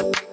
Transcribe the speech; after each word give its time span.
Thank 0.00 0.22
you. 0.22 0.29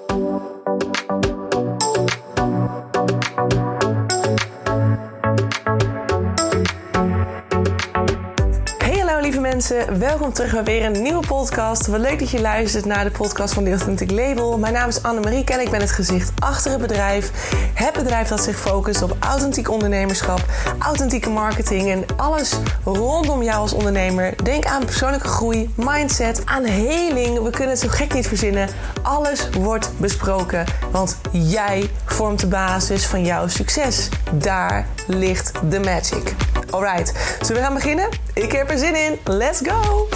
Welkom 9.67 10.33
terug 10.33 10.51
bij 10.51 10.63
weer 10.63 10.85
een 10.85 11.01
nieuwe 11.01 11.27
podcast. 11.27 11.88
Wat 11.88 11.99
leuk 11.99 12.19
dat 12.19 12.29
je 12.29 12.41
luistert 12.41 12.85
naar 12.85 13.04
de 13.04 13.11
podcast 13.11 13.54
van 13.54 13.63
The 13.63 13.70
Authentic 13.70 14.11
Label. 14.11 14.57
Mijn 14.57 14.73
naam 14.73 14.88
is 14.88 15.04
Annemarie 15.04 15.43
en 15.43 15.59
ik 15.59 15.70
ben 15.70 15.79
het 15.79 15.91
gezicht 15.91 16.32
achter 16.39 16.71
het 16.71 16.82
bedrijf. 16.82 17.32
Het 17.73 17.93
bedrijf 17.93 18.27
dat 18.27 18.43
zich 18.43 18.59
focust 18.59 19.01
op 19.01 19.15
authentiek 19.19 19.69
ondernemerschap, 19.69 20.45
authentieke 20.79 21.29
marketing 21.29 21.89
en 21.91 22.05
alles 22.15 22.54
rondom 22.83 23.43
jou 23.43 23.57
als 23.59 23.73
ondernemer. 23.73 24.43
Denk 24.43 24.65
aan 24.65 24.86
persoonlijke 24.86 25.27
groei, 25.27 25.73
mindset, 25.75 26.41
aan 26.45 26.63
heling. 26.63 27.43
We 27.43 27.49
kunnen 27.49 27.70
het 27.70 27.79
zo 27.79 27.88
gek 27.89 28.13
niet 28.13 28.27
verzinnen. 28.27 28.70
Alles 29.02 29.49
wordt 29.49 29.91
besproken, 29.97 30.65
want 30.91 31.18
jij 31.31 31.89
vormt 32.06 32.40
de 32.40 32.48
basis 32.48 33.06
van 33.06 33.23
jouw 33.23 33.48
succes. 33.48 34.09
Daar 34.34 34.88
ligt 35.08 35.52
de 35.70 35.80
magic. 35.80 36.36
Alright, 36.70 37.14
zullen 37.42 37.62
we 37.62 37.68
gaan 37.68 37.73
beginnen? 37.73 38.27
Ik 38.38 38.52
heb 38.52 38.70
er 38.70 38.77
zin 38.77 38.96
in. 38.96 39.18
Let's 39.23 39.62
go! 39.64 40.08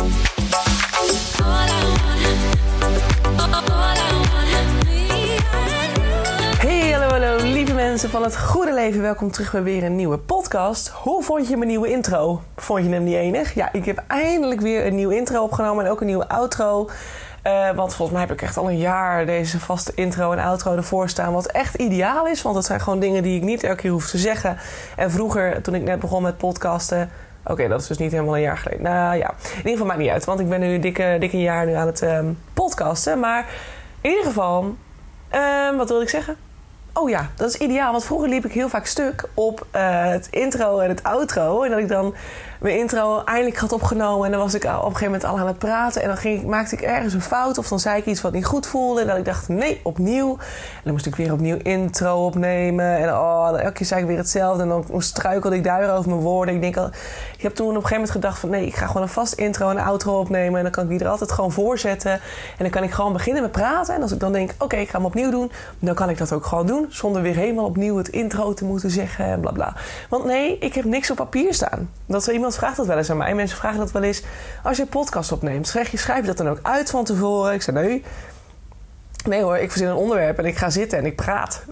Hey, 6.57 6.91
hallo, 6.91 7.07
hallo, 7.07 7.43
lieve 7.43 7.73
mensen 7.73 8.09
van 8.09 8.23
het 8.23 8.37
goede 8.37 8.73
leven. 8.73 9.01
Welkom 9.01 9.31
terug 9.31 9.51
bij 9.51 9.63
weer 9.63 9.83
een 9.83 9.95
nieuwe 9.95 10.17
podcast. 10.17 10.87
Hoe 10.87 11.23
vond 11.23 11.47
je 11.47 11.57
mijn 11.57 11.69
nieuwe 11.69 11.89
intro? 11.91 12.41
Vond 12.55 12.83
je 12.83 12.91
hem 12.91 13.03
niet 13.03 13.15
enig? 13.15 13.53
Ja, 13.53 13.69
ik 13.73 13.85
heb 13.85 14.03
eindelijk 14.07 14.61
weer 14.61 14.85
een 14.85 14.95
nieuwe 14.95 15.15
intro 15.15 15.43
opgenomen 15.43 15.85
en 15.85 15.91
ook 15.91 16.01
een 16.01 16.07
nieuwe 16.07 16.27
outro. 16.27 16.89
Uh, 17.47 17.71
want 17.75 17.95
volgens 17.95 18.17
mij 18.17 18.27
heb 18.27 18.31
ik 18.31 18.41
echt 18.41 18.57
al 18.57 18.69
een 18.69 18.77
jaar 18.77 19.25
deze 19.25 19.59
vaste 19.59 19.91
intro 19.95 20.31
en 20.31 20.39
outro 20.39 20.75
ervoor 20.75 21.09
staan. 21.09 21.33
Wat 21.33 21.45
echt 21.45 21.75
ideaal 21.75 22.27
is, 22.27 22.41
want 22.41 22.55
het 22.55 22.65
zijn 22.65 22.81
gewoon 22.81 22.99
dingen 22.99 23.23
die 23.23 23.35
ik 23.35 23.43
niet 23.43 23.63
elke 23.63 23.81
keer 23.81 23.91
hoef 23.91 24.09
te 24.09 24.17
zeggen. 24.17 24.57
En 24.95 25.11
vroeger, 25.11 25.61
toen 25.61 25.75
ik 25.75 25.83
net 25.83 25.99
begon 25.99 26.23
met 26.23 26.37
podcasten. 26.37 27.09
Oké, 27.45 27.67
dat 27.67 27.81
is 27.81 27.87
dus 27.87 27.97
niet 27.97 28.11
helemaal 28.11 28.35
een 28.35 28.41
jaar 28.41 28.57
geleden. 28.57 28.83
Nou 28.83 29.17
ja, 29.17 29.29
in 29.29 29.57
ieder 29.57 29.71
geval 29.71 29.85
maakt 29.85 29.99
niet 29.99 30.09
uit. 30.09 30.25
Want 30.25 30.39
ik 30.39 30.49
ben 30.49 30.59
nu 30.59 30.79
dikke, 30.79 31.17
dikke 31.19 31.41
jaar 31.41 31.65
nu 31.65 31.73
aan 31.73 31.87
het 31.87 32.01
um, 32.01 32.37
podcasten. 32.53 33.19
Maar 33.19 33.45
in 34.01 34.09
ieder 34.09 34.25
geval, 34.25 34.75
um, 35.33 35.77
wat 35.77 35.89
wilde 35.89 36.03
ik 36.03 36.09
zeggen? 36.09 36.35
Oh 36.93 37.09
ja, 37.09 37.29
dat 37.35 37.49
is 37.49 37.55
ideaal. 37.55 37.91
Want 37.91 38.05
vroeger 38.05 38.29
liep 38.29 38.45
ik 38.45 38.51
heel 38.51 38.69
vaak 38.69 38.85
stuk 38.85 39.29
op 39.33 39.67
uh, 39.75 40.05
het 40.05 40.27
intro 40.29 40.79
en 40.79 40.89
het 40.89 41.03
outro. 41.03 41.63
En 41.63 41.69
dat 41.69 41.79
ik 41.79 41.87
dan 41.87 42.15
mijn 42.61 42.77
intro 42.77 43.23
eindelijk 43.23 43.57
had 43.57 43.71
opgenomen. 43.71 44.25
En 44.25 44.31
dan 44.31 44.39
was 44.39 44.53
ik 44.53 44.63
op 44.63 44.71
een 44.71 44.81
gegeven 44.81 45.05
moment 45.05 45.23
al 45.23 45.39
aan 45.39 45.47
het 45.47 45.57
praten. 45.57 46.01
En 46.01 46.07
dan 46.07 46.17
ging, 46.17 46.45
maakte 46.45 46.75
ik 46.75 46.81
ergens 46.81 47.13
een 47.13 47.21
fout. 47.21 47.57
Of 47.57 47.67
dan 47.67 47.79
zei 47.79 47.97
ik 47.97 48.05
iets 48.05 48.21
wat 48.21 48.33
niet 48.33 48.45
goed 48.45 48.67
voelde. 48.67 49.01
En 49.01 49.07
dat 49.07 49.17
ik 49.17 49.25
dacht, 49.25 49.47
nee, 49.47 49.79
opnieuw. 49.83 50.29
En 50.37 50.81
dan 50.83 50.93
moest 50.93 51.05
ik 51.05 51.15
weer 51.15 51.33
opnieuw 51.33 51.57
intro 51.57 52.25
opnemen. 52.25 52.97
En 52.97 53.09
oh, 53.09 53.49
elke 53.51 53.71
keer 53.71 53.85
zei 53.85 54.01
ik 54.01 54.07
weer 54.07 54.17
hetzelfde. 54.17 54.63
En 54.63 54.69
dan 54.69 54.85
struikelde 54.97 55.55
ik 55.55 55.63
daar 55.63 55.97
over 55.97 56.09
mijn 56.09 56.21
woorden. 56.21 56.55
Ik, 56.55 56.61
denk 56.61 56.77
al, 56.77 56.89
ik 57.37 57.41
heb 57.41 57.55
toen 57.55 57.67
op 57.67 57.75
een 57.75 57.81
gegeven 57.81 57.95
moment 57.95 58.11
gedacht 58.11 58.39
van... 58.39 58.49
nee, 58.49 58.65
ik 58.65 58.75
ga 58.75 58.85
gewoon 58.85 59.01
een 59.01 59.09
vast 59.09 59.33
intro 59.33 59.69
en 59.69 59.77
outro 59.77 60.19
opnemen. 60.19 60.57
En 60.57 60.63
dan 60.63 60.71
kan 60.71 60.83
ik 60.83 60.89
die 60.89 60.99
er 60.99 61.07
altijd 61.07 61.31
gewoon 61.31 61.51
voor 61.51 61.77
zetten. 61.77 62.11
En 62.11 62.19
dan 62.57 62.69
kan 62.69 62.83
ik 62.83 62.91
gewoon 62.91 63.13
beginnen 63.13 63.41
met 63.41 63.51
praten. 63.51 63.95
En 63.95 64.01
als 64.01 64.11
ik 64.11 64.19
dan 64.19 64.31
denk, 64.31 64.51
oké, 64.57 64.75
ik 64.75 64.89
ga 64.89 64.97
hem 64.97 65.05
opnieuw 65.05 65.31
doen. 65.31 65.51
Dan 65.79 65.95
kan 65.95 66.09
ik 66.09 66.17
dat 66.17 66.33
ook 66.33 66.45
gewoon 66.45 66.67
doen. 66.67 66.85
Zonder 66.89 67.21
weer 67.21 67.35
helemaal 67.35 67.65
opnieuw 67.65 67.97
het 67.97 68.07
intro 68.07 68.53
te 68.53 68.65
moeten 68.65 68.89
zeggen 68.89 69.25
en 69.25 69.39
bla. 69.39 69.73
Want 70.09 70.25
nee, 70.25 70.57
ik 70.57 70.73
heb 70.73 70.85
niks 70.85 71.11
op 71.11 71.17
papier 71.17 71.53
staan. 71.53 71.89
Dat 72.05 72.27
er 72.27 72.33
iemand 72.33 72.50
vraagt 72.55 72.77
dat 72.77 72.85
wel 72.85 72.97
eens 72.97 73.09
aan 73.09 73.17
mij. 73.17 73.35
Mensen 73.35 73.57
vragen 73.57 73.79
dat 73.79 73.91
wel 73.91 74.03
eens. 74.03 74.23
Als 74.63 74.77
je 74.77 74.83
een 74.83 74.89
podcast 74.89 75.31
opneemt, 75.31 75.67
schrijf 75.67 75.89
je, 75.89 75.97
schrijf 75.97 76.19
je 76.19 76.25
dat 76.25 76.37
dan 76.37 76.49
ook 76.49 76.59
uit 76.61 76.89
van 76.89 77.03
tevoren? 77.03 77.53
Ik 77.53 77.61
zei 77.61 77.77
nee. 77.77 78.03
Nee 79.27 79.43
hoor, 79.43 79.57
ik 79.57 79.69
verzin 79.71 79.87
een 79.87 79.95
onderwerp 79.95 80.37
en 80.37 80.45
ik 80.45 80.57
ga 80.57 80.69
zitten 80.69 80.97
en 80.97 81.05
ik 81.05 81.15
praat. 81.15 81.63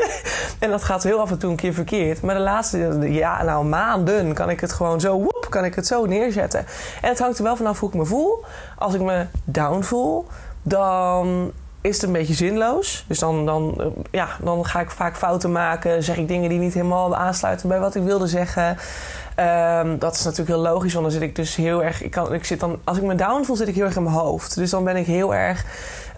en 0.58 0.70
dat 0.70 0.84
gaat 0.84 1.02
heel 1.02 1.20
af 1.20 1.30
en 1.30 1.38
toe 1.38 1.50
een 1.50 1.56
keer 1.56 1.74
verkeerd. 1.74 2.22
Maar 2.22 2.34
de 2.34 2.40
laatste 2.40 2.78
ja, 3.00 3.42
nou, 3.42 3.64
maanden 3.64 4.34
kan 4.34 4.50
ik 4.50 4.60
het 4.60 4.72
gewoon 4.72 5.00
zo, 5.00 5.26
kan 5.48 5.64
ik 5.64 5.74
het 5.74 5.86
zo 5.86 6.06
neerzetten. 6.06 6.66
En 7.00 7.08
het 7.08 7.18
hangt 7.18 7.38
er 7.38 7.44
wel 7.44 7.56
vanaf 7.56 7.80
hoe 7.80 7.88
ik 7.88 7.94
me 7.94 8.04
voel. 8.04 8.44
Als 8.78 8.94
ik 8.94 9.00
me 9.00 9.26
down 9.44 9.82
voel, 9.82 10.26
dan 10.62 11.52
is 11.80 11.94
het 11.94 12.02
een 12.02 12.12
beetje 12.12 12.34
zinloos. 12.34 13.04
Dus 13.08 13.18
dan, 13.18 13.46
dan, 13.46 13.74
eh, 13.78 13.86
ja, 14.10 14.28
dan 14.40 14.66
ga 14.66 14.80
ik 14.80 14.90
vaak 14.90 15.16
fouten 15.16 15.52
maken. 15.52 16.02
Zeg 16.02 16.16
ik 16.16 16.28
dingen 16.28 16.48
die 16.48 16.58
niet 16.58 16.74
helemaal 16.74 17.16
aansluiten 17.16 17.68
bij 17.68 17.80
wat 17.80 17.94
ik 17.94 18.02
wilde 18.02 18.26
zeggen. 18.26 18.76
Um, 19.40 19.98
dat 19.98 20.14
is 20.14 20.24
natuurlijk 20.24 20.48
heel 20.48 20.72
logisch, 20.72 20.92
want 20.92 21.04
dan 21.04 21.14
zit 21.14 21.22
ik 21.22 21.36
dus 21.36 21.56
heel 21.56 21.84
erg. 21.84 22.02
Ik 22.02 22.10
kan, 22.10 22.34
ik 22.34 22.44
zit 22.44 22.60
dan, 22.60 22.78
als 22.84 22.96
ik 22.96 23.02
me 23.02 23.14
down 23.14 23.44
voel, 23.44 23.56
zit 23.56 23.68
ik 23.68 23.74
heel 23.74 23.84
erg 23.84 23.96
in 23.96 24.02
mijn 24.02 24.14
hoofd. 24.14 24.54
Dus 24.54 24.70
dan 24.70 24.84
ben 24.84 24.96
ik 24.96 25.06
heel 25.06 25.34
erg 25.34 25.64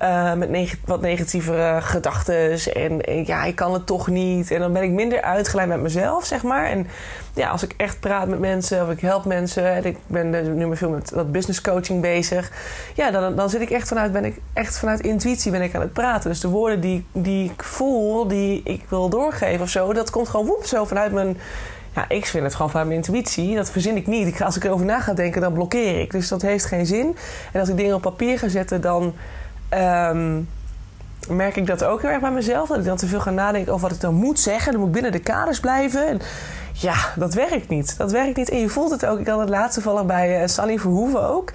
uh, 0.02 0.32
met 0.32 0.76
wat 0.84 1.00
negatievere 1.00 1.80
gedachten. 1.80 2.58
En, 2.74 3.24
ja, 3.24 3.44
ik 3.44 3.54
kan 3.54 3.72
het 3.72 3.86
toch 3.86 4.08
niet. 4.08 4.50
En 4.50 4.60
dan 4.60 4.72
ben 4.72 4.82
ik 4.82 4.90
minder 4.90 5.22
uitgeleid 5.22 5.68
met 5.68 5.80
mezelf, 5.80 6.24
zeg 6.24 6.42
maar. 6.42 6.66
En 6.66 6.86
ja, 7.34 7.48
als 7.48 7.62
ik 7.62 7.74
echt 7.76 8.00
praat 8.00 8.28
met 8.28 8.38
mensen 8.38 8.82
of 8.82 8.90
ik 8.90 9.00
help 9.00 9.24
mensen. 9.24 9.72
En 9.72 9.84
ik 9.84 9.96
ben 10.06 10.56
nu 10.56 10.66
maar 10.66 10.76
veel 10.76 10.90
met 10.90 11.08
dat 11.08 11.32
business 11.32 11.60
coaching 11.60 12.00
bezig. 12.00 12.50
Ja, 12.94 13.10
dan, 13.10 13.36
dan 13.36 13.50
zit 13.50 13.60
ik 13.60 13.70
echt 13.70 13.88
vanuit, 13.88 14.12
ben 14.12 14.24
ik 14.24 14.36
echt 14.52 14.78
vanuit 14.78 15.00
intuïtie 15.00 15.50
ben 15.50 15.62
ik 15.62 15.74
aan 15.74 15.80
het 15.80 15.92
praten. 15.92 16.30
Dus 16.30 16.40
de 16.40 16.48
woorden 16.48 16.80
die, 16.80 17.06
die 17.12 17.50
ik 17.50 17.62
voel, 17.62 18.28
die 18.28 18.60
ik 18.64 18.84
wil 18.88 19.08
doorgeven 19.08 19.62
of 19.62 19.68
zo, 19.68 19.92
dat 19.92 20.10
komt 20.10 20.28
gewoon 20.28 20.46
woep 20.46 20.66
zo 20.66 20.84
vanuit 20.84 21.12
mijn 21.12 21.36
ja, 21.94 22.04
ik 22.08 22.26
vind 22.26 22.44
het 22.44 22.54
gewoon 22.54 22.70
van 22.70 22.86
mijn 22.86 22.96
intuïtie. 22.96 23.54
Dat 23.54 23.70
verzin 23.70 23.96
ik 23.96 24.06
niet. 24.06 24.42
Als 24.42 24.56
ik 24.56 24.64
erover 24.64 24.86
na 24.86 25.00
ga 25.00 25.12
denken, 25.12 25.40
dan 25.40 25.52
blokkeer 25.52 26.00
ik. 26.00 26.10
Dus 26.10 26.28
dat 26.28 26.42
heeft 26.42 26.64
geen 26.64 26.86
zin. 26.86 27.16
En 27.52 27.60
als 27.60 27.68
ik 27.68 27.76
dingen 27.76 27.94
op 27.94 28.02
papier 28.02 28.38
ga 28.38 28.48
zetten, 28.48 28.80
dan 28.80 29.14
um, 29.74 30.48
merk 31.28 31.56
ik 31.56 31.66
dat 31.66 31.84
ook 31.84 32.02
heel 32.02 32.10
erg 32.10 32.20
bij 32.20 32.30
mezelf. 32.30 32.68
Dat 32.68 32.78
ik 32.78 32.84
dan 32.84 32.96
te 32.96 33.06
veel 33.06 33.20
ga 33.20 33.30
nadenken 33.30 33.72
over 33.72 33.86
wat 33.86 33.96
ik 33.96 34.02
dan 34.02 34.14
moet 34.14 34.40
zeggen. 34.40 34.70
Dan 34.72 34.80
moet 34.80 34.88
ik 34.88 34.94
binnen 34.94 35.12
de 35.12 35.18
kaders 35.18 35.60
blijven. 35.60 36.06
En 36.08 36.20
ja, 36.72 36.94
dat 37.16 37.34
werkt 37.34 37.68
niet. 37.68 37.98
Dat 37.98 38.12
werkt 38.12 38.36
niet. 38.36 38.50
En 38.50 38.58
je 38.58 38.68
voelt 38.68 38.90
het 38.90 39.06
ook. 39.06 39.18
Ik 39.18 39.26
had 39.26 39.40
het 39.40 39.48
laatste 39.48 39.80
vallen 39.80 40.06
bij 40.06 40.42
uh, 40.42 40.46
Sally 40.46 40.78
Verhoeven 40.78 41.28
ook. 41.28 41.50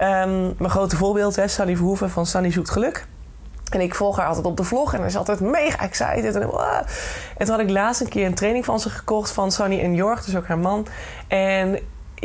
Um, 0.00 0.54
mijn 0.58 0.70
grote 0.70 0.96
voorbeeld, 0.96 1.36
hè, 1.36 1.48
Sally 1.48 1.76
Verhoeven 1.76 2.10
van 2.10 2.26
Sally 2.26 2.50
Zoekt 2.50 2.70
Geluk. 2.70 3.06
En 3.74 3.80
ik 3.80 3.94
volg 3.94 4.16
haar 4.16 4.26
altijd 4.26 4.46
op 4.46 4.56
de 4.56 4.64
vlog 4.64 4.94
en 4.94 5.04
is 5.04 5.16
altijd 5.16 5.40
mega 5.40 5.78
excited. 5.78 6.34
En, 6.34 6.42
uh, 6.42 6.76
en 7.36 7.46
toen 7.46 7.54
had 7.54 7.64
ik 7.64 7.70
laatst 7.70 8.00
een 8.00 8.08
keer 8.08 8.26
een 8.26 8.34
training 8.34 8.64
van 8.64 8.80
ze 8.80 8.90
gekocht 8.90 9.30
van 9.30 9.52
Sunny 9.52 9.80
en 9.80 9.94
Jorg, 9.94 10.24
dus 10.24 10.36
ook 10.36 10.46
haar 10.46 10.58
man. 10.58 10.86
En 11.28 11.78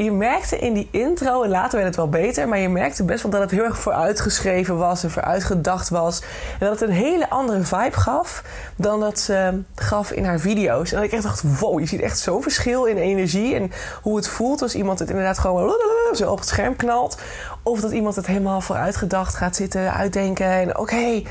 je 0.03 0.11
merkte 0.11 0.57
in 0.57 0.73
die 0.73 0.87
intro, 0.91 1.43
en 1.43 1.49
later 1.49 1.75
werd 1.75 1.85
het 1.85 1.95
wel 1.95 2.09
beter, 2.09 2.47
maar 2.47 2.59
je 2.59 2.69
merkte 2.69 3.03
best 3.03 3.21
wel 3.21 3.31
dat 3.31 3.41
het 3.41 3.51
heel 3.51 3.63
erg 3.63 3.79
vooruitgeschreven 3.79 4.77
was 4.77 5.03
en 5.03 5.11
vooruitgedacht 5.11 5.89
was. 5.89 6.21
En 6.59 6.67
dat 6.67 6.79
het 6.79 6.89
een 6.89 6.95
hele 6.95 7.29
andere 7.29 7.63
vibe 7.63 7.97
gaf 7.97 8.43
dan 8.75 8.99
dat 8.99 9.19
ze 9.19 9.61
gaf 9.75 10.11
in 10.11 10.25
haar 10.25 10.39
video's. 10.39 10.91
En 10.91 10.97
dat 10.97 11.05
ik 11.05 11.11
echt 11.11 11.23
dacht, 11.23 11.59
wow, 11.59 11.79
je 11.79 11.85
ziet 11.85 12.01
echt 12.01 12.19
zo'n 12.19 12.41
verschil 12.41 12.85
in 12.85 12.97
energie 12.97 13.55
en 13.55 13.71
hoe 14.01 14.15
het 14.15 14.27
voelt 14.27 14.61
als 14.61 14.75
iemand 14.75 14.99
het 14.99 15.09
inderdaad 15.09 15.37
gewoon 15.37 15.75
zo 16.13 16.31
op 16.31 16.39
het 16.39 16.47
scherm 16.47 16.75
knalt. 16.75 17.17
Of 17.63 17.81
dat 17.81 17.91
iemand 17.91 18.15
het 18.15 18.27
helemaal 18.27 18.61
vooruitgedacht 18.61 19.35
gaat 19.35 19.55
zitten, 19.55 19.93
uitdenken 19.93 20.47
en 20.47 20.77
oké. 20.77 21.21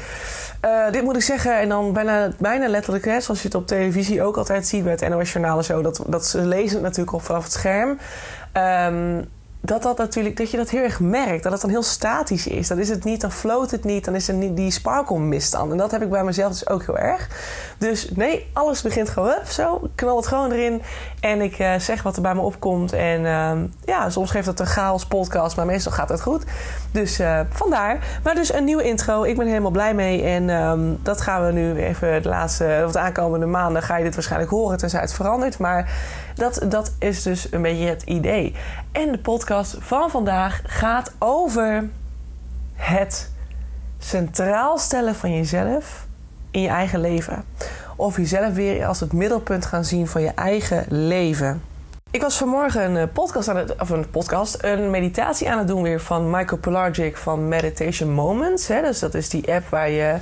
Uh, 0.65 0.91
dit 0.91 1.03
moet 1.03 1.17
ik 1.17 1.23
zeggen. 1.23 1.59
En 1.59 1.69
dan 1.69 1.93
bijna, 1.93 2.31
bijna 2.39 2.69
letterlijk, 2.69 3.05
hè, 3.05 3.21
zoals 3.21 3.41
je 3.41 3.47
het 3.47 3.57
op 3.57 3.67
televisie 3.67 4.23
ook 4.23 4.37
altijd 4.37 4.67
ziet 4.67 4.85
met 4.85 5.09
NOS 5.09 5.33
Journalen 5.33 5.65
zo. 5.65 5.83
Dat, 5.83 6.03
dat 6.07 6.27
ze 6.27 6.41
lezen 6.41 6.75
het 6.75 6.83
natuurlijk 6.83 7.13
op 7.13 7.23
vanaf 7.23 7.43
het 7.43 7.53
scherm. 7.53 7.99
Um, 8.57 9.29
dat, 9.67 9.83
dat, 9.83 9.99
natuurlijk, 9.99 10.37
dat 10.37 10.51
je 10.51 10.57
dat 10.57 10.71
heel 10.71 10.83
erg 10.83 11.01
merkt. 11.01 11.43
Dat 11.43 11.53
het 11.53 11.61
dan 11.61 11.71
heel 11.71 11.83
statisch 11.83 12.47
is. 12.47 12.69
Dan 12.69 12.79
is 12.79 12.89
het 12.89 13.05
niet, 13.05 13.21
dan 13.21 13.33
floot 13.33 13.71
het 13.71 13.85
niet. 13.85 14.05
Dan 14.05 14.15
is 14.15 14.29
er 14.29 14.35
niet 14.35 14.57
die 14.57 14.71
sparkle 14.71 15.19
misstand. 15.19 15.73
En 15.73 15.79
dat 15.79 15.91
heb 15.91 16.03
ik 16.03 16.11
bij 16.11 16.25
mezelf 16.25 16.53
dus 16.53 16.69
ook 16.69 16.87
heel 16.87 16.99
erg. 16.99 17.29
Dus 17.79 18.11
nee, 18.15 18.51
alles 18.53 18.83
begint 18.83 19.09
gewoon 19.09 19.35
zo. 19.49 19.91
Knal 19.95 20.17
het 20.17 20.27
gewoon 20.27 20.53
erin. 20.53 20.83
En 21.21 21.41
ik 21.41 21.59
uh, 21.59 21.75
zeg 21.79 22.03
wat 22.03 22.17
er 22.17 22.23
bij 22.23 22.35
me 22.35 22.41
opkomt. 22.41 22.93
En 22.93 23.21
uh, 23.21 23.53
ja, 23.85 24.11
soms 24.11 24.31
geeft 24.31 24.47
het 24.47 24.61
een 24.61 24.67
chaos 24.67 25.07
podcast. 25.07 25.57
Maar 25.57 25.67
meestal 25.67 25.93
gaat 25.93 26.09
het 26.09 26.23
goed. 26.23 26.45
Dus 26.91 27.21
uh, 27.21 27.41
vandaar. 27.51 27.99
Maar 28.23 28.35
dus 28.35 28.53
een 28.53 28.65
nieuwe 28.65 28.83
intro. 28.83 29.23
Ik 29.23 29.37
ben 29.37 29.47
helemaal 29.47 29.71
blij 29.71 29.95
mee. 29.95 30.23
En 30.23 30.49
um, 30.49 30.99
dat 31.03 31.21
gaan 31.21 31.47
we 31.47 31.53
nu 31.53 31.77
even 31.77 32.23
de 32.23 32.29
laatste... 32.29 32.83
Of 32.87 32.93
de 32.93 32.99
aankomende 32.99 33.47
maanden 33.47 33.83
ga 33.83 33.97
je 33.97 34.05
dit 34.05 34.15
waarschijnlijk 34.15 34.51
horen. 34.51 34.79
Tenzij 34.79 35.01
het 35.01 35.15
verandert. 35.15 35.59
Maar 35.59 35.91
dat, 36.37 36.61
dat 36.69 36.93
is 36.99 37.23
dus 37.23 37.53
een 37.53 37.63
beetje 37.63 37.87
het 37.87 38.03
idee. 38.03 38.55
En 38.93 39.13
de 39.13 39.19
podcast 39.19 39.77
van 39.81 40.11
vandaag 40.11 40.61
gaat 40.65 41.13
over 41.19 41.89
het 42.75 43.31
centraal 43.99 44.79
stellen 44.79 45.15
van 45.15 45.35
jezelf 45.35 46.07
in 46.51 46.61
je 46.61 46.69
eigen 46.69 47.01
leven. 47.01 47.45
Of 47.97 48.17
jezelf 48.17 48.55
weer 48.55 48.87
als 48.87 49.01
het 49.01 49.13
middelpunt 49.13 49.67
gaan 49.67 49.85
zien 49.85 50.07
van 50.07 50.23
je 50.23 50.33
eigen 50.35 50.85
leven. 50.89 51.63
Ik 52.11 52.23
was 52.23 52.37
vanmorgen 52.37 52.83
een 52.83 52.97
eh, 52.97 53.13
podcast 53.13 53.49
aan 53.49 53.57
het, 53.57 53.81
of 53.81 53.91
een 53.91 54.11
podcast, 54.11 54.63
een 54.63 54.91
meditatie 54.91 55.51
aan 55.51 55.59
het 55.59 55.69
doen 55.69 55.83
weer 55.83 56.01
van 56.01 56.31
Michael 56.31 56.61
Pelagic 56.61 57.17
van 57.17 57.49
Meditation 57.49 58.11
Moments. 58.11 58.69
Hè? 58.69 58.83
Dus 58.83 58.99
dat 58.99 59.15
is 59.15 59.29
die 59.29 59.53
app 59.53 59.69
waar 59.69 59.91
je 59.91 60.17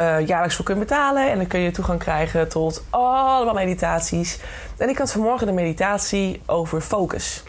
uh, 0.00 0.26
jaarlijks 0.26 0.56
voor 0.56 0.64
kunt 0.64 0.78
betalen. 0.78 1.30
En 1.30 1.36
dan 1.36 1.46
kun 1.46 1.60
je 1.60 1.70
toegang 1.70 1.98
krijgen 1.98 2.48
tot 2.48 2.84
allemaal 2.90 3.54
meditaties. 3.54 4.38
En 4.76 4.88
ik 4.88 4.98
had 4.98 5.12
vanmorgen 5.12 5.48
een 5.48 5.54
meditatie 5.54 6.42
over 6.46 6.80
focus. 6.80 7.42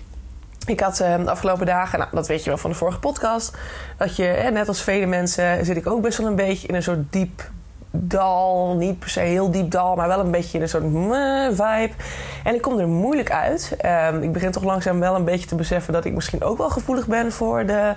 Ik 0.65 0.79
had 0.79 0.99
uh, 0.99 1.17
de 1.17 1.29
afgelopen 1.29 1.65
dagen, 1.65 1.99
nou, 1.99 2.11
dat 2.13 2.27
weet 2.27 2.43
je 2.43 2.49
wel 2.49 2.57
van 2.57 2.69
de 2.69 2.75
vorige 2.75 2.99
podcast, 2.99 3.57
dat 3.97 4.15
je, 4.15 4.49
net 4.51 4.67
als 4.67 4.81
vele 4.81 5.05
mensen, 5.05 5.65
zit 5.65 5.77
ik 5.77 5.87
ook 5.87 6.01
best 6.01 6.17
wel 6.17 6.27
een 6.27 6.35
beetje 6.35 6.67
in 6.67 6.75
een 6.75 6.83
soort 6.83 7.11
diep 7.11 7.51
dal. 7.95 8.75
Niet 8.77 8.99
per 8.99 9.09
se 9.09 9.19
heel 9.19 9.51
diep 9.51 9.71
dal, 9.71 9.95
maar 9.95 10.07
wel 10.07 10.19
een 10.19 10.31
beetje 10.31 10.57
in 10.57 10.63
een 10.63 10.69
soort 10.69 10.83
vibe. 11.51 11.93
En 12.43 12.55
ik 12.55 12.61
kom 12.61 12.79
er 12.79 12.87
moeilijk 12.87 13.31
uit. 13.31 13.75
Um, 14.11 14.23
ik 14.23 14.31
begin 14.31 14.51
toch 14.51 14.63
langzaam 14.63 14.99
wel 14.99 15.15
een 15.15 15.23
beetje 15.23 15.47
te 15.47 15.55
beseffen 15.55 15.93
dat 15.93 16.05
ik 16.05 16.13
misschien 16.13 16.43
ook 16.43 16.57
wel 16.57 16.69
gevoelig 16.69 17.07
ben 17.07 17.31
voor 17.31 17.65
de 17.65 17.93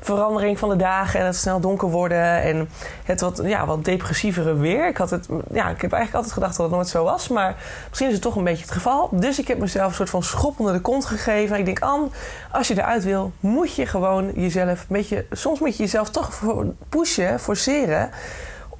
verandering 0.00 0.58
van 0.58 0.68
de 0.68 0.76
dagen 0.76 1.20
en 1.20 1.26
het 1.26 1.36
snel 1.36 1.60
donker 1.60 1.90
worden 1.90 2.42
en 2.42 2.68
het 3.04 3.20
wat, 3.20 3.40
ja, 3.44 3.66
wat 3.66 3.84
depressievere 3.84 4.54
weer. 4.54 4.88
Ik, 4.88 4.96
had 4.96 5.10
het, 5.10 5.28
ja, 5.52 5.68
ik 5.68 5.80
heb 5.80 5.92
eigenlijk 5.92 6.14
altijd 6.14 6.32
gedacht 6.32 6.56
dat 6.56 6.66
het 6.66 6.74
nooit 6.74 6.88
zo 6.88 7.04
was, 7.04 7.28
maar 7.28 7.56
misschien 7.88 8.08
is 8.08 8.14
het 8.14 8.22
toch 8.22 8.36
een 8.36 8.44
beetje 8.44 8.64
het 8.64 8.72
geval. 8.72 9.08
Dus 9.12 9.38
ik 9.38 9.48
heb 9.48 9.58
mezelf 9.58 9.88
een 9.88 9.94
soort 9.94 10.10
van 10.10 10.22
schop 10.22 10.58
onder 10.58 10.74
de 10.74 10.80
kont 10.80 11.04
gegeven. 11.04 11.58
ik 11.58 11.64
denk, 11.64 11.80
Anne, 11.80 12.06
als 12.52 12.68
je 12.68 12.74
eruit 12.74 13.04
wil, 13.04 13.32
moet 13.40 13.74
je 13.74 13.86
gewoon 13.86 14.32
jezelf 14.34 14.80
een 14.80 14.86
beetje, 14.88 15.26
soms 15.30 15.60
moet 15.60 15.76
je 15.76 15.82
jezelf 15.82 16.10
toch 16.10 16.40
pushen, 16.88 17.40
forceren 17.40 18.10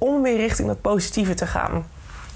om 0.03 0.21
weer 0.21 0.37
richting 0.37 0.67
dat 0.67 0.81
positieve 0.81 1.33
te 1.33 1.47
gaan. 1.47 1.85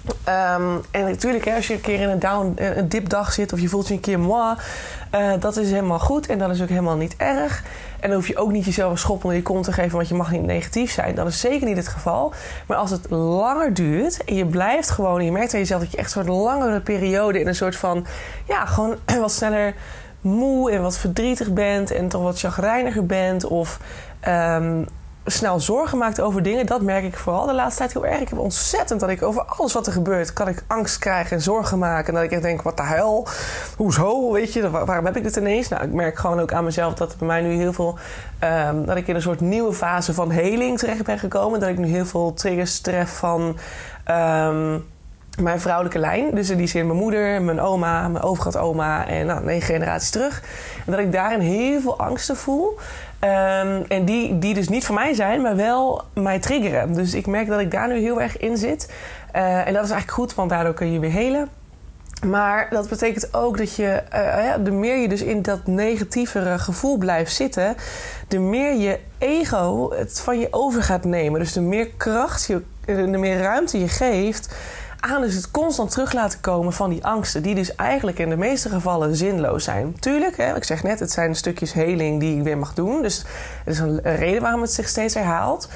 Um, 0.09 0.81
en 0.91 1.03
natuurlijk, 1.03 1.45
hè, 1.45 1.55
als 1.55 1.67
je 1.67 1.73
een 1.73 1.81
keer 1.81 1.99
in 1.99 2.09
een 2.09 2.19
down, 2.19 2.53
eh, 2.55 2.77
een 2.77 2.89
dipdag 2.89 3.33
zit 3.33 3.53
of 3.53 3.59
je 3.59 3.67
voelt 3.67 3.87
je 3.87 3.93
een 3.93 3.99
keer 3.99 4.19
moi, 4.19 4.55
uh, 5.15 5.33
dat 5.39 5.57
is 5.57 5.69
helemaal 5.69 5.99
goed 5.99 6.27
en 6.27 6.37
dat 6.37 6.49
is 6.49 6.61
ook 6.61 6.69
helemaal 6.69 6.95
niet 6.95 7.15
erg. 7.17 7.63
En 7.99 8.09
dan 8.09 8.17
hoef 8.17 8.27
je 8.27 8.37
ook 8.37 8.51
niet 8.51 8.65
jezelf 8.65 8.91
een 8.91 8.97
schop 8.97 9.23
onder 9.23 9.37
je 9.37 9.43
kont 9.43 9.63
te 9.63 9.73
geven, 9.73 9.95
want 9.95 10.07
je 10.07 10.15
mag 10.15 10.31
niet 10.31 10.43
negatief 10.43 10.91
zijn. 10.91 11.15
Dat 11.15 11.27
is 11.27 11.39
zeker 11.39 11.67
niet 11.67 11.77
het 11.77 11.87
geval. 11.87 12.33
Maar 12.67 12.77
als 12.77 12.91
het 12.91 13.09
langer 13.09 13.73
duurt 13.73 14.23
en 14.23 14.35
je 14.35 14.45
blijft 14.45 14.89
gewoon, 14.89 15.25
je 15.25 15.31
merkt 15.31 15.53
aan 15.53 15.59
jezelf 15.59 15.81
dat 15.81 15.91
je 15.91 15.97
echt 15.97 16.15
een 16.15 16.23
soort 16.23 16.37
langere 16.37 16.79
periode 16.79 17.39
in 17.39 17.47
een 17.47 17.55
soort 17.55 17.75
van, 17.75 18.05
ja, 18.47 18.65
gewoon 18.65 18.95
wat 19.19 19.31
sneller 19.31 19.73
moe 20.21 20.71
en 20.71 20.81
wat 20.81 20.97
verdrietig 20.97 21.53
bent 21.53 21.91
en 21.91 22.07
toch 22.07 22.21
wat 22.21 22.39
chagrijniger 22.39 23.05
bent 23.05 23.45
of 23.45 23.79
um, 24.27 24.85
snel 25.25 25.59
zorgen 25.59 25.97
maakt 25.97 26.21
over 26.21 26.43
dingen. 26.43 26.65
Dat 26.65 26.81
merk 26.81 27.03
ik 27.03 27.17
vooral 27.17 27.45
de 27.45 27.53
laatste 27.53 27.77
tijd 27.77 27.93
heel 27.93 28.05
erg. 28.05 28.19
Ik 28.19 28.29
heb 28.29 28.39
ontzettend 28.39 28.99
dat 28.99 29.09
ik 29.09 29.21
over 29.21 29.43
alles 29.43 29.73
wat 29.73 29.87
er 29.87 29.93
gebeurt... 29.93 30.33
kan 30.33 30.47
ik 30.47 30.63
angst 30.67 30.99
krijgen 30.99 31.35
en 31.35 31.41
zorgen 31.41 31.79
maken. 31.79 32.07
En 32.07 32.21
dat 32.21 32.31
ik 32.31 32.41
denk, 32.41 32.61
wat 32.61 32.77
de 32.77 32.83
hel? 32.83 33.27
Hoezo? 33.77 34.31
Weet 34.31 34.53
je, 34.53 34.69
waarom 34.69 35.05
heb 35.05 35.17
ik 35.17 35.23
dit 35.23 35.35
ineens? 35.35 35.67
Nou, 35.67 35.83
ik 35.83 35.93
merk 35.93 36.17
gewoon 36.17 36.39
ook 36.39 36.53
aan 36.53 36.63
mezelf 36.63 36.93
dat 36.93 37.17
bij 37.17 37.27
mij 37.27 37.41
nu 37.41 37.53
heel 37.53 37.73
veel... 37.73 37.97
Um, 38.69 38.85
dat 38.85 38.97
ik 38.97 39.07
in 39.07 39.15
een 39.15 39.21
soort 39.21 39.41
nieuwe 39.41 39.73
fase 39.73 40.13
van 40.13 40.31
heling 40.31 40.79
terecht 40.79 41.03
ben 41.03 41.19
gekomen. 41.19 41.59
Dat 41.59 41.69
ik 41.69 41.77
nu 41.77 41.87
heel 41.87 42.05
veel 42.05 42.33
triggers 42.33 42.79
tref 42.79 43.17
van... 43.17 43.57
Um, 44.09 44.85
mijn 45.41 45.61
vrouwelijke 45.61 45.99
lijn. 45.99 46.35
Dus 46.35 46.49
in 46.49 46.57
die 46.57 46.67
zin 46.67 46.87
mijn 46.87 46.99
moeder, 46.99 47.41
mijn 47.41 47.61
oma, 47.61 48.07
mijn 48.07 48.23
overgrootoma 48.23 49.07
en 49.07 49.25
nou, 49.25 49.43
negen 49.43 49.73
generaties 49.73 50.09
terug. 50.09 50.43
En 50.85 50.91
dat 50.91 50.99
ik 50.99 51.11
daarin 51.11 51.39
heel 51.39 51.81
veel 51.81 51.99
angsten 51.99 52.37
voel. 52.37 52.79
Um, 53.23 53.85
en 53.87 54.05
die, 54.05 54.39
die 54.39 54.53
dus 54.53 54.69
niet 54.69 54.85
voor 54.85 54.95
mij 54.95 55.13
zijn, 55.13 55.41
maar 55.41 55.55
wel 55.55 56.01
mij 56.13 56.39
triggeren. 56.39 56.93
Dus 56.93 57.13
ik 57.13 57.27
merk 57.27 57.47
dat 57.47 57.59
ik 57.59 57.71
daar 57.71 57.87
nu 57.87 57.99
heel 57.99 58.21
erg 58.21 58.37
in 58.37 58.57
zit. 58.57 58.93
Uh, 59.35 59.67
en 59.67 59.73
dat 59.73 59.83
is 59.83 59.89
eigenlijk 59.91 60.11
goed, 60.11 60.35
want 60.35 60.49
daardoor 60.49 60.73
kun 60.73 60.91
je 60.91 60.99
weer 60.99 61.11
helen. 61.11 61.49
Maar 62.25 62.67
dat 62.69 62.89
betekent 62.89 63.33
ook 63.33 63.57
dat 63.57 63.75
je, 63.75 64.03
uh, 64.13 64.53
de 64.63 64.71
meer 64.71 64.97
je 64.97 65.07
dus 65.07 65.21
in 65.21 65.41
dat 65.41 65.67
negatievere 65.67 66.59
gevoel 66.59 66.97
blijft 66.97 67.33
zitten, 67.33 67.75
de 68.27 68.39
meer 68.39 68.73
je 68.73 68.99
ego 69.17 69.91
het 69.93 70.19
van 70.19 70.39
je 70.39 70.47
over 70.51 70.83
gaat 70.83 71.03
nemen. 71.03 71.39
Dus 71.39 71.53
de 71.53 71.61
meer 71.61 71.87
kracht, 71.97 72.45
je, 72.45 72.61
de 72.85 73.17
meer 73.17 73.37
ruimte 73.37 73.79
je 73.79 73.87
geeft 73.87 74.55
aan 75.05 75.21
dus 75.21 75.35
het 75.35 75.51
constant 75.51 75.91
terug 75.91 76.13
laten 76.13 76.39
komen 76.39 76.73
van 76.73 76.89
die 76.89 77.05
angsten, 77.05 77.43
die 77.43 77.55
dus 77.55 77.75
eigenlijk 77.75 78.19
in 78.19 78.29
de 78.29 78.37
meeste 78.37 78.69
gevallen 78.69 79.15
zinloos 79.15 79.63
zijn. 79.63 79.99
Tuurlijk, 79.99 80.37
hè, 80.37 80.55
ik 80.55 80.63
zeg 80.63 80.83
net, 80.83 80.99
het 80.99 81.11
zijn 81.11 81.35
stukjes 81.35 81.73
heling 81.73 82.19
die 82.19 82.37
ik 82.37 82.43
weer 82.43 82.57
mag 82.57 82.73
doen. 82.73 83.01
Dus 83.01 83.25
er 83.65 83.71
is 83.71 83.79
een 83.79 83.99
reden 84.01 84.41
waarom 84.41 84.61
het 84.61 84.71
zich 84.71 84.87
steeds 84.87 85.13
herhaalt. 85.13 85.69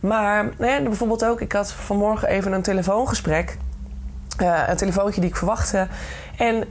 Maar 0.00 0.44
hè, 0.58 0.82
bijvoorbeeld 0.82 1.24
ook, 1.24 1.40
ik 1.40 1.52
had 1.52 1.72
vanmorgen 1.72 2.28
even 2.28 2.52
een 2.52 2.62
telefoongesprek. 2.62 3.58
Uh, 4.42 4.62
een 4.68 4.76
telefoontje 4.76 5.20
die 5.20 5.30
ik 5.30 5.36
verwachtte. 5.36 5.88
En 6.36 6.64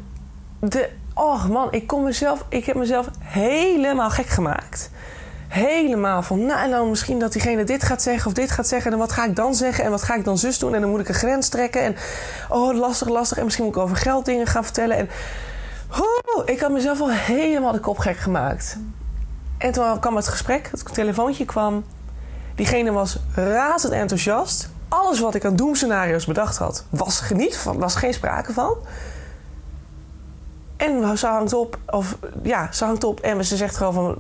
de, 0.60 0.90
oh 1.14 1.46
man, 1.46 1.68
ik, 1.72 1.88
kon 1.88 2.04
mezelf, 2.04 2.46
ik 2.50 2.66
heb 2.66 2.76
mezelf 2.76 3.10
helemaal 3.20 4.10
gek 4.10 4.28
gemaakt 4.28 4.92
helemaal 5.54 6.22
van, 6.24 6.46
nou 6.46 6.70
dan 6.70 6.90
misschien 6.90 7.20
dat 7.20 7.32
diegene 7.32 7.64
dit 7.64 7.84
gaat 7.84 8.02
zeggen 8.02 8.28
of 8.28 8.34
dit 8.34 8.52
gaat 8.52 8.68
zeggen. 8.68 8.92
En 8.92 8.98
wat 8.98 9.12
ga 9.12 9.26
ik 9.26 9.36
dan 9.36 9.56
zeggen 9.56 9.84
en 9.84 9.92
wat 9.92 10.04
ga 10.04 10.16
ik 10.16 10.24
dan 10.24 10.38
zus 10.38 10.60
doen? 10.60 10.76
En 10.76 10.82
dan 10.82 10.90
moet 10.90 11.00
ik 11.00 11.08
een 11.08 11.14
grens 11.14 11.50
trekken. 11.50 11.82
En 11.82 11.96
oh, 12.50 12.78
lastig, 12.78 13.08
lastig. 13.08 13.38
En 13.38 13.44
misschien 13.44 13.66
moet 13.66 13.76
ik 13.76 13.82
over 13.82 13.96
geld 13.96 14.26
dingen 14.26 14.48
gaan 14.48 14.64
vertellen. 14.64 14.98
En 14.98 15.10
oh, 16.00 16.44
ik 16.46 16.60
had 16.60 16.72
mezelf 16.72 17.02
al 17.02 17.12
helemaal 17.12 17.72
de 17.72 17.80
kop 17.80 17.98
gek 17.98 18.18
gemaakt. 18.18 18.78
En 19.58 19.72
toen 19.72 20.00
kwam 20.00 20.16
het 20.16 20.28
gesprek, 20.28 20.70
het 20.72 20.94
telefoontje 20.94 21.46
kwam. 21.46 21.84
Diegene 22.56 22.92
was 22.92 23.20
razend 23.36 23.94
enthousiast. 23.94 24.70
Alles 24.88 25.20
wat 25.20 25.36
ik 25.36 25.46
aan 25.46 25.56
doemscenario's 25.56 26.26
bedacht 26.26 26.58
had, 26.58 26.86
was 26.90 27.24
niet 27.34 27.58
van, 27.58 27.80
was 27.80 27.96
geen 27.96 28.14
sprake 28.14 28.54
van. 28.54 28.78
En 30.86 31.18
ze 31.18 31.28
hangt 31.28 31.54
op, 31.54 31.78
of 31.90 32.18
ja, 32.42 32.72
ze 32.72 32.86
hangt 32.86 33.04
op 33.04 33.20
en 33.20 33.46
ze 33.46 33.56
zegt 33.56 33.76
gewoon 33.76 33.94
van, 33.94 34.16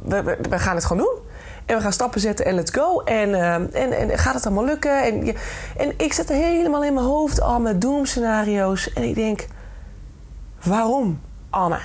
we, 0.50 0.60
gaan 0.60 0.75
het 0.75 0.86
gewoon 0.86 1.04
doen. 1.04 1.21
En 1.65 1.75
we 1.75 1.81
gaan 1.81 1.94
stappen 1.94 2.21
zetten 2.21 2.45
en 2.45 2.56
let's 2.56 2.71
go. 2.71 3.00
En, 3.00 3.30
uh, 3.30 3.54
en, 3.54 3.92
en 3.92 4.18
gaat 4.18 4.33
het 4.33 4.45
allemaal 4.45 4.65
lukken? 4.65 5.04
En, 5.04 5.36
en 5.77 5.94
ik 5.98 6.13
er 6.13 6.36
helemaal 6.36 6.83
in 6.83 6.94
mijn 6.94 7.06
hoofd 7.06 7.42
al 7.42 7.60
met 7.60 7.81
doemscenario's. 7.81 8.94
En 8.94 9.04
ik 9.04 9.15
denk, 9.15 9.48
waarom, 10.63 11.19
Anne? 11.50 11.80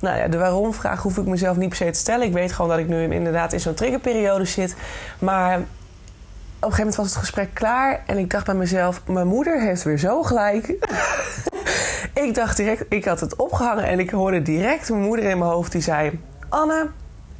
Nou 0.00 0.18
ja, 0.18 0.28
de 0.28 0.38
waarom-vraag 0.38 1.02
hoef 1.02 1.18
ik 1.18 1.26
mezelf 1.26 1.56
niet 1.56 1.68
per 1.68 1.76
se 1.76 1.90
te 1.90 1.98
stellen. 1.98 2.26
Ik 2.26 2.32
weet 2.32 2.52
gewoon 2.52 2.70
dat 2.70 2.78
ik 2.78 2.88
nu 2.88 3.14
inderdaad 3.14 3.52
in 3.52 3.60
zo'n 3.60 3.74
triggerperiode 3.74 4.44
zit. 4.44 4.76
Maar 5.18 5.58
op 5.58 5.64
een 5.64 5.66
gegeven 6.60 6.78
moment 6.78 6.96
was 6.96 7.06
het 7.06 7.16
gesprek 7.16 7.54
klaar. 7.54 8.02
En 8.06 8.18
ik 8.18 8.30
dacht 8.30 8.46
bij 8.46 8.54
mezelf, 8.54 9.02
mijn 9.06 9.26
moeder 9.26 9.60
heeft 9.60 9.82
weer 9.82 9.98
zo 9.98 10.22
gelijk. 10.22 10.66
ik 12.14 12.34
dacht 12.34 12.56
direct, 12.56 12.84
ik 12.88 13.04
had 13.04 13.20
het 13.20 13.36
opgehangen 13.36 13.84
en 13.84 13.98
ik 13.98 14.10
hoorde 14.10 14.42
direct 14.42 14.90
mijn 14.90 15.02
moeder 15.02 15.24
in 15.24 15.38
mijn 15.38 15.50
hoofd 15.50 15.72
die 15.72 15.80
zei: 15.80 16.20
Anne, 16.48 16.86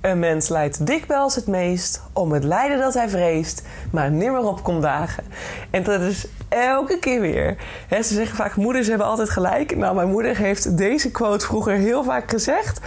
een 0.00 0.19
mens 0.19 0.49
lijdt 0.49 0.87
dikwijls 0.87 1.35
het 1.35 1.46
meest 1.46 2.02
om 2.12 2.32
het 2.32 2.44
lijden 2.44 2.79
dat 2.79 2.94
hij 2.94 3.08
vreest, 3.08 3.62
maar 3.90 4.11
nimmer 4.11 4.40
op 4.40 4.62
komt 4.62 4.82
dagen. 4.82 5.25
En 5.70 5.82
dat 5.82 6.00
is 6.00 6.26
elke 6.49 6.99
keer 6.99 7.20
weer. 7.20 7.56
ze 7.90 8.02
zeggen 8.02 8.37
vaak: 8.37 8.56
moeders 8.56 8.87
hebben 8.87 9.06
altijd 9.06 9.31
gelijk. 9.31 9.76
Nou, 9.76 9.94
mijn 9.94 10.08
moeder 10.08 10.37
heeft 10.37 10.76
deze 10.76 11.11
quote 11.11 11.46
vroeger 11.46 11.75
heel 11.75 12.05
vaak 12.05 12.31
gezegd. 12.31 12.81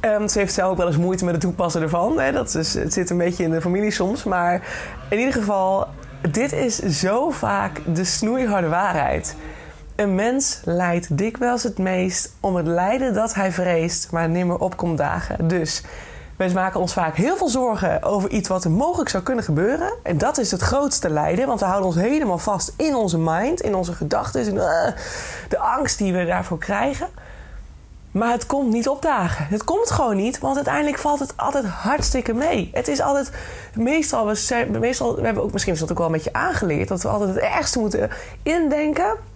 Um, 0.00 0.28
ze 0.28 0.38
heeft 0.38 0.54
zelf 0.54 0.70
ook 0.70 0.76
wel 0.76 0.86
eens 0.86 0.96
moeite 0.96 1.24
met 1.24 1.34
het 1.34 1.42
toepassen 1.42 1.82
ervan. 1.82 2.16
Dat 2.32 2.54
is, 2.54 2.74
het 2.74 2.92
zit 2.92 3.10
een 3.10 3.18
beetje 3.18 3.44
in 3.44 3.50
de 3.50 3.60
familie 3.60 3.90
soms. 3.90 4.24
Maar 4.24 4.62
in 5.08 5.18
ieder 5.18 5.34
geval, 5.34 5.86
dit 6.30 6.52
is 6.52 6.76
zo 6.76 7.30
vaak 7.30 7.80
de 7.94 8.04
snoeiharde 8.04 8.68
waarheid. 8.68 9.36
Een 10.00 10.14
mens 10.14 10.60
lijdt 10.64 11.16
dikwijls 11.18 11.62
het 11.62 11.78
meest 11.78 12.32
om 12.40 12.56
het 12.56 12.66
lijden 12.66 13.14
dat 13.14 13.34
hij 13.34 13.52
vreest, 13.52 14.10
maar 14.10 14.28
nimmer 14.28 14.58
opkomt 14.58 14.98
dagen. 14.98 15.48
Dus 15.48 15.82
wij 16.36 16.52
maken 16.52 16.80
ons 16.80 16.92
vaak 16.92 17.16
heel 17.16 17.36
veel 17.36 17.48
zorgen 17.48 18.02
over 18.02 18.30
iets 18.30 18.48
wat 18.48 18.64
er 18.64 18.70
mogelijk 18.70 19.10
zou 19.10 19.22
kunnen 19.22 19.44
gebeuren. 19.44 19.92
En 20.02 20.18
dat 20.18 20.38
is 20.38 20.50
het 20.50 20.60
grootste 20.60 21.10
lijden, 21.10 21.46
want 21.46 21.60
we 21.60 21.66
houden 21.66 21.86
ons 21.86 21.96
helemaal 21.96 22.38
vast 22.38 22.72
in 22.76 22.94
onze 22.94 23.18
mind, 23.18 23.60
in 23.60 23.74
onze 23.74 23.92
gedachten, 23.92 24.46
in 24.46 24.54
uh, 24.54 24.86
de 25.48 25.58
angst 25.58 25.98
die 25.98 26.12
we 26.12 26.24
daarvoor 26.24 26.58
krijgen. 26.58 27.08
Maar 28.10 28.32
het 28.32 28.46
komt 28.46 28.72
niet 28.72 28.88
opdagen. 28.88 29.46
Het 29.48 29.64
komt 29.64 29.90
gewoon 29.90 30.16
niet, 30.16 30.38
want 30.38 30.56
uiteindelijk 30.56 30.98
valt 30.98 31.20
het 31.20 31.32
altijd 31.36 31.64
hartstikke 31.64 32.32
mee. 32.32 32.70
Het 32.72 32.88
is 32.88 33.00
altijd, 33.00 33.30
meestal, 33.74 34.26
we, 34.26 34.56
we 35.16 35.20
hebben 35.22 35.42
ook 35.42 35.52
misschien 35.52 35.72
is 35.72 35.80
dat 35.80 35.90
ook 35.90 35.98
wel 35.98 36.06
een 36.06 36.12
beetje 36.12 36.32
aangeleerd, 36.32 36.88
dat 36.88 37.02
we 37.02 37.08
altijd 37.08 37.34
het 37.34 37.44
ergste 37.44 37.78
moeten 37.78 38.10
indenken. 38.42 39.28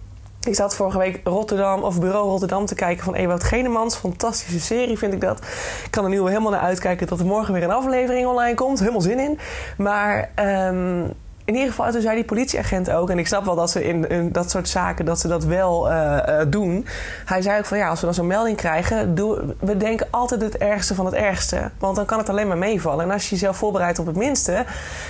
Ik 0.45 0.55
zat 0.55 0.75
vorige 0.75 0.97
week 0.97 1.19
Rotterdam 1.23 1.83
of 1.83 1.99
Bureau 1.99 2.29
Rotterdam 2.29 2.65
te 2.65 2.75
kijken 2.75 3.03
van 3.03 3.15
Ewout 3.15 3.43
Genemans. 3.43 3.95
Fantastische 3.95 4.59
serie 4.59 4.97
vind 4.97 5.13
ik 5.13 5.21
dat. 5.21 5.39
Ik 5.83 5.91
kan 5.91 6.03
er 6.03 6.09
nu 6.09 6.21
helemaal 6.21 6.51
naar 6.51 6.59
uitkijken 6.59 7.07
dat 7.07 7.19
er 7.19 7.25
morgen 7.25 7.53
weer 7.53 7.63
een 7.63 7.71
aflevering 7.71 8.27
online 8.27 8.55
komt. 8.55 8.79
Helemaal 8.79 9.01
zin 9.01 9.19
in. 9.19 9.39
Maar 9.77 10.29
um, 10.69 11.13
in 11.45 11.53
ieder 11.53 11.69
geval, 11.69 11.91
toen 11.91 12.01
zei 12.01 12.15
die 12.15 12.23
politieagent 12.23 12.91
ook, 12.91 13.09
en 13.09 13.19
ik 13.19 13.27
snap 13.27 13.45
wel 13.45 13.55
dat 13.55 13.71
ze 13.71 13.83
in, 13.83 14.09
in 14.09 14.31
dat 14.31 14.49
soort 14.49 14.69
zaken 14.69 15.05
dat 15.05 15.19
ze 15.19 15.27
dat 15.27 15.43
wel 15.43 15.91
uh, 15.91 16.17
uh, 16.29 16.41
doen. 16.47 16.87
Hij 17.25 17.41
zei 17.41 17.59
ook 17.59 17.65
van 17.65 17.77
ja, 17.77 17.89
als 17.89 17.99
we 17.99 18.05
dan 18.05 18.15
zo'n 18.15 18.27
melding 18.27 18.57
krijgen, 18.57 19.15
doe, 19.15 19.55
we 19.59 19.77
denken 19.77 20.07
altijd 20.09 20.41
het 20.41 20.57
ergste 20.57 20.95
van 20.95 21.05
het 21.05 21.13
ergste. 21.13 21.71
Want 21.79 21.95
dan 21.95 22.05
kan 22.05 22.17
het 22.17 22.29
alleen 22.29 22.47
maar 22.47 22.57
meevallen. 22.57 23.05
En 23.05 23.11
als 23.11 23.23
je 23.23 23.29
jezelf 23.29 23.57
voorbereidt 23.57 23.99
op 23.99 24.05
het 24.05 24.15
minste, 24.15 24.65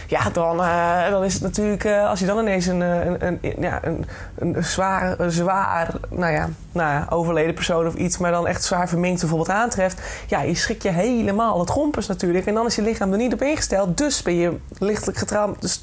ja, 0.08 0.30
dan, 0.34 0.60
uh, 0.60 1.10
dan 1.10 1.24
is 1.24 1.34
het 1.34 1.44
natuurlijk, 1.44 1.86
als 1.86 2.20
je 2.20 2.26
dan 2.26 2.40
ineens 2.40 2.66
een, 2.66 2.82
een, 2.82 3.18
een, 3.42 3.56
ja, 3.60 3.80
een, 3.84 4.06
een 4.36 4.64
zwaar, 4.64 5.16
zwaar 5.28 5.94
nou 6.10 6.34
ja, 6.34 6.50
nou 6.72 6.92
ja, 6.92 7.06
overleden 7.10 7.54
persoon 7.54 7.88
of 7.88 7.94
iets, 7.94 8.18
maar 8.18 8.32
dan 8.32 8.48
echt 8.48 8.64
zwaar 8.64 8.90
verminkt 8.90 9.20
bijvoorbeeld 9.20 9.50
aantreft, 9.50 10.02
ja, 10.28 10.42
je 10.42 10.56
schrik 10.56 10.82
je 10.82 10.90
helemaal. 10.90 11.60
Het 11.60 11.70
gompers 11.70 12.08
natuurlijk. 12.08 12.46
En 12.46 12.54
dan 12.54 12.66
is 12.66 12.76
je 12.76 12.82
lichaam 12.82 13.12
er 13.12 13.18
niet 13.18 13.34
op 13.34 13.42
ingesteld. 13.42 13.98
Dus 13.98 14.22
ben 14.22 14.36
je 14.36 14.58
lichtelijk 14.78 15.18
getraumd, 15.18 15.62
dus 15.62 15.82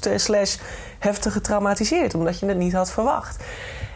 heftig 0.99 1.33
getraumatiseerd. 1.33 2.15
Omdat 2.15 2.39
je 2.39 2.45
het 2.45 2.57
niet 2.57 2.73
had 2.73 2.91
verwacht. 2.91 3.43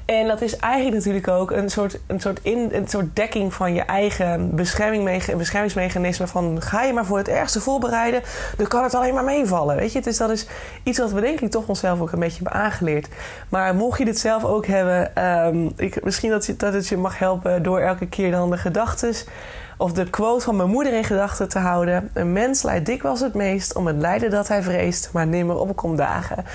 En 0.07 0.27
dat 0.27 0.41
is 0.41 0.57
eigenlijk 0.57 0.95
natuurlijk 0.95 1.27
ook 1.27 1.51
een 1.51 1.69
soort, 1.69 1.99
een 2.07 2.19
soort, 2.19 2.39
in, 2.41 2.69
een 2.71 2.87
soort 2.87 3.15
dekking 3.15 3.53
van 3.53 3.73
je 3.73 3.81
eigen 3.81 4.55
beschermingsmechanisme. 4.55 6.27
Van 6.27 6.61
ga 6.61 6.83
je 6.83 6.93
maar 6.93 7.05
voor 7.05 7.17
het 7.17 7.27
ergste 7.27 7.61
voorbereiden, 7.61 8.21
dan 8.57 8.67
kan 8.67 8.83
het 8.83 8.95
alleen 8.95 9.13
maar 9.13 9.23
meevallen. 9.23 9.75
Weet 9.75 9.91
je? 9.91 10.01
Dus 10.01 10.17
dat 10.17 10.29
is 10.29 10.47
iets 10.83 10.99
wat 10.99 11.11
we 11.11 11.21
denk 11.21 11.39
ik 11.39 11.51
toch 11.51 11.67
onszelf 11.67 12.01
ook 12.01 12.11
een 12.11 12.19
beetje 12.19 12.43
hebben 12.43 12.61
aangeleerd. 12.61 13.07
Maar 13.49 13.75
mocht 13.75 13.97
je 13.97 14.05
dit 14.05 14.19
zelf 14.19 14.43
ook 14.43 14.65
hebben, 14.65 15.25
um, 15.25 15.71
ik, 15.75 16.03
misschien 16.03 16.29
dat, 16.29 16.53
dat 16.57 16.73
het 16.73 16.87
je 16.87 16.97
mag 16.97 17.19
helpen 17.19 17.63
door 17.63 17.79
elke 17.79 18.07
keer 18.07 18.31
dan 18.31 18.49
de 18.49 18.57
gedachten 18.57 19.15
of 19.77 19.93
de 19.93 20.09
quote 20.09 20.43
van 20.43 20.55
mijn 20.55 20.69
moeder 20.69 20.93
in 20.93 21.03
gedachten 21.03 21.49
te 21.49 21.59
houden. 21.59 22.09
Een 22.13 22.33
mens 22.33 22.63
lijdt 22.63 22.85
dikwijls 22.85 23.19
het 23.19 23.33
meest 23.33 23.75
om 23.75 23.87
het 23.87 23.97
lijden 23.97 24.29
dat 24.29 24.47
hij 24.47 24.63
vreest, 24.63 25.09
maar 25.13 25.27
nimmer 25.27 25.57
opkomt 25.59 25.97
dagen. 25.97 26.45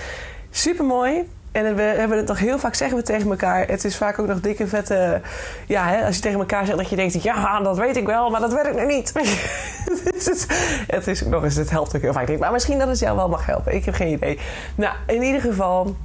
Super 0.50 0.85
mooi. 0.85 1.29
En 1.52 1.75
we 1.75 1.83
hebben 1.83 2.17
het 2.17 2.26
nog 2.26 2.38
heel 2.38 2.59
vaak 2.59 2.75
zeggen 2.75 2.97
we 2.97 3.02
tegen 3.02 3.31
elkaar. 3.31 3.67
Het 3.67 3.85
is 3.85 3.97
vaak 3.97 4.19
ook 4.19 4.26
nog 4.26 4.41
dikke 4.41 4.67
vette. 4.67 5.21
Ja, 5.67 5.87
hè, 5.87 6.05
als 6.05 6.17
je 6.17 6.23
tegen 6.23 6.38
elkaar 6.38 6.67
zegt 6.67 6.79
dat 6.79 6.88
je 6.88 6.97
denkt: 6.97 7.23
ja, 7.23 7.61
dat 7.61 7.79
weet 7.79 7.97
ik 7.97 8.07
wel, 8.07 8.31
maar 8.31 8.41
dat 8.41 8.52
werkt 8.52 8.76
nog 8.76 8.87
niet. 8.87 9.12
het, 10.14 10.47
het 10.87 11.07
is 11.07 11.25
nog 11.25 11.45
eens, 11.45 11.55
het 11.55 11.71
helpt 11.71 11.97
ook 11.97 12.02
heel 12.02 12.12
vaak. 12.12 12.38
Maar 12.38 12.52
misschien 12.52 12.79
dat 12.79 12.88
het 12.88 12.99
jou 12.99 13.17
wel 13.17 13.29
mag 13.29 13.47
helpen. 13.47 13.75
Ik 13.75 13.85
heb 13.85 13.95
geen 13.95 14.12
idee. 14.12 14.38
Nou, 14.75 14.95
in 15.07 15.23
ieder 15.23 15.41
geval. 15.41 15.97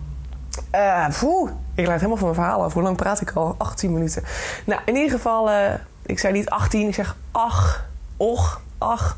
Uh, 0.76 1.08
ik 1.76 1.88
laat 1.88 1.96
helemaal 1.96 2.18
van 2.18 2.28
mijn 2.28 2.34
verhaal 2.34 2.64
af. 2.64 2.74
Hoe 2.74 2.84
lang 2.84 2.98
praat 2.98 3.22
ik 3.22 3.32
al? 3.32 3.56
18 3.58 3.94
minuten. 3.94 4.24
Nou, 4.66 4.82
in 4.86 4.96
ieder 4.96 5.12
geval. 5.12 5.50
Uh, 5.50 5.56
ik 6.08 6.20
zei 6.20 6.34
niet 6.34 6.50
18, 6.50 6.88
ik 6.88 6.94
zeg 6.94 7.16
ach, 7.32 7.86
och, 8.18 8.62
ach. 8.78 9.18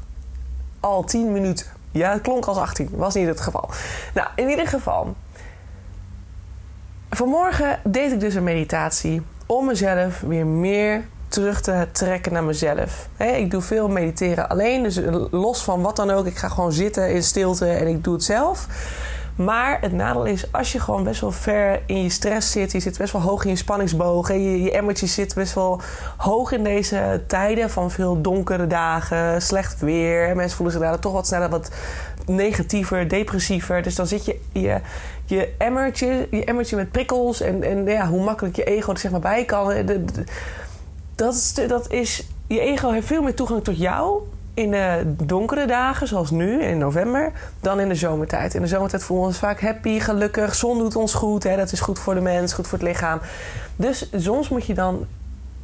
Al 0.79 1.03
10 1.03 1.31
minuten. 1.31 1.65
Ja, 1.91 2.12
het 2.12 2.22
klonk 2.22 2.46
als 2.46 2.58
18. 2.58 2.89
Was 2.91 3.13
niet 3.13 3.27
het 3.27 3.41
geval. 3.41 3.69
Nou, 4.13 4.27
in 4.36 4.50
ieder 4.50 4.67
geval. 4.67 5.15
Vanmorgen 7.10 7.79
deed 7.84 8.12
ik 8.12 8.19
dus 8.19 8.36
een 8.36 8.43
meditatie 8.43 9.22
om 9.46 9.65
mezelf 9.65 10.19
weer 10.19 10.46
meer 10.46 11.05
terug 11.27 11.62
te 11.62 11.88
trekken 11.91 12.34
naar 12.34 12.43
mezelf. 12.43 13.08
ik 13.17 13.51
doe 13.51 13.62
veel 13.62 13.89
mediteren 13.89 14.50
alleen, 14.50 14.84
dus 14.84 15.00
los 15.31 15.63
van 15.63 15.81
wat 15.81 15.96
dan 15.96 16.10
ook. 16.10 16.25
Ik 16.25 16.38
ga 16.38 16.50
gewoon 16.50 16.72
zitten 16.72 17.13
in 17.13 17.24
stilte 17.24 17.67
en 17.67 17.88
ik 17.88 18.03
doe 18.03 18.13
het 18.13 18.24
zelf. 18.24 18.67
Maar 19.39 19.81
het 19.81 19.91
nadeel 19.91 20.25
is, 20.25 20.51
als 20.51 20.72
je 20.72 20.79
gewoon 20.79 21.03
best 21.03 21.22
wel 21.22 21.31
ver 21.31 21.81
in 21.86 22.03
je 22.03 22.10
stress 22.10 22.51
zit, 22.51 22.72
je 22.72 22.79
zit 22.79 22.98
best 22.98 23.13
wel 23.13 23.22
hoog 23.22 23.43
in 23.43 23.50
je 23.50 23.55
spanningsboog 23.55 24.29
en 24.29 24.41
je, 24.43 24.62
je 24.62 24.72
emmertje 24.72 25.08
zit 25.08 25.36
best 25.36 25.53
wel 25.53 25.81
hoog 26.17 26.51
in 26.51 26.63
deze 26.63 27.24
tijden 27.27 27.69
van 27.69 27.91
veel 27.91 28.22
donkere 28.22 28.67
dagen, 28.67 29.41
slecht 29.41 29.79
weer. 29.79 30.36
Mensen 30.36 30.55
voelen 30.58 30.75
zich 30.75 30.84
daar 30.84 31.00
toch 31.00 31.13
wat 31.13 31.27
sneller 31.27 31.50
wat 31.50 31.72
negatiever, 32.25 33.08
depressiever. 33.08 33.81
Dus 33.81 33.96
dan 33.96 34.08
zit 34.08 34.25
je, 34.25 34.39
je, 34.51 34.79
je, 35.25 35.53
emmertje, 35.58 36.27
je 36.31 36.46
emmertje 36.46 36.75
met 36.75 36.91
prikkels 36.91 37.41
en, 37.41 37.63
en 37.63 37.86
ja, 37.86 38.08
hoe 38.08 38.24
makkelijk 38.24 38.55
je 38.55 38.63
ego 38.63 38.91
er 38.91 38.98
zeg 38.98 39.12
maar 39.12 39.19
bij 39.19 39.46
kan. 39.46 39.74
Dat 41.15 41.34
is, 41.34 41.53
dat 41.67 41.91
is, 41.91 42.27
je 42.48 42.60
ego 42.60 42.91
heeft 42.91 43.08
veel 43.08 43.22
meer 43.22 43.36
toegang 43.36 43.63
tot 43.63 43.77
jou 43.77 44.22
in 44.60 44.72
de 44.72 45.25
donkere 45.25 45.66
dagen, 45.66 46.08
zoals 46.08 46.32
nu 46.32 46.63
in 46.63 46.78
november, 46.78 47.32
dan 47.60 47.80
in 47.80 47.89
de 47.89 47.96
zomertijd. 47.96 48.54
In 48.54 48.62
de 48.62 48.68
zomertijd 48.68 49.04
voelen 49.04 49.25
we 49.25 49.32
ons 49.32 49.39
vaak 49.39 49.62
happy, 49.62 50.00
gelukkig. 50.00 50.56
Zon 50.56 50.78
doet 50.78 50.96
ons 50.96 51.13
goed, 51.13 51.44
hè? 51.44 51.56
dat 51.56 51.72
is 51.72 51.80
goed 51.80 52.00
voor 52.00 52.13
de 52.13 52.22
mens, 52.22 52.54
goed 52.54 52.68
voor 52.68 52.78
het 52.78 52.88
lichaam. 52.88 53.20
Dus 53.75 54.10
soms 54.16 54.50
moet 54.50 54.66
je 54.66 54.74
dan 54.74 55.06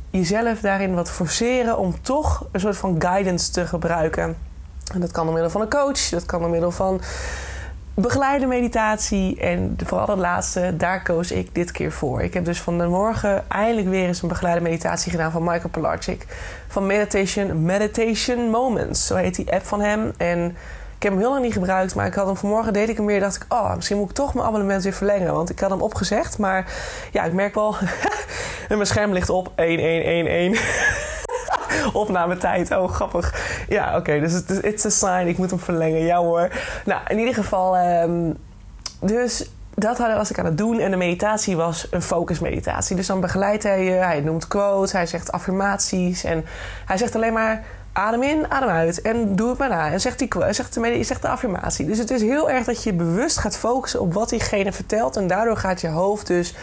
jezelf 0.10 0.60
daarin 0.60 0.96
wat 0.96 1.12
forceren 1.12 1.78
om 1.78 2.02
toch 2.02 2.46
een 2.52 2.60
soort 2.60 2.78
van 2.78 2.96
guidance 3.02 3.52
te 3.52 3.68
gebruiken. 3.68 4.38
En 4.94 5.00
dat 5.02 5.12
kan 5.12 5.24
door 5.24 5.34
middel 5.34 5.52
van 5.52 5.62
een 5.62 5.70
coach, 5.70 6.10
dat 6.10 6.26
kan 6.26 6.42
door 6.42 6.50
middel 6.50 6.72
van 6.72 7.02
begeleide 7.96 8.46
meditatie. 8.46 9.40
En 9.40 9.78
vooral 9.86 10.08
het 10.08 10.18
laatste, 10.18 10.74
daar 10.78 11.04
koos 11.04 11.32
ik 11.32 11.56
dit 11.56 11.72
keer 11.72 11.92
voor. 11.92 12.22
Ik 12.22 12.34
heb 12.34 12.46
dus 12.46 12.62
van 12.62 12.78
de 12.78 12.88
morgen 12.88 13.50
eindelijk 13.50 13.88
weer 13.88 14.08
eens 14.08 14.22
een 14.22 14.28
begeleide 14.28 14.62
meditatie 14.62 15.12
gedaan 15.12 15.32
van 15.32 15.44
Michael 15.44 15.70
Pilarczyk. 15.70 16.26
Van 16.68 16.86
Meditation, 16.86 17.66
Meditation 17.66 18.50
Moments. 18.50 19.08
Zo 19.08 19.16
heet 19.16 19.36
die 19.36 19.52
app 19.52 19.66
van 19.66 19.82
hem. 19.82 20.14
En 20.18 20.46
ik 20.96 21.04
heb 21.04 21.12
hem 21.12 21.22
heel 21.22 21.30
lang 21.30 21.44
niet 21.44 21.54
gebruikt, 21.54 21.96
maar 21.96 22.06
ik 22.06 22.14
had 22.14 22.26
hem 22.26 22.38
vanmorgen 22.38 22.74
deed 22.74 22.90
ik 22.90 22.98
hem 22.98 23.06
weer. 23.06 23.20
dacht 23.20 23.36
ik, 23.36 23.46
oh, 23.50 23.76
misschien 23.76 23.98
moet 23.98 24.10
ik 24.10 24.16
toch 24.16 24.34
mijn 24.34 24.48
abonnement 24.48 24.84
weer 24.84 24.94
verlengen. 24.94 25.34
Want 25.34 25.50
ik 25.50 25.60
had 25.60 25.70
hem 25.70 25.82
opgezegd. 25.82 26.38
Maar 26.38 26.74
ja, 27.12 27.24
ik 27.24 27.34
merk 27.34 27.56
wel. 27.56 27.76
en 28.70 28.76
mijn 28.78 28.86
scherm 28.86 29.14
ligt 29.14 29.30
op 29.30 29.52
1111. 29.56 31.25
opnametijd. 31.94 32.72
Oh, 32.72 32.92
grappig. 32.92 33.34
Ja, 33.70 33.98
oké. 33.98 34.20
dus 34.20 34.34
het 34.34 34.50
is 34.50 34.60
it's 34.60 34.86
a 34.86 34.90
sign. 34.90 35.28
Ik 35.28 35.38
moet 35.38 35.50
hem 35.50 35.60
verlengen. 35.60 36.00
Ja 36.00 36.18
hoor. 36.18 36.50
Nou, 36.86 37.02
in 37.08 37.20
ieder 37.20 37.34
geval... 37.34 37.78
Um, 37.78 38.38
dus 39.00 39.50
dat 39.76 39.98
was 39.98 40.32
ik 40.32 40.40
aan 40.40 40.46
het 40.46 40.58
doen. 40.58 40.80
En 40.80 40.92
de 40.92 40.98
meditatie 40.98 41.56
was 41.56 41.88
een 41.92 42.02
focusmeditatie. 42.02 42.96
Dus 42.96 43.08
dan 43.08 43.20
begeleidt 43.20 43.64
hij 43.64 43.84
je. 43.84 43.92
Hij 43.92 44.20
noemt 44.22 44.48
quotes. 44.48 44.92
Hij 44.92 45.06
zegt 45.06 45.32
affirmaties. 45.32 46.24
En 46.24 46.46
hij 46.86 46.98
zegt 46.98 47.16
alleen 47.16 47.34
maar... 47.34 47.64
Adem 47.94 48.24
in, 48.24 48.52
adem 48.52 48.70
uit. 48.70 49.02
En 49.02 49.36
doe 49.36 49.50
het 49.50 49.58
maar 49.58 49.70
na. 49.70 49.92
En 49.92 50.02
zegt, 50.02 50.20
die, 50.20 50.30
zegt, 50.50 50.74
de, 50.74 51.04
zegt 51.04 51.22
de 51.22 51.28
affirmatie. 51.28 51.86
Dus 51.86 51.98
het 51.98 52.12
is 52.12 52.22
heel 52.22 52.50
erg 52.50 52.66
dat 52.66 52.84
je 52.84 52.94
bewust 52.94 53.38
gaat 53.38 53.58
focussen 53.58 54.02
op 54.02 54.14
wat 54.14 54.30
diegene 54.30 54.72
vertelt. 54.72 55.18
En 55.18 55.28
daardoor 55.28 55.58
gaat 55.58 55.82
je 55.82 55.88
hoofd 55.88 56.28
dus 56.28 56.54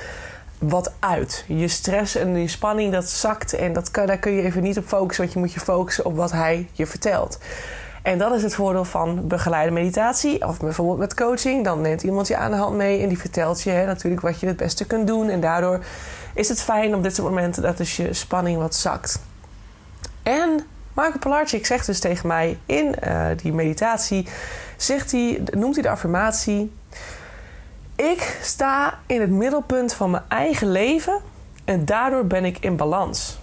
wat 0.62 0.92
uit. 0.98 1.44
Je 1.48 1.68
stress 1.68 2.16
en 2.16 2.36
je 2.36 2.48
spanning 2.48 2.92
dat 2.92 3.08
zakt 3.08 3.52
en 3.52 3.72
dat 3.72 3.90
kan, 3.90 4.06
daar 4.06 4.18
kun 4.18 4.32
je 4.32 4.42
even 4.42 4.62
niet 4.62 4.78
op 4.78 4.86
focussen, 4.86 5.24
want 5.24 5.34
je 5.34 5.40
moet 5.40 5.52
je 5.52 5.60
focussen 5.60 6.04
op 6.04 6.16
wat 6.16 6.32
hij 6.32 6.68
je 6.72 6.86
vertelt. 6.86 7.38
En 8.02 8.18
dat 8.18 8.34
is 8.34 8.42
het 8.42 8.54
voordeel 8.54 8.84
van 8.84 9.28
begeleide 9.28 9.70
meditatie 9.70 10.46
of 10.46 10.58
bijvoorbeeld 10.58 10.98
met 10.98 11.14
coaching. 11.14 11.64
Dan 11.64 11.80
neemt 11.80 12.02
iemand 12.02 12.28
je 12.28 12.36
aan 12.36 12.50
de 12.50 12.56
hand 12.56 12.76
mee 12.76 13.02
en 13.02 13.08
die 13.08 13.18
vertelt 13.18 13.62
je 13.62 13.70
hè, 13.70 13.86
natuurlijk 13.86 14.22
wat 14.22 14.40
je 14.40 14.46
het 14.46 14.56
beste 14.56 14.86
kunt 14.86 15.06
doen. 15.06 15.28
En 15.28 15.40
daardoor 15.40 15.84
is 16.34 16.48
het 16.48 16.62
fijn 16.62 16.94
op 16.94 17.02
dit 17.02 17.14
soort 17.14 17.28
momenten 17.28 17.62
dat 17.62 17.76
dus 17.76 17.96
je 17.96 18.12
spanning 18.12 18.58
wat 18.58 18.74
zakt. 18.74 19.20
En 20.22 20.66
Marco 20.92 21.18
Pilarczyk 21.18 21.66
zegt 21.66 21.86
dus 21.86 22.00
tegen 22.00 22.26
mij 22.26 22.58
in 22.66 22.94
uh, 23.04 23.26
die 23.36 23.52
meditatie, 23.52 24.26
zegt 24.76 25.12
hij, 25.12 25.42
noemt 25.50 25.74
hij 25.74 25.82
de 25.82 25.90
affirmatie 25.90 26.72
ik 27.96 28.38
sta 28.42 28.98
in 29.06 29.20
het 29.20 29.30
middelpunt 29.30 29.94
van 29.94 30.10
mijn 30.10 30.22
eigen 30.28 30.70
leven 30.70 31.20
en 31.64 31.84
daardoor 31.84 32.26
ben 32.26 32.44
ik 32.44 32.58
in 32.58 32.76
balans. 32.76 33.40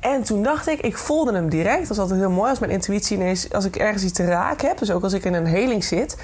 En 0.00 0.22
toen 0.22 0.42
dacht 0.42 0.68
ik, 0.68 0.80
ik 0.80 0.98
voelde 0.98 1.32
hem 1.32 1.48
direct. 1.48 1.80
Dat 1.80 1.90
is 1.90 1.98
altijd 1.98 2.18
heel 2.18 2.30
mooi 2.30 2.50
als 2.50 2.58
mijn 2.58 2.72
intuïtie 2.72 3.16
ineens, 3.16 3.52
als 3.52 3.64
ik 3.64 3.76
ergens 3.76 4.02
iets 4.02 4.12
te 4.12 4.24
raken 4.24 4.68
heb, 4.68 4.78
dus 4.78 4.90
ook 4.90 5.02
als 5.02 5.12
ik 5.12 5.24
in 5.24 5.34
een 5.34 5.46
heling 5.46 5.84
zit, 5.84 6.16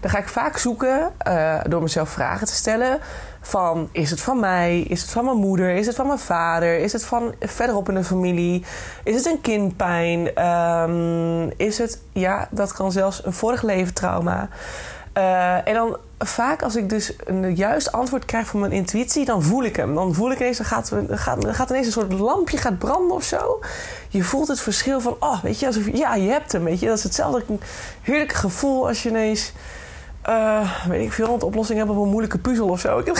dan 0.00 0.10
ga 0.10 0.18
ik 0.18 0.28
vaak 0.28 0.58
zoeken 0.58 1.12
uh, 1.28 1.60
door 1.68 1.82
mezelf 1.82 2.08
vragen 2.08 2.46
te 2.46 2.54
stellen. 2.54 2.98
Van 3.40 3.88
is 3.92 4.10
het 4.10 4.20
van 4.20 4.40
mij? 4.40 4.80
Is 4.80 5.00
het 5.00 5.10
van 5.10 5.24
mijn 5.24 5.36
moeder? 5.36 5.70
Is 5.70 5.86
het 5.86 5.96
van 5.96 6.06
mijn 6.06 6.18
vader? 6.18 6.78
Is 6.78 6.92
het 6.92 7.04
van 7.04 7.34
verderop 7.40 7.88
in 7.88 7.94
de 7.94 8.04
familie? 8.04 8.64
Is 9.04 9.14
het 9.14 9.26
een 9.26 9.40
kindpijn? 9.40 10.44
Um, 10.46 11.52
is 11.56 11.78
het, 11.78 11.98
ja, 12.12 12.48
dat 12.50 12.72
kan 12.72 12.92
zelfs 12.92 13.24
een 13.24 13.32
vorig 13.32 13.62
leven 13.62 13.94
trauma. 13.94 14.48
Uh, 15.18 15.68
en 15.68 15.74
dan 15.74 15.96
vaak 16.28 16.62
als 16.62 16.76
ik 16.76 16.88
dus 16.88 17.12
een 17.24 17.54
juist 17.56 17.92
antwoord 17.92 18.24
krijg 18.24 18.46
van 18.46 18.60
mijn 18.60 18.72
intuïtie, 18.72 19.24
dan 19.24 19.42
voel 19.42 19.64
ik 19.64 19.76
hem. 19.76 19.94
Dan 19.94 20.14
voel 20.14 20.32
ik 20.32 20.38
ineens, 20.38 20.56
dan 20.56 20.66
gaat, 20.66 20.92
gaat, 21.10 21.46
gaat 21.48 21.70
ineens 21.70 21.86
een 21.86 21.92
soort 21.92 22.12
lampje 22.12 22.56
gaat 22.56 22.78
branden 22.78 23.16
of 23.16 23.24
zo. 23.24 23.60
Je 24.08 24.22
voelt 24.22 24.48
het 24.48 24.60
verschil 24.60 25.00
van, 25.00 25.16
oh, 25.20 25.42
weet 25.42 25.60
je, 25.60 25.66
alsof 25.66 25.88
ja, 25.92 26.14
je 26.14 26.30
hebt 26.30 26.52
hem, 26.52 26.64
weet 26.64 26.80
je. 26.80 26.86
Dat 26.86 26.96
is 26.96 27.04
hetzelfde 27.04 27.44
heerlijke 28.00 28.34
gevoel 28.34 28.88
als 28.88 29.02
je 29.02 29.08
ineens, 29.08 29.52
uh, 30.28 30.86
weet 30.88 31.04
ik 31.04 31.12
veel, 31.12 31.34
een 31.34 31.42
oplossing 31.42 31.78
hebt 31.78 31.90
op 31.90 31.96
een 31.96 32.08
moeilijke 32.08 32.38
puzzel 32.38 32.68
of 32.68 32.80
zo. 32.80 32.98
Ik 32.98 33.06
heb 33.06 33.16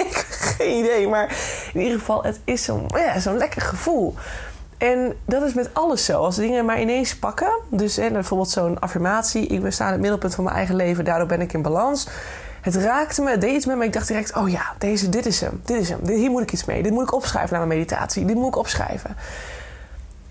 geen 0.56 0.78
idee, 0.78 1.08
maar 1.08 1.36
in 1.72 1.80
ieder 1.80 1.98
geval, 1.98 2.24
het 2.24 2.40
is 2.44 2.64
zo'n 2.64 2.86
ja, 2.94 3.32
lekker 3.32 3.62
gevoel. 3.62 4.14
En 4.82 5.16
dat 5.24 5.42
is 5.42 5.54
met 5.54 5.70
alles 5.72 6.04
zo. 6.04 6.22
Als 6.22 6.36
dingen 6.36 6.64
maar 6.64 6.80
ineens 6.80 7.16
pakken. 7.16 7.52
Dus 7.68 7.96
hè, 7.96 8.10
bijvoorbeeld 8.10 8.50
zo'n 8.50 8.78
affirmatie. 8.78 9.46
Ik 9.46 9.62
ben 9.62 9.72
staan 9.72 9.86
in 9.86 9.92
het 9.92 10.00
middelpunt 10.00 10.34
van 10.34 10.44
mijn 10.44 10.56
eigen 10.56 10.76
leven. 10.76 11.04
Daardoor 11.04 11.26
ben 11.26 11.40
ik 11.40 11.52
in 11.52 11.62
balans. 11.62 12.08
Het 12.62 12.74
raakte 12.74 13.22
me, 13.22 13.30
het 13.30 13.40
deed 13.40 13.54
iets 13.54 13.66
met 13.66 13.76
me. 13.76 13.84
Ik 13.84 13.92
dacht 13.92 14.08
direct, 14.08 14.36
oh 14.36 14.48
ja, 14.48 14.74
deze, 14.78 15.08
dit 15.08 15.26
is 15.26 15.40
hem. 15.40 15.60
Dit 15.64 15.80
is 15.80 15.88
hem. 15.88 16.06
Hier 16.06 16.30
moet 16.30 16.42
ik 16.42 16.52
iets 16.52 16.64
mee. 16.64 16.82
Dit 16.82 16.92
moet 16.92 17.02
ik 17.02 17.14
opschrijven 17.14 17.56
naar 17.56 17.66
mijn 17.66 17.78
meditatie. 17.78 18.24
Dit 18.24 18.36
moet 18.36 18.46
ik 18.46 18.56
opschrijven. 18.56 19.16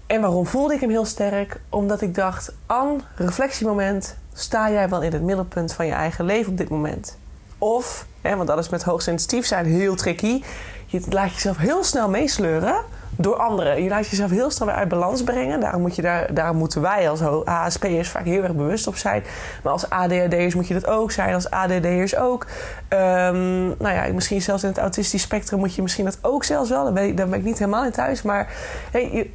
En 0.07 0.21
waarom 0.21 0.45
voelde 0.45 0.73
ik 0.73 0.79
hem 0.79 0.89
heel 0.89 1.05
sterk? 1.05 1.59
Omdat 1.69 2.01
ik 2.01 2.15
dacht, 2.15 2.53
An, 2.65 3.01
reflectiemoment. 3.15 4.15
Sta 4.33 4.71
jij 4.71 4.89
wel 4.89 5.01
in 5.01 5.13
het 5.13 5.21
middelpunt 5.21 5.73
van 5.73 5.85
je 5.85 5.93
eigen 5.93 6.25
leven 6.25 6.51
op 6.51 6.57
dit 6.57 6.69
moment? 6.69 7.17
Of, 7.57 8.05
hè, 8.21 8.35
want 8.35 8.47
dat 8.47 8.57
is 8.57 8.69
met 8.69 8.83
hoogsensitief 8.83 9.45
zijn 9.45 9.65
heel 9.65 9.95
tricky. 9.95 10.43
Je 10.85 11.01
laat 11.09 11.33
jezelf 11.33 11.57
heel 11.57 11.83
snel 11.83 12.09
meesleuren 12.09 12.83
door 13.21 13.35
anderen. 13.35 13.83
Je 13.83 13.89
laat 13.89 14.07
jezelf 14.07 14.29
heel 14.29 14.51
snel 14.51 14.67
weer 14.67 14.77
uit 14.77 14.87
balans 14.87 15.23
brengen. 15.23 15.59
Daarom, 15.59 15.81
moet 15.81 15.95
je 15.95 16.25
daar, 16.33 16.55
moeten 16.55 16.81
wij 16.81 17.09
als 17.09 17.19
HSP'ers 17.45 18.09
vaak 18.09 18.25
heel 18.25 18.43
erg 18.43 18.55
bewust 18.55 18.87
op 18.87 18.95
zijn. 18.95 19.23
Maar 19.63 19.71
als 19.73 19.89
ADHD'ers 19.89 20.55
moet 20.55 20.67
je 20.67 20.73
dat 20.73 20.87
ook 20.87 21.11
zijn. 21.11 21.33
Als 21.33 21.49
ADD'ers 21.49 22.15
ook. 22.15 22.45
Um, 22.89 23.67
nou 23.67 23.95
ja, 23.95 24.13
misschien 24.13 24.41
zelfs 24.41 24.63
in 24.63 24.69
het 24.69 24.77
autistisch 24.77 25.21
spectrum 25.21 25.59
moet 25.59 25.75
je 25.75 25.81
misschien 25.81 26.05
dat 26.05 26.17
ook 26.21 26.43
zelfs 26.43 26.69
wel. 26.69 26.83
Daar 26.83 26.93
ben 26.93 27.33
ik, 27.33 27.43
niet 27.43 27.59
helemaal 27.59 27.85
in 27.85 27.91
thuis. 27.91 28.21
Maar 28.21 28.53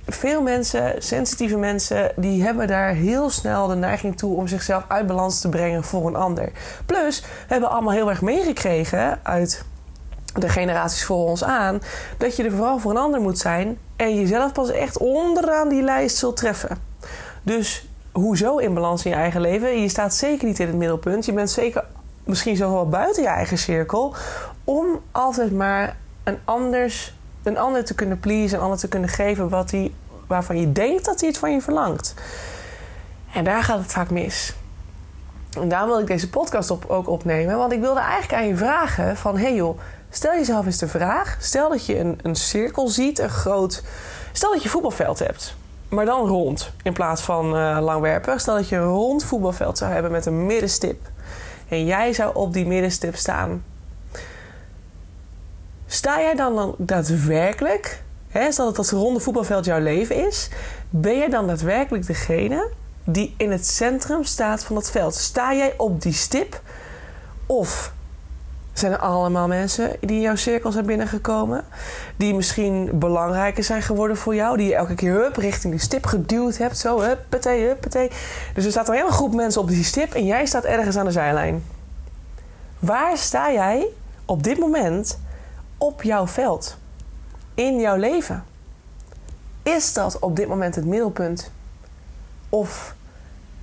veel 0.07 0.43
mensen, 0.43 0.95
sensitieve 0.99 1.57
mensen, 1.57 2.13
die 2.17 2.43
hebben 2.43 2.67
daar 2.67 2.93
heel 2.93 3.31
snel 3.31 3.67
de 3.67 3.75
neiging 3.75 4.17
toe 4.17 4.37
om 4.37 4.47
zichzelf 4.47 4.85
uit 4.89 5.07
balans 5.07 5.41
te 5.41 5.49
brengen 5.49 5.85
voor 5.85 6.07
een 6.07 6.17
ander. 6.17 6.53
Plus, 6.87 7.21
we 7.21 7.27
hebben 7.47 7.71
allemaal 7.71 7.93
heel 7.93 8.09
erg 8.09 8.23
meegekregen 8.23 9.19
uit 9.23 9.65
de 10.39 10.49
generaties 10.49 11.05
voor 11.05 11.29
ons 11.29 11.45
aan, 11.45 11.81
dat 12.19 12.37
je 12.37 12.45
er 12.45 12.53
vooral 12.53 12.79
voor 12.79 12.91
een 12.91 12.97
ander 12.97 13.21
moet 13.21 13.39
zijn 13.39 13.79
en 13.97 14.15
jezelf 14.15 14.53
pas 14.53 14.71
echt 14.71 14.99
onderaan 14.99 15.69
die 15.69 15.83
lijst 15.83 16.17
zult 16.17 16.37
treffen. 16.37 16.79
Dus 17.43 17.89
hoezo 18.13 18.57
in 18.57 18.75
balans 18.75 19.05
in 19.05 19.11
je 19.11 19.17
eigen 19.17 19.41
leven? 19.41 19.81
Je 19.81 19.89
staat 19.89 20.15
zeker 20.15 20.47
niet 20.47 20.59
in 20.59 20.67
het 20.67 20.77
middelpunt. 20.77 21.25
Je 21.25 21.33
bent 21.33 21.51
zeker 21.51 21.85
misschien 22.25 22.57
zelfs 22.57 22.75
wel 22.75 22.89
buiten 22.89 23.23
je 23.23 23.29
eigen 23.29 23.59
cirkel. 23.59 24.15
Om 24.65 25.01
altijd 25.13 25.53
maar 25.53 25.97
een, 26.25 26.39
anders, 26.45 27.15
een 27.43 27.59
ander 27.59 27.85
te 27.85 27.95
kunnen 27.95 28.21
pleasen, 28.21 28.59
een 28.59 28.65
ander 28.65 28.79
te 28.79 28.89
kunnen 28.89 29.09
geven 29.09 29.49
wat 29.49 29.71
hij, 29.71 29.93
waarvan 30.27 30.61
je 30.61 30.73
denkt 30.73 31.05
dat 31.05 31.21
hij 31.21 31.29
het 31.29 31.39
van 31.39 31.53
je 31.53 31.61
verlangt. 31.61 32.15
En 33.33 33.45
daar 33.45 33.63
gaat 33.63 33.79
het 33.79 33.93
vaak 33.93 34.11
mis. 34.11 34.55
En 35.61 35.69
daarom 35.69 35.89
wil 35.89 36.01
ik 36.01 36.07
deze 36.07 36.31
podcast 36.31 36.71
op, 36.71 36.85
ook 36.89 37.09
opnemen. 37.09 37.57
Want 37.57 37.73
ik 37.73 37.81
wilde 37.81 38.01
eigenlijk 38.01 38.43
aan 38.43 38.49
je 38.49 38.57
vragen 38.57 39.17
van... 39.17 39.39
hey 39.39 39.55
joh, 39.55 39.79
stel 40.11 40.33
jezelf 40.33 40.67
eens 40.67 40.79
de 40.79 40.89
vraag. 40.89 41.37
Stel 41.41 41.69
dat 41.69 41.87
je 41.87 41.99
een, 41.99 42.19
een 42.23 42.37
cirkel 42.37 42.89
ziet, 42.89 43.19
een 43.19 43.31
groot... 43.31 43.83
Stel 44.33 44.53
dat 44.53 44.63
je 44.63 44.69
voetbalveld 44.69 45.19
hebt. 45.19 45.57
Maar 45.89 46.05
dan 46.05 46.27
rond, 46.27 46.73
in 46.83 46.93
plaats 46.93 47.23
van 47.23 47.57
uh, 47.57 47.79
langwerpig. 47.81 48.41
Stel 48.41 48.55
dat 48.55 48.69
je 48.69 48.77
een 48.77 48.85
rond 48.85 49.25
voetbalveld 49.25 49.79
zou 49.79 49.93
hebben 49.93 50.11
met 50.11 50.27
een 50.27 50.47
middenstip. 50.47 51.09
En 51.69 51.85
jij 51.85 52.13
zou 52.13 52.35
op 52.35 52.53
die 52.53 52.67
middenstip 52.67 53.17
staan. 53.17 53.65
Sta 55.87 56.21
jij 56.21 56.35
dan, 56.35 56.75
daadwerkelijk... 56.79 58.05
Hè, 58.29 58.53
stel 58.53 58.65
dat 58.65 58.77
dat 58.77 58.91
ronde 58.91 59.21
voetbalveld 59.21 59.65
jouw 59.65 59.81
leven 59.81 60.27
is... 60.27 60.49
Ben 60.91 61.17
je 61.17 61.31
dan 61.31 61.47
daadwerkelijk 61.47 62.07
degene 62.07 62.71
die 63.05 63.35
in 63.37 63.51
het 63.51 63.67
centrum 63.67 64.25
staat 64.25 64.65
van 64.65 64.77
het 64.77 64.91
veld. 64.91 65.15
Sta 65.15 65.55
jij 65.55 65.75
op 65.77 66.03
die 66.03 66.13
stip? 66.13 66.61
Of 67.47 67.93
zijn 68.79 68.93
er 68.93 68.99
allemaal 68.99 69.47
mensen 69.47 69.97
die 70.01 70.17
in 70.17 70.21
jouw 70.21 70.35
cirkel 70.35 70.73
zijn 70.73 70.87
binnengekomen? 70.87 71.65
Die 72.17 72.35
misschien 72.35 72.91
belangrijker 72.99 73.65
zijn 73.65 73.83
geworden 73.83 74.17
voor 74.17 74.35
jou? 74.35 74.57
Die 74.57 74.67
je 74.67 74.75
elke 74.75 74.95
keer 74.95 75.13
hup, 75.13 75.37
richting 75.37 75.73
die 75.73 75.83
stip 75.83 76.07
geduwd 76.07 76.57
hebt. 76.57 76.79
Zo, 76.79 77.01
huppatee, 77.01 77.67
huppatee. 77.67 78.11
Dus 78.55 78.65
er 78.65 78.71
staat 78.71 78.89
een 78.89 78.95
hele 78.95 79.11
groep 79.11 79.35
mensen 79.35 79.61
op 79.61 79.69
die 79.69 79.85
stip 79.85 80.15
en 80.15 80.27
jij 80.27 80.47
staat 80.47 80.65
ergens 80.65 80.97
aan 80.97 81.05
de 81.05 81.11
zijlijn. 81.11 81.65
Waar 82.79 83.17
sta 83.17 83.53
jij 83.53 83.87
op 84.25 84.43
dit 84.43 84.59
moment 84.59 85.19
op 85.79 86.03
jouw 86.03 86.27
veld? 86.27 86.77
In 87.55 87.81
jouw 87.81 87.97
leven? 87.97 88.45
Is 89.63 89.93
dat 89.93 90.19
op 90.19 90.37
dit 90.37 90.49
moment 90.49 90.75
het 90.75 90.85
middelpunt? 90.85 91.51
Of 92.49 92.95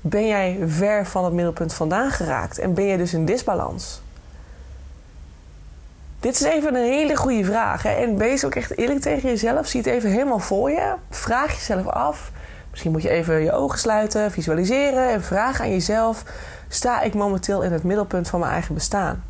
ben 0.01 0.27
jij 0.27 0.59
ver 0.65 1.05
van 1.05 1.23
het 1.23 1.33
middelpunt 1.33 1.73
vandaan 1.73 2.11
geraakt 2.11 2.57
en 2.57 2.73
ben 2.73 2.85
je 2.85 2.97
dus 2.97 3.13
in 3.13 3.25
disbalans? 3.25 4.02
Dit 6.23 6.33
is 6.33 6.41
even 6.41 6.75
een 6.75 6.91
hele 6.91 7.15
goede 7.15 7.43
vraag. 7.43 7.83
Hè? 7.83 7.89
En 7.89 8.17
wees 8.17 8.45
ook 8.45 8.55
echt 8.55 8.77
eerlijk 8.77 8.99
tegen 8.99 9.29
jezelf. 9.29 9.67
Zie 9.67 9.81
het 9.81 9.89
even 9.89 10.09
helemaal 10.09 10.39
voor 10.39 10.71
je. 10.71 10.93
Vraag 11.09 11.53
jezelf 11.53 11.87
af. 11.87 12.31
Misschien 12.69 12.91
moet 12.91 13.01
je 13.01 13.09
even 13.09 13.43
je 13.43 13.51
ogen 13.51 13.79
sluiten, 13.79 14.31
visualiseren 14.31 15.09
en 15.09 15.23
vraag 15.23 15.61
aan 15.61 15.71
jezelf: 15.71 16.23
sta 16.67 17.01
ik 17.01 17.13
momenteel 17.13 17.61
in 17.61 17.71
het 17.71 17.83
middelpunt 17.83 18.29
van 18.29 18.39
mijn 18.39 18.51
eigen 18.51 18.73
bestaan? 18.73 19.23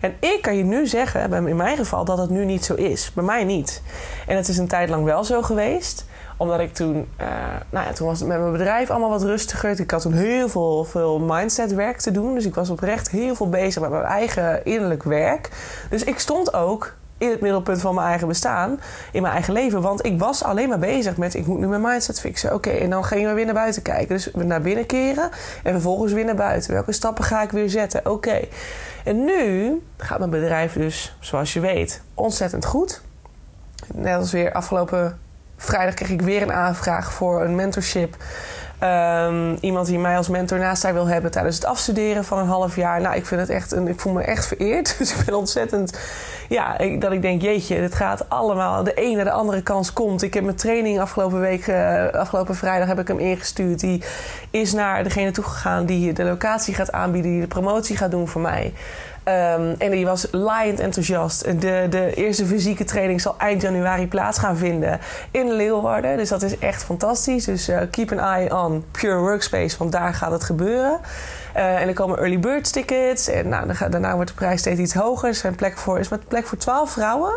En 0.00 0.14
ik 0.20 0.38
kan 0.42 0.56
je 0.56 0.64
nu 0.64 0.86
zeggen, 0.86 1.32
in 1.32 1.56
mijn 1.56 1.76
geval, 1.76 2.04
dat 2.04 2.18
het 2.18 2.30
nu 2.30 2.44
niet 2.44 2.64
zo 2.64 2.74
is. 2.74 3.12
Bij 3.14 3.24
mij 3.24 3.44
niet. 3.44 3.82
En 4.26 4.36
het 4.36 4.48
is 4.48 4.58
een 4.58 4.68
tijd 4.68 4.88
lang 4.88 5.04
wel 5.04 5.24
zo 5.24 5.42
geweest 5.42 6.04
omdat 6.38 6.60
ik 6.60 6.74
toen, 6.74 7.08
uh, 7.20 7.26
nou 7.70 7.86
ja, 7.86 7.92
toen 7.92 8.06
was 8.06 8.18
het 8.18 8.28
met 8.28 8.38
mijn 8.38 8.52
bedrijf 8.52 8.90
allemaal 8.90 9.10
wat 9.10 9.22
rustiger. 9.22 9.80
Ik 9.80 9.90
had 9.90 10.02
toen 10.02 10.12
heel 10.12 10.48
veel, 10.48 10.84
veel 10.84 11.18
mindset 11.18 11.74
werk 11.74 11.98
te 11.98 12.10
doen. 12.10 12.34
Dus 12.34 12.44
ik 12.46 12.54
was 12.54 12.70
oprecht 12.70 13.10
heel 13.10 13.34
veel 13.34 13.48
bezig 13.48 13.82
met 13.82 13.90
mijn 13.90 14.02
eigen 14.02 14.64
innerlijk 14.64 15.02
werk. 15.02 15.50
Dus 15.90 16.04
ik 16.04 16.18
stond 16.18 16.54
ook 16.54 16.94
in 17.18 17.30
het 17.30 17.40
middelpunt 17.40 17.80
van 17.80 17.94
mijn 17.94 18.06
eigen 18.06 18.28
bestaan, 18.28 18.80
in 19.12 19.22
mijn 19.22 19.34
eigen 19.34 19.52
leven. 19.52 19.80
Want 19.80 20.04
ik 20.04 20.18
was 20.18 20.44
alleen 20.44 20.68
maar 20.68 20.78
bezig 20.78 21.16
met: 21.16 21.34
ik 21.34 21.46
moet 21.46 21.58
nu 21.58 21.66
mijn 21.66 21.80
mindset 21.80 22.20
fixen. 22.20 22.54
Oké, 22.54 22.70
en 22.70 22.90
dan 22.90 23.04
gingen 23.04 23.28
we 23.28 23.34
weer 23.34 23.44
naar 23.44 23.54
buiten 23.54 23.82
kijken. 23.82 24.08
Dus 24.08 24.30
naar 24.34 24.60
binnen 24.60 24.86
keren 24.86 25.30
en 25.62 25.72
vervolgens 25.72 26.12
weer 26.12 26.24
naar 26.24 26.34
buiten. 26.34 26.72
Welke 26.72 26.92
stappen 26.92 27.24
ga 27.24 27.42
ik 27.42 27.50
weer 27.50 27.70
zetten? 27.70 28.10
Oké. 28.10 28.40
En 29.04 29.24
nu 29.24 29.82
gaat 29.96 30.18
mijn 30.18 30.30
bedrijf 30.30 30.72
dus, 30.72 31.16
zoals 31.20 31.52
je 31.52 31.60
weet, 31.60 32.02
ontzettend 32.14 32.64
goed. 32.64 33.00
Net 33.94 34.16
als 34.16 34.32
weer 34.32 34.52
afgelopen 34.52 35.18
vrijdag 35.58 35.94
kreeg 35.94 36.10
ik 36.10 36.22
weer 36.22 36.42
een 36.42 36.52
aanvraag 36.52 37.12
voor 37.12 37.42
een 37.42 37.54
mentorship. 37.54 38.16
Um, 38.82 39.56
iemand 39.60 39.86
die 39.86 39.98
mij 39.98 40.16
als 40.16 40.28
mentor 40.28 40.58
naast 40.58 40.82
haar 40.82 40.94
wil 40.94 41.06
hebben 41.06 41.30
tijdens 41.30 41.56
het 41.56 41.64
afstuderen 41.64 42.24
van 42.24 42.38
een 42.38 42.46
half 42.46 42.76
jaar. 42.76 43.00
Nou, 43.00 43.16
ik 43.16 43.26
vind 43.26 43.40
het 43.40 43.50
echt 43.50 43.72
een, 43.72 43.88
ik 43.88 44.00
voel 44.00 44.12
me 44.12 44.22
echt 44.22 44.46
vereerd. 44.46 44.94
Dus 44.98 45.14
ik 45.14 45.24
ben 45.24 45.34
ontzettend, 45.34 45.98
ja, 46.48 46.78
ik, 46.78 47.00
dat 47.00 47.12
ik 47.12 47.22
denk, 47.22 47.42
jeetje, 47.42 47.80
dit 47.80 47.94
gaat 47.94 48.28
allemaal, 48.28 48.84
de 48.84 48.94
ene 48.94 49.24
de 49.24 49.30
andere 49.30 49.62
kans 49.62 49.92
komt. 49.92 50.22
Ik 50.22 50.34
heb 50.34 50.44
mijn 50.44 50.56
training 50.56 51.00
afgelopen 51.00 51.40
week, 51.40 51.66
uh, 51.66 52.06
afgelopen 52.08 52.54
vrijdag 52.54 52.88
heb 52.88 52.98
ik 52.98 53.08
hem 53.08 53.18
ingestuurd. 53.18 53.80
Die 53.80 54.02
is 54.50 54.72
naar 54.72 55.02
degene 55.02 55.30
toegegaan 55.30 55.86
die 55.86 56.12
de 56.12 56.24
locatie 56.24 56.74
gaat 56.74 56.92
aanbieden, 56.92 57.30
die 57.30 57.40
de 57.40 57.46
promotie 57.46 57.96
gaat 57.96 58.10
doen 58.10 58.28
voor 58.28 58.40
mij. 58.40 58.72
En 59.78 59.90
die 59.90 60.06
was 60.06 60.26
laaiend 60.30 60.80
enthousiast. 60.80 61.44
De, 61.60 61.86
de 61.90 62.14
eerste 62.14 62.46
fysieke 62.46 62.84
training 62.84 63.20
zal 63.20 63.34
eind 63.38 63.62
januari 63.62 64.08
plaats 64.08 64.38
gaan 64.38 64.56
vinden 64.56 65.00
in 65.30 65.52
Leeuwarden. 65.52 66.16
Dus 66.16 66.28
dat 66.28 66.42
is 66.42 66.58
echt 66.58 66.84
fantastisch. 66.84 67.44
Dus 67.44 67.68
uh, 67.68 67.80
keep 67.90 68.12
an 68.12 68.18
eye 68.18 68.56
on 68.56 68.84
Pure 68.90 69.18
Workspace, 69.18 69.78
want 69.78 69.92
daar 69.92 70.14
gaat 70.14 70.32
het 70.32 70.44
gebeuren. 70.44 71.00
Uh, 71.58 71.80
en 71.80 71.88
er 71.88 71.94
komen 71.94 72.18
early 72.18 72.38
bird 72.38 72.72
tickets. 72.72 73.28
En 73.28 73.48
nou, 73.48 73.90
daarna 73.90 74.14
wordt 74.14 74.30
de 74.30 74.36
prijs 74.36 74.60
steeds 74.60 74.80
iets 74.80 74.94
hoger. 74.94 75.28
Er 75.28 75.34
zijn 75.34 75.54
plek 75.54 75.78
voor, 75.78 75.98
is 75.98 76.08
met 76.08 76.28
plek 76.28 76.46
voor 76.46 76.58
12 76.58 76.90
vrouwen. 76.90 77.32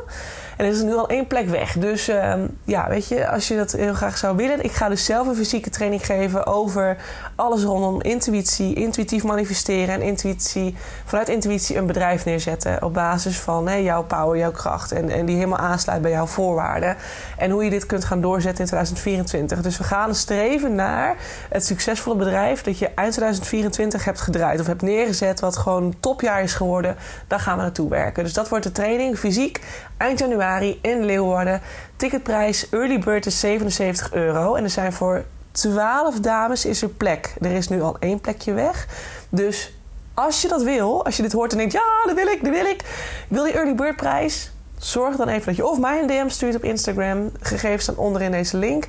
En 0.58 0.66
er 0.66 0.72
is 0.72 0.82
nu 0.82 0.96
al 0.96 1.08
één 1.08 1.28
plek 1.28 1.50
weg. 1.50 1.74
Dus 1.78 2.10
uh, 2.10 2.34
ja, 2.64 2.90
weet 2.90 3.08
je, 3.08 3.30
als 3.30 3.48
je 3.48 3.56
dat 3.56 3.72
heel 3.72 3.94
graag 3.94 4.18
zou 4.18 4.36
willen. 4.36 4.64
Ik 4.64 4.72
ga 4.72 4.90
dus 4.90 5.06
zelf 5.06 5.28
een 5.28 5.36
fysieke 5.36 5.70
training 5.70 6.06
geven 6.06 6.46
over 6.46 6.98
alles 7.36 7.64
rondom 7.64 8.02
intuïtie, 8.02 8.74
intuïtief 8.74 9.24
manifesteren 9.24 9.96
en 9.96 10.02
intuïtie, 10.02 10.76
vanuit 11.06 11.30
intuïtie 11.30 11.78
een 11.78 11.86
bedrijf 11.86 12.26
neerzetten. 12.26 12.84
Op 12.84 12.94
basis 12.94 13.40
van 13.40 13.84
jouw 13.84 14.04
power, 14.04 14.38
jouw 14.38 14.52
kracht. 14.52 14.92
En, 14.92 15.10
en 15.10 15.26
die 15.26 15.36
helemaal 15.36 15.58
aansluit 15.58 16.02
bij 16.02 16.12
jouw 16.12 16.26
voorwaarden. 16.26 16.98
En 17.38 17.52
hoe 17.52 17.64
je 17.64 17.70
dit 17.70 17.86
kunt 17.86 18.06
gaan 18.06 18.22
doorzetten 18.22 18.60
in 18.60 18.68
2024. 18.68 19.62
Dus 19.62 19.78
we 19.78 19.84
gaan 19.84 20.16
streven 20.16 20.76
naar 20.76 21.16
het 21.50 21.66
succesvolle 21.66 22.16
bedrijf 22.16 22.62
dat 22.62 22.78
je 22.78 22.86
eind 22.96 23.12
2024 23.12 24.06
hebt 24.06 24.11
gedraaid 24.20 24.60
of 24.60 24.68
hebt 24.68 24.82
neergezet, 24.82 25.40
wat 25.40 25.58
gewoon 25.58 25.94
topjaar 26.00 26.44
is 26.44 26.54
geworden. 26.54 26.96
Daar 27.28 27.40
gaan 27.40 27.56
we 27.58 27.62
naartoe 27.62 27.90
werken. 27.90 28.24
Dus 28.24 28.34
dat 28.34 28.50
wordt 28.50 28.64
de 28.64 28.72
training 28.72 29.18
fysiek 29.18 29.62
eind 29.98 30.20
januari 30.20 30.80
in 30.82 31.06
Leeuwarden. 31.06 31.62
Ticketprijs 31.96 32.70
early 32.70 33.00
bird 33.00 33.26
is 33.26 33.40
77 33.40 34.14
euro. 34.14 34.56
En 34.56 34.64
er 34.64 34.70
zijn 34.70 34.94
voor 34.94 35.24
12 35.52 36.20
dames 36.20 36.66
is 36.66 36.82
er 36.82 36.90
plek. 36.90 37.34
Er 37.42 37.52
is 37.52 37.68
nu 37.68 37.82
al 37.82 37.96
één 38.00 38.20
plekje 38.20 38.54
weg. 38.54 38.88
Dus 39.30 39.74
als 40.14 40.42
je 40.42 40.48
dat 40.48 40.64
wil, 40.64 41.06
als 41.06 41.18
je 41.18 41.22
dit 41.22 41.32
hoort 41.32 41.52
en 41.52 41.58
denkt... 41.58 41.74
ja, 41.74 42.04
dat 42.06 42.16
wil 42.16 42.28
ik, 42.28 42.44
dat 42.44 42.54
wil 42.54 42.66
ik. 42.66 42.84
Wil 43.28 43.44
die 43.44 43.54
early 43.54 43.76
bird 43.76 43.96
prijs? 43.96 44.52
Zorg 44.78 45.16
dan 45.16 45.28
even 45.28 45.46
dat 45.46 45.56
je 45.56 45.68
of 45.68 45.80
mij 45.80 46.02
een 46.02 46.08
DM 46.08 46.30
stuurt 46.30 46.56
op 46.56 46.64
Instagram. 46.64 47.32
Gegevens 47.40 47.84
staan 47.84 47.96
onder 47.96 48.22
in 48.22 48.32
deze 48.32 48.58
link. 48.58 48.88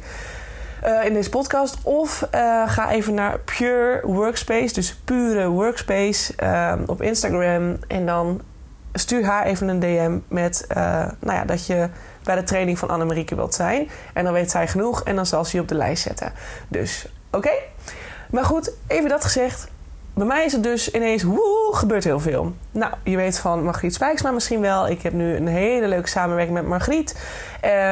Uh, 0.86 1.04
in 1.04 1.12
deze 1.12 1.30
podcast. 1.30 1.76
Of 1.82 2.28
uh, 2.34 2.68
ga 2.68 2.90
even 2.90 3.14
naar 3.14 3.38
Pure 3.38 4.00
Workspace. 4.02 4.74
Dus 4.74 4.94
pure 4.94 5.48
Workspace 5.48 6.32
uh, 6.42 6.72
op 6.86 7.02
Instagram. 7.02 7.76
En 7.88 8.06
dan 8.06 8.40
stuur 8.92 9.24
haar 9.24 9.44
even 9.44 9.68
een 9.68 9.80
DM 9.80 10.18
met 10.28 10.66
uh, 10.76 10.76
nou 11.18 11.38
ja, 11.38 11.44
dat 11.44 11.66
je 11.66 11.88
bij 12.22 12.34
de 12.34 12.42
training 12.42 12.78
van 12.78 12.88
Annemarieke 12.88 13.34
wilt 13.34 13.54
zijn. 13.54 13.90
En 14.14 14.24
dan 14.24 14.32
weet 14.32 14.50
zij 14.50 14.68
genoeg 14.68 15.02
en 15.02 15.16
dan 15.16 15.26
zal 15.26 15.44
ze 15.44 15.56
je 15.56 15.62
op 15.62 15.68
de 15.68 15.74
lijst 15.74 16.02
zetten. 16.02 16.32
Dus 16.68 17.06
oké. 17.30 17.52
Maar 18.30 18.44
goed, 18.44 18.72
even 18.86 19.08
dat 19.08 19.24
gezegd. 19.24 19.68
Bij 20.14 20.26
mij 20.26 20.44
is 20.44 20.52
het 20.52 20.62
dus 20.62 20.90
ineens, 20.90 21.22
woe, 21.22 21.70
gebeurt 21.70 22.04
heel 22.04 22.20
veel. 22.20 22.52
Nou, 22.70 22.92
je 23.04 23.16
weet 23.16 23.38
van 23.38 23.64
Margriet 23.64 23.94
Spijksma 23.94 24.30
misschien 24.30 24.60
wel. 24.60 24.88
Ik 24.88 25.02
heb 25.02 25.12
nu 25.12 25.36
een 25.36 25.46
hele 25.46 25.88
leuke 25.88 26.08
samenwerking 26.08 26.56
met 26.56 26.66
Margriet. 26.66 27.16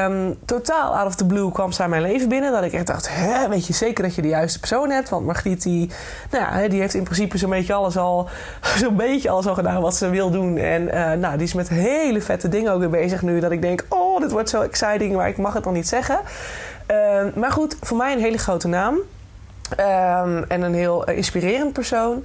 Um, 0.04 0.36
totaal 0.44 0.96
out 0.96 1.06
of 1.06 1.14
the 1.14 1.26
blue 1.26 1.52
kwam 1.52 1.72
zij 1.72 1.88
mijn 1.88 2.02
leven 2.02 2.28
binnen. 2.28 2.52
Dat 2.52 2.62
ik 2.62 2.72
echt 2.72 2.86
dacht, 2.86 3.08
hè, 3.10 3.48
weet 3.48 3.66
je 3.66 3.72
zeker 3.72 4.04
dat 4.04 4.14
je 4.14 4.22
de 4.22 4.28
juiste 4.28 4.58
persoon 4.58 4.90
hebt? 4.90 5.08
Want 5.08 5.26
Margriet, 5.26 5.62
die, 5.62 5.90
nou 6.30 6.44
ja, 6.44 6.68
die 6.68 6.80
heeft 6.80 6.94
in 6.94 7.04
principe 7.04 7.38
zo'n 7.38 7.50
beetje 7.50 7.72
alles 7.72 7.96
al, 7.96 8.28
zo'n 8.82 8.96
beetje 8.96 9.30
alles 9.30 9.46
al 9.46 9.54
gedaan 9.54 9.82
wat 9.82 9.94
ze 9.94 10.10
wil 10.10 10.30
doen. 10.30 10.56
En 10.56 10.82
uh, 10.82 11.12
nou, 11.12 11.36
die 11.36 11.46
is 11.46 11.54
met 11.54 11.68
hele 11.68 12.20
vette 12.20 12.48
dingen 12.48 12.72
ook 12.72 12.80
weer 12.80 12.90
bezig 12.90 13.22
nu. 13.22 13.40
Dat 13.40 13.50
ik 13.50 13.62
denk, 13.62 13.84
oh, 13.88 14.20
dit 14.20 14.30
wordt 14.30 14.48
zo 14.48 14.60
exciting, 14.60 15.14
maar 15.14 15.28
ik 15.28 15.36
mag 15.36 15.52
het 15.54 15.64
nog 15.64 15.74
niet 15.74 15.88
zeggen. 15.88 16.20
Uh, 16.90 17.22
maar 17.34 17.52
goed, 17.52 17.76
voor 17.80 17.96
mij 17.96 18.12
een 18.12 18.20
hele 18.20 18.38
grote 18.38 18.68
naam. 18.68 18.98
Um, 19.70 20.44
en 20.48 20.62
een 20.62 20.74
heel 20.74 21.08
uh, 21.08 21.16
inspirerend 21.16 21.72
persoon. 21.72 22.24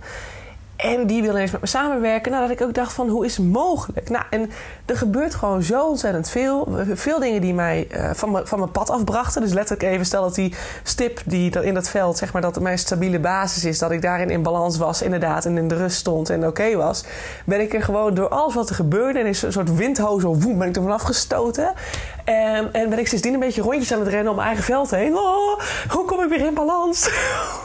En 0.76 1.08
die 1.08 1.22
wil 1.22 1.36
eens 1.36 1.52
met 1.52 1.62
me 1.62 1.68
samenwerken. 1.68 2.32
Nou, 2.32 2.48
dat 2.48 2.60
ik 2.60 2.66
ook 2.66 2.74
dacht 2.74 2.94
van, 2.94 3.10
hoe 3.10 3.26
is 3.26 3.38
het 3.38 3.46
mogelijk? 3.46 4.10
Nou, 4.10 4.24
en 4.30 4.50
er 4.86 4.98
gebeurt 4.98 5.36
gewoon 5.36 5.64
zo 5.64 5.88
ontzettend 5.88 6.30
veel. 6.30 6.68
Veel 6.94 7.20
dingen 7.20 7.42
die 7.42 7.54
mij 7.54 7.88
uh, 7.92 8.10
van, 8.14 8.42
van 8.44 8.60
mijn 8.60 8.72
pad 8.72 8.90
afbrachten. 8.90 9.42
Dus 9.42 9.54
letterlijk 9.54 9.90
even, 9.90 10.06
stel 10.06 10.22
dat 10.22 10.36
die 10.36 10.56
stip 10.84 11.22
die 11.26 11.62
in 11.62 11.74
dat 11.74 11.90
veld, 11.90 12.18
zeg 12.18 12.34
maar, 12.34 12.42
dat 12.42 12.60
mijn 12.60 12.80
stabiele 12.80 13.20
basis 13.20 13.66
is. 13.66 13.80
Dat 13.80 13.92
ik 13.92 14.02
daarin 14.02 14.30
in 14.30 14.44
balans 14.44 14.78
was, 14.78 15.02
inderdaad. 15.02 15.46
En 15.46 15.58
in 15.58 15.68
de 15.68 15.76
rust 15.76 15.98
stond 15.98 16.30
en 16.30 16.48
oké 16.48 16.76
was. 16.76 17.04
Ben 17.46 17.62
ik 17.62 17.74
er 17.74 17.84
gewoon 17.84 18.14
door 18.14 18.30
alles 18.30 18.54
wat 18.54 18.70
er 18.70 18.76
gebeurde. 18.76 19.20
En 19.20 19.26
is 19.26 19.42
een 19.42 19.52
soort 19.52 19.76
windhoos 19.76 20.24
of 20.24 20.44
woem, 20.44 20.58
ben 20.58 20.68
ik 20.68 20.76
er 20.76 20.82
vanaf 20.82 21.02
gestoten. 21.02 21.74
En, 22.26 22.74
en 22.74 22.90
ben 22.90 23.00
ik 23.00 23.08
sindsdien 23.08 23.34
een 23.34 23.40
beetje 23.40 23.62
rondjes 23.62 23.94
aan 23.94 24.00
het 24.00 24.08
rennen 24.08 24.30
om 24.30 24.36
mijn 24.36 24.48
eigen 24.48 24.66
veld 24.66 24.92
heen. 24.92 25.18
Oh, 25.18 25.60
hoe 25.90 26.06
kom 26.06 26.24
ik 26.24 26.30
weer 26.30 26.46
in 26.46 26.54
balans? 26.54 27.10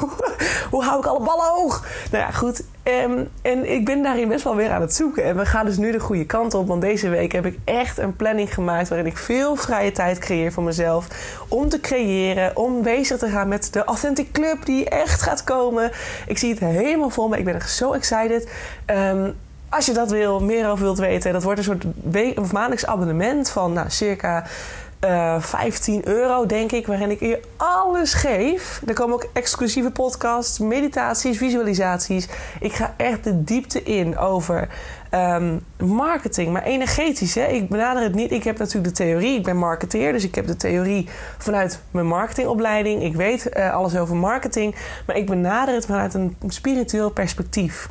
hoe 0.70 0.85
hou 0.85 0.99
ik 0.99 1.07
alle 1.07 1.25
ballen 1.25 1.46
hoog? 1.46 1.87
Nou 2.11 2.25
ja, 2.25 2.31
goed. 2.31 2.62
Um, 2.85 3.29
en 3.42 3.73
ik 3.73 3.85
ben 3.85 4.03
daarin 4.03 4.29
best 4.29 4.44
wel 4.44 4.57
weer 4.57 4.70
aan 4.70 4.81
het 4.81 4.94
zoeken. 4.94 5.25
En 5.25 5.37
we 5.37 5.46
gaan 5.46 5.66
dus 5.66 5.77
nu 5.77 5.92
de 5.92 6.01
goede 6.01 6.27
kant 6.27 6.55
op. 6.55 6.68
Want 6.68 6.81
deze 6.81 7.09
week 7.09 7.33
heb 7.33 7.46
ik 7.46 7.59
echt 7.64 7.99
een 7.99 8.16
planning 8.16 8.55
gemaakt 8.55 8.88
waarin 8.88 9.07
ik 9.07 9.16
veel 9.16 9.57
vrije 9.57 9.92
tijd 9.92 10.18
creëer 10.18 10.53
voor 10.53 10.62
mezelf. 10.62 11.07
Om 11.49 11.68
te 11.68 11.81
creëren, 11.81 12.57
om 12.57 12.83
bezig 12.83 13.18
te 13.18 13.29
gaan 13.29 13.49
met 13.49 13.73
de 13.73 13.85
Authentic 13.85 14.33
Club 14.33 14.64
die 14.64 14.88
echt 14.88 15.23
gaat 15.23 15.44
komen. 15.44 15.90
Ik 16.27 16.38
zie 16.38 16.51
het 16.51 16.59
helemaal 16.59 17.11
voor 17.11 17.29
me. 17.29 17.38
Ik 17.38 17.44
ben 17.44 17.55
echt 17.55 17.70
zo 17.70 17.92
excited. 17.92 18.49
Um, 18.87 19.35
als 19.70 19.87
je 19.87 19.92
dat 19.92 20.11
wil, 20.11 20.40
meer 20.40 20.70
over 20.70 20.85
wilt 20.85 20.98
weten, 20.98 21.33
dat 21.33 21.42
wordt 21.42 21.59
een 21.59 21.64
soort 21.64 21.85
of 22.38 22.52
maandelijks 22.52 22.87
abonnement 22.87 23.50
van 23.50 23.72
nou, 23.72 23.90
circa 23.90 24.44
uh, 25.04 25.35
eh, 25.35 25.42
15 25.42 26.09
euro, 26.09 26.46
denk 26.46 26.72
ik, 26.72 26.87
waarin 26.87 27.11
ik 27.11 27.20
je 27.20 27.40
alles 27.56 28.14
geef. 28.14 28.83
Er 28.87 28.94
komen 28.94 29.14
ook 29.14 29.26
exclusieve 29.33 29.90
podcasts, 29.90 30.59
meditaties, 30.59 31.38
visualisaties. 31.38 32.28
Ik 32.61 32.72
ga 32.72 32.94
echt 32.96 33.24
de 33.24 33.44
diepte 33.44 33.83
in 33.83 34.18
over 34.18 34.68
um, 35.14 35.64
marketing, 35.76 36.52
maar 36.52 36.62
energetisch. 36.62 37.35
Hè? 37.35 37.46
Ik 37.46 37.68
benader 37.68 38.02
het 38.02 38.14
niet. 38.14 38.30
Ik 38.30 38.44
heb 38.44 38.59
natuurlijk 38.59 38.96
de 38.96 39.04
theorie. 39.04 39.37
Ik 39.37 39.44
ben 39.44 39.56
marketeer, 39.56 40.12
dus 40.12 40.24
ik 40.24 40.35
heb 40.35 40.46
de 40.46 40.56
theorie 40.56 41.09
vanuit 41.38 41.80
mijn 41.90 42.06
marketingopleiding. 42.06 43.02
Ik 43.02 43.14
weet 43.14 43.50
uh, 43.56 43.74
alles 43.74 43.96
over 43.96 44.16
marketing, 44.16 44.74
maar 45.06 45.16
ik 45.16 45.26
benader 45.26 45.74
het 45.74 45.87
vanuit 45.87 46.14
een 46.14 46.37
spiritueel 46.48 47.11
perspectief. 47.11 47.88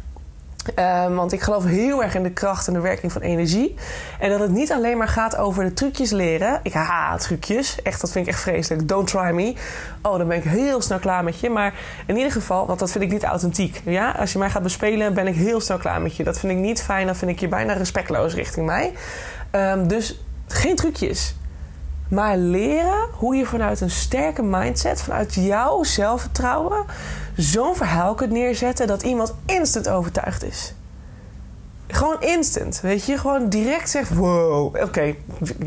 Um, 0.76 1.16
want 1.16 1.32
ik 1.32 1.42
geloof 1.42 1.66
heel 1.66 2.04
erg 2.04 2.16
in 2.16 2.24
de 2.24 2.32
kracht 2.32 2.68
en 2.68 2.74
de 2.74 2.80
werking 2.80 3.12
van 3.12 3.22
energie. 3.22 3.76
En 4.20 4.30
dat 4.30 4.40
het 4.40 4.52
niet 4.52 4.72
alleen 4.72 4.98
maar 4.98 5.08
gaat 5.08 5.38
over 5.38 5.64
de 5.64 5.74
trucjes 5.74 6.12
leren. 6.12 6.60
Ik 6.64 6.74
haha 6.74 7.18
trucjes. 7.18 7.82
Echt, 7.82 8.02
dat 8.02 8.12
vind 8.12 8.28
ik 8.28 8.34
echt 8.34 8.42
vreselijk. 8.42 8.88
Don't 8.88 9.08
try 9.08 9.32
me. 9.32 9.54
Oh, 10.02 10.18
dan 10.18 10.28
ben 10.28 10.38
ik 10.38 10.44
heel 10.44 10.82
snel 10.82 11.00
klaar 11.00 11.24
met 11.24 11.40
je. 11.40 11.50
Maar 11.50 11.74
in 12.06 12.16
ieder 12.16 12.32
geval, 12.32 12.66
want 12.66 12.80
dat 12.80 12.92
vind 12.92 13.04
ik 13.04 13.12
niet 13.12 13.24
authentiek. 13.24 13.82
Ja? 13.86 14.12
Als 14.12 14.32
je 14.34 14.40
mij 14.40 14.50
gaat 14.50 14.64
bespelen, 14.64 15.14
ben 15.14 15.28
ik 15.28 15.36
heel 15.36 15.62
snel 15.62 15.78
klaar 15.78 16.02
met 16.02 16.16
je. 16.16 16.24
Dat 16.24 16.40
vind 16.40 16.52
ik 16.52 16.58
niet 16.58 16.82
fijn. 16.82 17.06
Dan 17.06 17.16
vind 17.16 17.32
ik 17.32 17.40
je 17.40 17.48
bijna 17.48 17.74
respectloos 17.74 18.34
richting 18.34 18.66
mij. 18.66 18.94
Um, 19.52 19.88
dus 19.88 20.24
geen 20.48 20.76
trucjes. 20.76 21.36
Maar 22.10 22.38
leren 22.38 23.08
hoe 23.12 23.36
je 23.36 23.46
vanuit 23.46 23.82
een 23.82 23.90
sterke 23.90 24.42
mindset, 24.42 25.02
vanuit 25.02 25.34
jouw 25.34 25.84
zelfvertrouwen, 25.84 26.86
zo'n 27.36 27.76
verhaal 27.76 28.16
kunt 28.16 28.32
neerzetten 28.32 28.88
dat 28.88 29.04
iemand 29.04 29.36
instant 29.46 29.90
overtuigd 29.90 30.44
is. 30.44 30.74
Gewoon 31.88 32.22
instant, 32.22 32.82
weet 32.82 33.06
je? 33.06 33.18
Gewoon 33.18 33.50
direct 33.50 33.90
zegt: 33.90 34.16
Wow, 34.16 34.66
oké, 34.66 34.84
okay, 34.84 35.18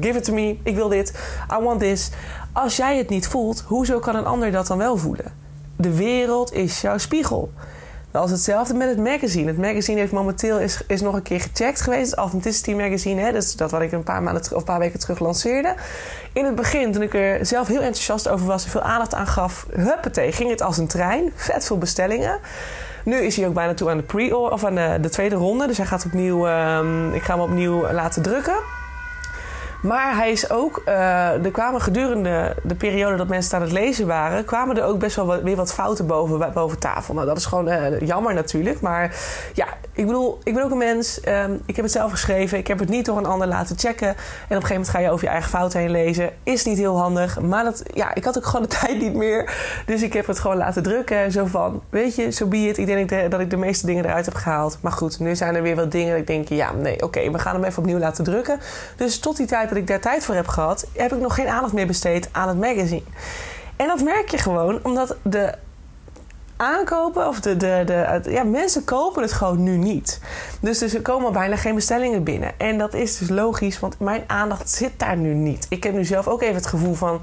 give 0.00 0.18
it 0.18 0.24
to 0.24 0.32
me, 0.32 0.56
ik 0.62 0.74
wil 0.74 0.88
dit, 0.88 1.12
I 1.52 1.62
want 1.62 1.80
this. 1.80 2.10
Als 2.52 2.76
jij 2.76 2.96
het 2.96 3.08
niet 3.08 3.28
voelt, 3.28 3.60
hoezo 3.66 3.98
kan 3.98 4.16
een 4.16 4.26
ander 4.26 4.50
dat 4.50 4.66
dan 4.66 4.78
wel 4.78 4.96
voelen? 4.96 5.32
De 5.76 5.94
wereld 5.94 6.52
is 6.52 6.80
jouw 6.80 6.98
spiegel. 6.98 7.52
Dat 8.12 8.24
is 8.24 8.30
hetzelfde 8.30 8.74
met 8.74 8.88
het 8.88 8.98
magazine. 8.98 9.46
Het 9.46 9.58
magazine 9.58 9.98
heeft 10.00 10.12
momenteel 10.12 10.58
is, 10.58 10.82
is 10.86 11.00
nog 11.00 11.14
een 11.14 11.22
keer 11.22 11.40
gecheckt 11.40 11.80
geweest. 11.80 12.10
Het 12.10 12.18
Authenticity 12.18 12.72
Magazine, 12.74 13.20
hè, 13.20 13.32
dus 13.32 13.56
dat 13.56 13.70
wat 13.70 13.80
ik 13.80 13.92
een 13.92 14.02
paar 14.02 14.22
maanden 14.22 14.42
of 14.42 14.50
een 14.50 14.64
paar 14.64 14.78
weken 14.78 14.98
terug 14.98 15.18
lanceerde. 15.18 15.74
In 16.32 16.44
het 16.44 16.54
begin, 16.54 16.92
toen 16.92 17.02
ik 17.02 17.14
er 17.14 17.46
zelf 17.46 17.66
heel 17.66 17.80
enthousiast 17.80 18.28
over 18.28 18.46
was 18.46 18.64
en 18.64 18.70
veel 18.70 18.82
aandacht 18.82 19.14
aan 19.14 19.26
gaf, 19.26 19.66
huppatee, 19.74 20.32
ging 20.32 20.50
het 20.50 20.62
als 20.62 20.78
een 20.78 20.86
trein. 20.86 21.32
Vet 21.34 21.64
veel 21.64 21.78
bestellingen. 21.78 22.38
Nu 23.04 23.16
is 23.16 23.36
hij 23.36 23.46
ook 23.46 23.54
bijna 23.54 23.74
toe 23.74 23.90
aan 23.90 23.96
de 23.96 24.02
pre 24.02 24.36
of 24.36 24.64
aan 24.64 24.74
de, 24.74 24.98
de 25.00 25.08
tweede 25.08 25.34
ronde. 25.34 25.66
Dus 25.66 25.76
hij 25.76 25.86
gaat 25.86 26.04
opnieuw, 26.04 26.48
um, 26.48 27.14
ik 27.14 27.22
ga 27.22 27.32
hem 27.34 27.42
opnieuw 27.42 27.92
laten 27.92 28.22
drukken. 28.22 28.56
Maar 29.82 30.16
hij 30.16 30.30
is 30.30 30.50
ook, 30.50 30.82
uh, 30.86 31.44
er 31.44 31.50
kwamen 31.50 31.80
gedurende 31.80 32.56
de 32.62 32.74
periode 32.74 33.16
dat 33.16 33.28
mensen 33.28 33.56
aan 33.56 33.62
het 33.62 33.72
lezen 33.72 34.06
waren, 34.06 34.44
kwamen 34.44 34.76
er 34.76 34.84
ook 34.84 34.98
best 34.98 35.16
wel 35.16 35.42
weer 35.42 35.56
wat 35.56 35.72
fouten 35.72 36.06
boven, 36.06 36.52
boven 36.52 36.78
tafel. 36.78 37.14
Nou, 37.14 37.26
dat 37.26 37.36
is 37.36 37.46
gewoon 37.46 37.68
uh, 37.68 38.00
jammer 38.00 38.34
natuurlijk. 38.34 38.80
Maar 38.80 39.16
ja, 39.52 39.66
ik 39.94 40.06
bedoel, 40.06 40.38
ik 40.42 40.54
ben 40.54 40.64
ook 40.64 40.70
een 40.70 40.78
mens. 40.78 41.20
Um, 41.28 41.60
ik 41.66 41.76
heb 41.76 41.84
het 41.84 41.94
zelf 41.94 42.10
geschreven. 42.10 42.58
Ik 42.58 42.66
heb 42.66 42.78
het 42.78 42.88
niet 42.88 43.04
door 43.04 43.16
een 43.16 43.26
ander 43.26 43.48
laten 43.48 43.78
checken. 43.78 44.08
En 44.08 44.14
op 44.14 44.16
een 44.48 44.48
gegeven 44.48 44.68
moment 44.68 44.88
ga 44.88 44.98
je 44.98 45.10
over 45.10 45.24
je 45.24 45.30
eigen 45.30 45.50
fouten 45.50 45.80
heen 45.80 45.90
lezen. 45.90 46.30
Is 46.42 46.64
niet 46.64 46.78
heel 46.78 46.98
handig. 46.98 47.40
Maar 47.40 47.64
dat, 47.64 47.82
ja, 47.94 48.14
ik 48.14 48.24
had 48.24 48.36
ook 48.36 48.46
gewoon 48.46 48.62
de 48.62 48.76
tijd 48.80 49.00
niet 49.00 49.14
meer. 49.14 49.54
Dus 49.86 50.02
ik 50.02 50.12
heb 50.12 50.26
het 50.26 50.38
gewoon 50.38 50.56
laten 50.56 50.82
drukken. 50.82 51.32
Zo 51.32 51.46
van, 51.46 51.82
weet 51.90 52.14
je, 52.14 52.22
zo 52.22 52.44
so 52.44 52.46
be 52.46 52.56
it. 52.56 52.78
Ik 52.78 52.86
denk 52.86 53.30
dat 53.30 53.40
ik 53.40 53.50
de 53.50 53.56
meeste 53.56 53.86
dingen 53.86 54.04
eruit 54.04 54.24
heb 54.24 54.34
gehaald. 54.34 54.78
Maar 54.80 54.92
goed, 54.92 55.18
nu 55.20 55.36
zijn 55.36 55.54
er 55.54 55.62
weer 55.62 55.76
wat 55.76 55.92
dingen 55.92 56.10
dat 56.10 56.20
ik 56.20 56.26
denk, 56.26 56.48
ja, 56.48 56.72
nee, 56.72 57.02
oké, 57.02 57.30
we 57.30 57.38
gaan 57.38 57.54
hem 57.54 57.64
even 57.64 57.78
opnieuw 57.78 57.98
laten 57.98 58.24
drukken. 58.24 58.60
Dus 58.96 59.18
tot 59.18 59.36
die 59.36 59.46
tijd 59.46 59.71
dat 59.72 59.82
ik 59.82 59.88
daar 59.88 60.00
tijd 60.00 60.24
voor 60.24 60.34
heb 60.34 60.48
gehad, 60.48 60.86
heb 60.92 61.12
ik 61.12 61.20
nog 61.20 61.34
geen 61.34 61.48
aandacht 61.48 61.72
meer 61.72 61.86
besteed 61.86 62.28
aan 62.32 62.48
het 62.48 62.58
magazine. 62.58 63.02
En 63.76 63.86
dat 63.86 64.02
merk 64.02 64.30
je 64.30 64.38
gewoon 64.38 64.78
omdat 64.82 65.16
de 65.22 65.54
aankopen, 66.56 67.28
of 67.28 67.40
de, 67.40 67.56
de, 67.56 67.82
de, 67.86 68.30
ja, 68.30 68.42
mensen 68.42 68.84
kopen 68.84 69.22
het 69.22 69.32
gewoon 69.32 69.62
nu 69.62 69.76
niet. 69.76 70.20
Dus, 70.60 70.78
dus 70.78 70.94
er 70.94 71.02
komen 71.02 71.32
bijna 71.32 71.56
geen 71.56 71.74
bestellingen 71.74 72.24
binnen. 72.24 72.52
En 72.58 72.78
dat 72.78 72.94
is 72.94 73.18
dus 73.18 73.28
logisch, 73.28 73.80
want 73.80 73.98
mijn 73.98 74.24
aandacht 74.26 74.70
zit 74.70 74.92
daar 74.96 75.16
nu 75.16 75.34
niet. 75.34 75.66
Ik 75.68 75.84
heb 75.84 75.92
nu 75.92 76.04
zelf 76.04 76.28
ook 76.28 76.42
even 76.42 76.54
het 76.54 76.66
gevoel 76.66 76.94
van 76.94 77.20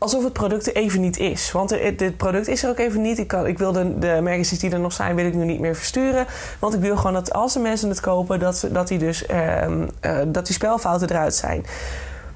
alsof 0.00 0.24
het 0.24 0.32
product 0.32 0.66
er 0.66 0.74
even 0.74 1.00
niet 1.00 1.18
is. 1.18 1.52
Want 1.52 1.68
dit 1.68 2.16
product 2.16 2.48
is 2.48 2.62
er 2.62 2.70
ook 2.70 2.78
even 2.78 3.00
niet. 3.00 3.18
Ik, 3.18 3.32
ik 3.32 3.58
wil 3.58 3.72
de, 3.72 3.98
de 3.98 4.20
magazines 4.22 4.58
die 4.58 4.70
er 4.70 4.80
nog 4.80 4.92
zijn, 4.92 5.16
wil 5.16 5.26
ik 5.26 5.34
nu 5.34 5.44
niet 5.44 5.60
meer 5.60 5.76
versturen. 5.76 6.26
Want 6.58 6.74
ik 6.74 6.80
wil 6.80 6.96
gewoon 6.96 7.12
dat 7.12 7.32
als 7.32 7.52
de 7.52 7.60
mensen 7.60 7.88
het 7.88 8.00
kopen, 8.00 8.38
dat, 8.38 8.68
dat, 8.72 8.88
die, 8.88 8.98
dus, 8.98 9.26
uh, 9.30 9.68
uh, 9.68 9.86
dat 10.26 10.46
die 10.46 10.54
spelfouten 10.54 11.10
eruit 11.10 11.34
zijn. 11.34 11.64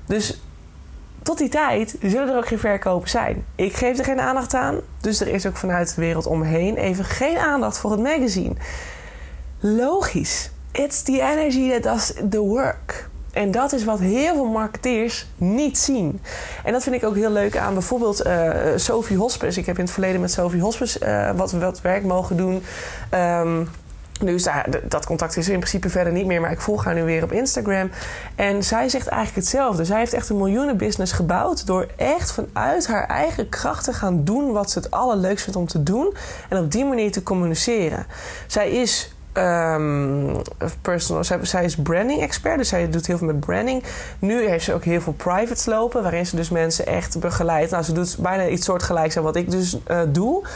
Dus 0.07 0.40
tot 1.22 1.38
die 1.38 1.48
tijd 1.48 1.96
zullen 2.03 2.29
er 2.29 2.37
ook 2.37 2.46
geen 2.46 2.59
verkopen 2.59 3.09
zijn. 3.09 3.44
Ik 3.55 3.72
geef 3.72 3.98
er 3.98 4.05
geen 4.05 4.20
aandacht 4.20 4.55
aan. 4.55 4.81
Dus 5.00 5.20
er 5.20 5.29
is 5.29 5.46
ook 5.46 5.57
vanuit 5.57 5.94
de 5.94 6.00
wereld 6.00 6.27
omheen 6.27 6.77
even 6.77 7.05
geen 7.05 7.38
aandacht 7.38 7.79
voor 7.79 7.90
het 7.90 8.00
magazine. 8.00 8.55
Logisch. 9.61 10.50
It's 10.72 11.03
the 11.03 11.20
energy 11.20 11.70
that 11.70 11.83
does 11.83 12.12
the 12.31 12.40
work. 12.40 13.09
En 13.35 13.51
dat 13.51 13.73
is 13.73 13.85
wat 13.85 13.99
heel 13.99 14.35
veel 14.35 14.51
marketeers 14.51 15.27
niet 15.37 15.79
zien. 15.79 16.20
En 16.64 16.73
dat 16.73 16.83
vind 16.83 16.94
ik 16.94 17.05
ook 17.05 17.14
heel 17.14 17.31
leuk 17.31 17.57
aan 17.57 17.73
bijvoorbeeld 17.73 18.27
uh, 18.27 18.51
Sophie 18.77 19.16
Hospes. 19.16 19.57
Ik 19.57 19.66
heb 19.66 19.77
in 19.77 19.85
het 19.85 19.92
verleden 19.92 20.20
met 20.20 20.33
Sophie 20.33 20.61
Hospes 20.61 20.99
uh, 20.99 21.31
wat, 21.37 21.81
werk 21.81 22.05
mogen 22.05 22.37
doen. 22.37 22.62
Um, 23.14 23.68
nu 24.20 24.35
is 24.35 24.49
dat 24.88 25.07
contact 25.07 25.37
is 25.37 25.49
in 25.49 25.59
principe 25.59 25.88
verder 25.88 26.12
niet 26.12 26.27
meer, 26.27 26.40
maar 26.40 26.51
ik 26.51 26.61
volg 26.61 26.85
haar 26.85 26.94
nu 26.94 27.03
weer 27.03 27.23
op 27.23 27.33
Instagram. 27.33 27.90
En 28.35 28.62
zij 28.62 28.88
zegt 28.88 29.07
eigenlijk 29.07 29.47
hetzelfde. 29.47 29.85
Zij 29.85 29.99
heeft 29.99 30.12
echt 30.12 30.29
een 30.29 30.37
miljoenenbusiness 30.37 31.12
gebouwd 31.12 31.66
door 31.66 31.87
echt 31.97 32.33
vanuit 32.33 32.87
haar 32.87 33.07
eigen 33.07 33.49
kracht 33.49 33.85
te 33.85 33.92
gaan 33.92 34.25
doen 34.25 34.53
wat 34.53 34.70
ze 34.70 34.79
het 34.79 34.90
allerleukst 34.90 35.44
vindt 35.44 35.59
om 35.59 35.66
te 35.66 35.83
doen. 35.83 36.14
En 36.49 36.59
op 36.59 36.73
die 36.73 36.85
manier 36.85 37.12
te 37.12 37.23
communiceren. 37.23 38.07
Zij 38.47 38.70
is 38.70 39.13
um, 39.38 40.42
personal. 40.83 41.25
Zij, 41.42 41.64
is 41.64 41.77
branding 41.77 42.20
expert, 42.20 42.59
dus 42.59 42.68
zij 42.68 42.90
doet 42.90 43.07
heel 43.07 43.18
veel 43.18 43.27
met 43.27 43.40
branding. 43.40 43.83
Nu 44.18 44.49
heeft 44.49 44.64
ze 44.64 44.75
ook 44.75 44.85
heel 44.85 45.01
veel 45.01 45.12
privates 45.12 45.66
lopen, 45.66 46.03
waarin 46.03 46.27
ze 46.27 46.37
dus 46.37 46.51
mensen 46.51 46.87
echt 46.87 47.20
begeleidt. 47.20 47.70
Nou, 47.70 47.83
ze 47.83 47.92
doet 47.92 48.16
bijna 48.18 48.47
iets 48.47 48.64
soortgelijks 48.64 49.16
aan 49.16 49.23
wat 49.23 49.37
ik 49.37 49.51
dus 49.51 49.79
uh, 49.90 50.01
doe. 50.09 50.47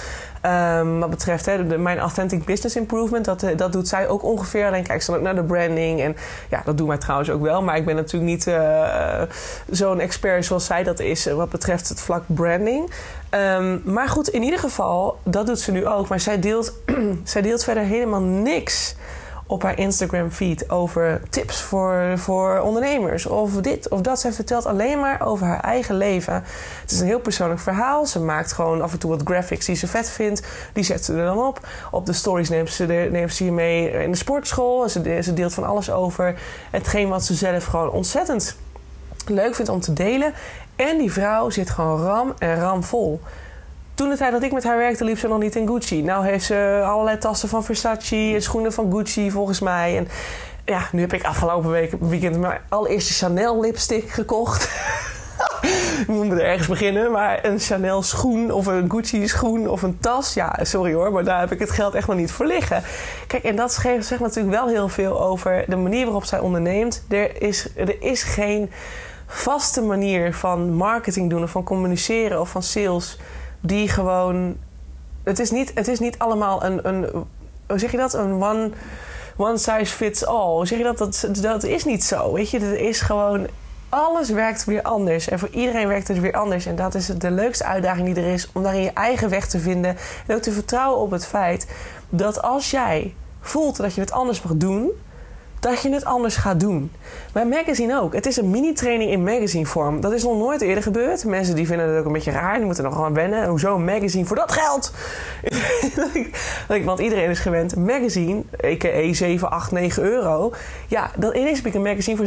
Um, 0.47 1.01
wat 1.01 1.11
betreft 1.11 1.79
mijn 1.79 1.99
Authentic 1.99 2.45
Business 2.45 2.77
Improvement, 2.77 3.25
dat, 3.25 3.43
eh, 3.43 3.57
dat 3.57 3.73
doet 3.73 3.89
zij 3.89 4.09
ook 4.09 4.23
ongeveer. 4.23 4.67
Alleen 4.67 4.83
kijk 4.83 5.03
ze 5.03 5.17
ook 5.17 5.23
naar 5.23 5.35
de 5.35 5.43
branding. 5.43 6.01
En 6.01 6.17
ja, 6.51 6.63
dat 6.65 6.79
doen 6.79 6.89
wij 6.89 6.99
trouwens 6.99 7.31
ook 7.31 7.43
wel. 7.43 7.63
Maar 7.63 7.77
ik 7.77 7.85
ben 7.85 7.95
natuurlijk 7.95 8.31
niet 8.31 8.47
uh, 8.47 9.23
zo'n 9.71 10.01
expert 10.01 10.45
zoals 10.45 10.65
zij 10.65 10.83
dat 10.83 11.01
is 11.01 11.25
wat 11.25 11.51
betreft 11.51 11.89
het 11.89 12.01
vlak 12.01 12.23
branding. 12.27 12.91
Um, 13.31 13.83
maar 13.85 14.09
goed, 14.09 14.29
in 14.29 14.43
ieder 14.43 14.59
geval, 14.59 15.19
dat 15.23 15.47
doet 15.47 15.61
ze 15.61 15.73
nu 15.73 15.87
ook. 15.87 16.09
Maar 16.09 16.21
zij 16.21 16.41
deelt, 16.41 16.73
zij 17.25 17.43
deelt 17.43 17.65
verder 17.65 17.83
helemaal 17.83 18.21
niks 18.21 18.95
op 19.49 19.63
haar 19.63 19.79
Instagram 19.79 20.31
feed 20.31 20.71
over 20.71 21.21
tips 21.31 21.61
voor, 21.61 22.13
voor 22.17 22.61
ondernemers 22.61 23.27
of 23.27 23.53
dit 23.53 23.89
of 23.89 24.01
dat. 24.01 24.21
Zij 24.21 24.33
vertelt 24.33 24.67
alleen 24.67 25.01
maar 25.01 25.27
over 25.27 25.47
haar 25.47 25.61
eigen 25.61 25.97
leven. 25.97 26.35
Het 26.81 26.91
is 26.91 27.01
een 27.01 27.07
heel 27.07 27.21
persoonlijk 27.21 27.61
verhaal. 27.61 28.07
Ze 28.07 28.21
maakt 28.21 28.53
gewoon 28.53 28.83
af 28.83 28.93
en 28.93 28.99
toe 28.99 29.11
wat 29.11 29.23
graphics 29.25 29.67
die 29.67 29.77
ze 29.77 29.87
vet 29.87 30.11
vindt. 30.11 30.43
Die 30.73 30.85
zet 30.85 31.05
ze 31.05 31.13
er 31.13 31.25
dan 31.25 31.39
op. 31.39 31.67
Op 31.91 32.07
de 32.07 32.13
stories 32.13 32.49
neemt 32.49 32.71
ze, 32.71 33.09
neemt 33.11 33.35
ze 33.35 33.45
je 33.45 33.53
mee 33.53 33.91
in 33.91 34.11
de 34.11 34.17
sportschool. 34.17 34.89
Ze, 34.89 35.19
ze 35.23 35.35
deelt 35.35 35.55
van 35.55 35.65
alles 35.65 35.91
over 35.91 36.41
hetgeen 36.71 37.09
wat 37.09 37.25
ze 37.25 37.35
zelf 37.35 37.65
gewoon 37.65 37.91
ontzettend 37.91 38.57
leuk 39.27 39.55
vindt 39.55 39.71
om 39.71 39.81
te 39.81 39.93
delen. 39.93 40.33
En 40.77 40.99
die 40.99 41.13
vrouw 41.13 41.51
zit 41.51 41.71
gewoon 41.71 42.03
ram 42.03 42.35
en 42.39 42.61
ram 42.61 42.83
vol. 42.83 43.21
Toen 43.99 44.11
de 44.11 44.17
tijd 44.17 44.33
dat 44.33 44.43
ik 44.43 44.53
met 44.53 44.65
haar 44.65 44.77
werkte, 44.77 45.05
liep 45.05 45.19
ze 45.19 45.29
nog 45.29 45.39
niet 45.39 45.57
in 45.57 45.67
Gucci. 45.67 46.03
Nou 46.03 46.25
heeft 46.25 46.45
ze 46.45 46.83
allerlei 46.85 47.19
tassen 47.19 47.49
van 47.49 47.65
Versace, 47.65 48.37
schoenen 48.39 48.73
van 48.73 48.93
Gucci 48.93 49.31
volgens 49.31 49.61
mij. 49.61 49.97
En 49.97 50.09
ja, 50.65 50.89
nu 50.93 51.01
heb 51.01 51.13
ik 51.13 51.25
afgelopen 51.25 51.71
week, 51.71 51.93
weekend 52.01 52.39
mijn 52.39 52.61
allereerste 52.69 53.13
Chanel 53.13 53.61
lipstick 53.61 54.11
gekocht. 54.11 54.63
ik 56.01 56.07
moet 56.07 56.33
er 56.33 56.45
ergens 56.45 56.69
beginnen, 56.69 57.13
maar 57.13 57.45
een 57.45 57.59
Chanel 57.59 58.03
schoen 58.03 58.53
of 58.53 58.67
een 58.67 58.91
Gucci 58.91 59.29
schoen 59.29 59.69
of 59.69 59.83
een 59.83 59.99
tas. 59.99 60.35
Ja, 60.35 60.59
sorry 60.63 60.95
hoor, 60.95 61.13
maar 61.13 61.25
daar 61.25 61.41
heb 61.41 61.53
ik 61.53 61.59
het 61.59 61.71
geld 61.71 61.95
echt 61.95 62.07
nog 62.07 62.17
niet 62.17 62.31
voor 62.31 62.47
liggen. 62.47 62.83
Kijk, 63.27 63.45
en 63.45 63.57
dat 63.57 63.73
zegt 63.73 64.21
natuurlijk 64.21 64.57
wel 64.57 64.69
heel 64.69 64.89
veel 64.89 65.21
over 65.21 65.65
de 65.67 65.77
manier 65.77 66.05
waarop 66.05 66.25
zij 66.25 66.39
onderneemt. 66.39 67.05
Er 67.09 67.43
is, 67.43 67.69
er 67.77 68.03
is 68.03 68.23
geen 68.23 68.71
vaste 69.27 69.83
manier 69.83 70.35
van 70.35 70.73
marketing 70.73 71.31
doen 71.31 71.43
of 71.43 71.51
van 71.51 71.65
communiceren 71.65 72.41
of 72.41 72.51
van 72.51 72.63
sales 72.63 73.19
die 73.61 73.89
gewoon. 73.89 74.57
Het 75.23 75.39
is 75.39 75.51
niet, 75.51 75.71
het 75.75 75.89
is 75.89 75.99
niet 75.99 76.19
allemaal 76.19 76.65
een, 76.65 76.89
een. 76.89 77.27
Hoe 77.67 77.79
zeg 77.79 77.91
je 77.91 77.97
dat? 77.97 78.15
Een 78.15 78.43
one, 78.43 78.71
one 79.37 79.59
size 79.59 79.95
fits 79.95 80.27
all. 80.27 80.55
Hoe 80.55 80.67
zeg 80.67 80.79
je 80.79 80.85
dat? 80.85 80.99
dat? 80.99 81.29
Dat 81.41 81.65
is 81.65 81.85
niet 81.85 82.05
zo. 82.05 82.33
Weet 82.33 82.51
je, 82.51 82.59
er 82.59 82.81
is 82.81 83.01
gewoon. 83.01 83.47
Alles 83.89 84.31
werkt 84.31 84.65
weer 84.65 84.83
anders. 84.83 85.29
En 85.29 85.39
voor 85.39 85.49
iedereen 85.49 85.89
werkt 85.89 86.09
het 86.09 86.21
weer 86.21 86.33
anders. 86.33 86.67
En 86.67 86.77
dat 86.77 86.95
is 86.95 87.07
de 87.07 87.31
leukste 87.31 87.65
uitdaging 87.65 88.15
die 88.15 88.25
er 88.25 88.33
is. 88.33 88.49
Om 88.53 88.63
daarin 88.63 88.83
je 88.83 88.93
eigen 88.93 89.29
weg 89.29 89.47
te 89.47 89.59
vinden. 89.59 89.97
En 90.27 90.35
ook 90.35 90.43
te 90.43 90.53
vertrouwen 90.53 91.01
op 91.01 91.11
het 91.11 91.27
feit 91.27 91.67
dat 92.09 92.43
als 92.43 92.71
jij 92.71 93.15
voelt 93.41 93.77
dat 93.77 93.95
je 93.95 94.01
het 94.01 94.11
anders 94.11 94.43
mag 94.43 94.57
doen 94.57 94.91
dat 95.61 95.83
je 95.83 95.93
het 95.93 96.05
anders 96.05 96.37
gaat 96.37 96.61
doen. 96.61 96.93
Bij 97.33 97.47
magazine 97.47 98.01
ook. 98.01 98.15
Het 98.15 98.27
is 98.27 98.37
een 98.37 98.51
mini-training 98.51 99.11
in 99.11 99.23
magazine 99.23 99.67
vorm. 99.67 100.01
Dat 100.01 100.13
is 100.13 100.23
nog 100.23 100.39
nooit 100.39 100.61
eerder 100.61 100.83
gebeurd. 100.83 101.25
Mensen 101.25 101.55
die 101.55 101.67
vinden 101.67 101.89
het 101.89 101.99
ook 101.99 102.07
een 102.07 102.13
beetje 102.13 102.31
raar. 102.31 102.57
Die 102.57 102.65
moeten 102.65 102.85
nog 102.85 102.95
gewoon 102.95 103.15
wennen. 103.15 103.49
Hoezo 103.49 103.75
een 103.75 103.85
magazine 103.85 104.25
voor 104.25 104.37
dat 104.37 104.53
geld? 104.53 104.93
Want 106.85 107.01
iedereen 107.01 107.31
is 107.31 107.39
gewend. 107.39 107.77
Magazine, 107.77 108.43
a.k.a. 108.65 109.13
7, 109.13 109.51
8, 109.51 109.71
9 109.71 110.03
euro. 110.03 110.53
Ja, 110.87 111.11
dan 111.17 111.35
ineens 111.35 111.57
heb 111.57 111.67
ik 111.67 111.75
een 111.75 111.83
magazine 111.83 112.17
voor 112.17 112.27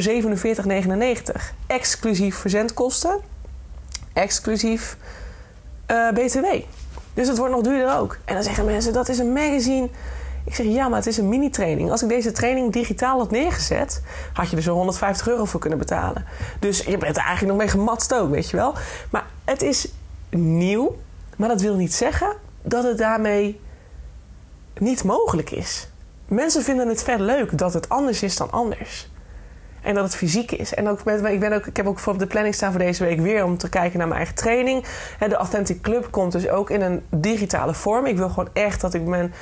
47,99. 1.37 1.41
Exclusief 1.67 2.35
verzendkosten. 2.35 3.19
Exclusief 4.13 4.97
uh, 5.91 6.11
BTW. 6.11 6.45
Dus 7.13 7.27
het 7.27 7.37
wordt 7.37 7.53
nog 7.53 7.63
duurder 7.63 7.97
ook. 7.97 8.17
En 8.25 8.33
dan 8.33 8.43
zeggen 8.43 8.65
mensen, 8.65 8.93
dat 8.93 9.09
is 9.09 9.17
een 9.17 9.33
magazine 9.33 9.89
ik 10.51 10.57
zeg 10.57 10.65
ja, 10.65 10.87
maar 10.87 10.97
het 10.97 11.07
is 11.07 11.17
een 11.17 11.29
mini-training. 11.29 11.91
Als 11.91 12.03
ik 12.03 12.09
deze 12.09 12.31
training 12.31 12.71
digitaal 12.71 13.17
had 13.17 13.31
neergezet, 13.31 14.01
had 14.33 14.49
je 14.49 14.55
er 14.55 14.61
zo 14.61 14.73
150 14.73 15.27
euro 15.27 15.45
voor 15.45 15.59
kunnen 15.59 15.79
betalen. 15.79 16.25
Dus 16.59 16.79
je 16.79 16.97
bent 16.97 17.17
er 17.17 17.23
eigenlijk 17.23 17.47
nog 17.47 17.57
mee 17.57 17.67
gematst 17.67 18.13
ook, 18.13 18.29
weet 18.29 18.49
je 18.49 18.57
wel. 18.57 18.73
Maar 19.09 19.25
het 19.45 19.61
is 19.61 19.87
nieuw, 20.29 20.95
maar 21.37 21.47
dat 21.47 21.61
wil 21.61 21.75
niet 21.75 21.93
zeggen 21.93 22.35
dat 22.61 22.83
het 22.83 22.97
daarmee 22.97 23.59
niet 24.77 25.03
mogelijk 25.03 25.51
is. 25.51 25.87
Mensen 26.27 26.63
vinden 26.63 26.87
het 26.87 27.03
vet 27.03 27.19
leuk 27.19 27.57
dat 27.57 27.73
het 27.73 27.89
anders 27.89 28.23
is 28.23 28.37
dan 28.37 28.51
anders. 28.51 29.09
En 29.81 29.93
dat 29.93 30.03
het 30.03 30.15
fysiek 30.15 30.51
is. 30.51 30.73
En 30.73 30.87
ook 30.87 30.99
ik, 30.99 31.39
ben 31.39 31.53
ook, 31.53 31.65
ik 31.65 31.77
heb 31.77 31.87
ook 31.87 31.99
voor 31.99 32.17
de 32.17 32.27
planning 32.27 32.55
staan 32.55 32.71
voor 32.71 32.79
deze 32.79 33.03
week 33.03 33.19
weer 33.19 33.43
om 33.43 33.57
te 33.57 33.69
kijken 33.69 33.97
naar 33.97 34.07
mijn 34.07 34.19
eigen 34.19 34.37
training. 34.37 34.85
De 35.19 35.35
Authentic 35.35 35.81
Club 35.81 36.11
komt 36.11 36.31
dus 36.31 36.49
ook 36.49 36.69
in 36.69 36.81
een 36.81 37.03
digitale 37.09 37.73
vorm. 37.73 38.05
Ik 38.05 38.17
wil 38.17 38.29
gewoon 38.29 38.49
echt 38.53 38.81
dat 38.81 38.93
ik 38.93 39.05
mijn 39.05 39.33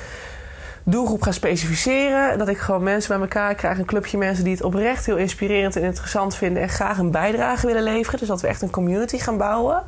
doelgroep 0.84 1.22
ga 1.22 1.32
specificeren. 1.32 2.38
Dat 2.38 2.48
ik 2.48 2.58
gewoon 2.58 2.82
mensen 2.82 3.12
bij 3.12 3.20
elkaar 3.20 3.54
krijg. 3.54 3.78
Een 3.78 3.84
clubje 3.84 4.18
mensen 4.18 4.44
die 4.44 4.52
het 4.52 4.62
oprecht 4.62 5.06
heel 5.06 5.16
inspirerend 5.16 5.76
en 5.76 5.82
interessant 5.82 6.36
vinden. 6.36 6.62
En 6.62 6.68
graag 6.68 6.98
een 6.98 7.10
bijdrage 7.10 7.66
willen 7.66 7.82
leveren. 7.82 8.18
Dus 8.18 8.28
dat 8.28 8.40
we 8.40 8.48
echt 8.48 8.62
een 8.62 8.70
community 8.70 9.18
gaan 9.18 9.36
bouwen. 9.36 9.82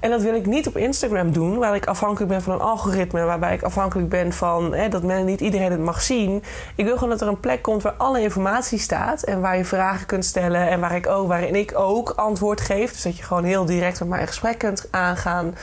En 0.00 0.10
dat 0.10 0.22
wil 0.22 0.34
ik 0.34 0.46
niet 0.46 0.66
op 0.66 0.76
Instagram 0.76 1.32
doen, 1.32 1.58
waar 1.58 1.74
ik 1.74 1.86
afhankelijk 1.86 2.30
ben 2.30 2.42
van 2.42 2.52
een 2.52 2.60
algoritme, 2.60 3.24
waarbij 3.24 3.54
ik 3.54 3.62
afhankelijk 3.62 4.08
ben 4.08 4.32
van 4.32 4.74
hè, 4.74 4.88
dat 4.88 5.02
men, 5.02 5.24
niet 5.24 5.40
iedereen 5.40 5.70
het 5.70 5.80
mag 5.80 6.02
zien. 6.02 6.42
Ik 6.74 6.84
wil 6.84 6.94
gewoon 6.94 7.08
dat 7.08 7.20
er 7.20 7.28
een 7.28 7.40
plek 7.40 7.62
komt 7.62 7.82
waar 7.82 7.92
alle 7.92 8.20
informatie 8.20 8.78
staat 8.78 9.22
en 9.22 9.40
waar 9.40 9.56
je 9.56 9.64
vragen 9.64 10.06
kunt 10.06 10.24
stellen 10.24 10.68
en 10.68 10.80
waar 10.80 10.96
ik 10.96 11.06
ook, 11.06 11.28
waarin 11.28 11.54
ik 11.54 11.72
ook 11.74 12.10
antwoord 12.10 12.60
geef. 12.60 12.92
Dus 12.92 13.02
dat 13.02 13.16
je 13.16 13.22
gewoon 13.22 13.44
heel 13.44 13.64
direct 13.64 14.00
met 14.00 14.08
mij 14.08 14.20
een 14.20 14.26
gesprek 14.26 14.58
kunt 14.58 14.88
aangaan. 14.90 15.54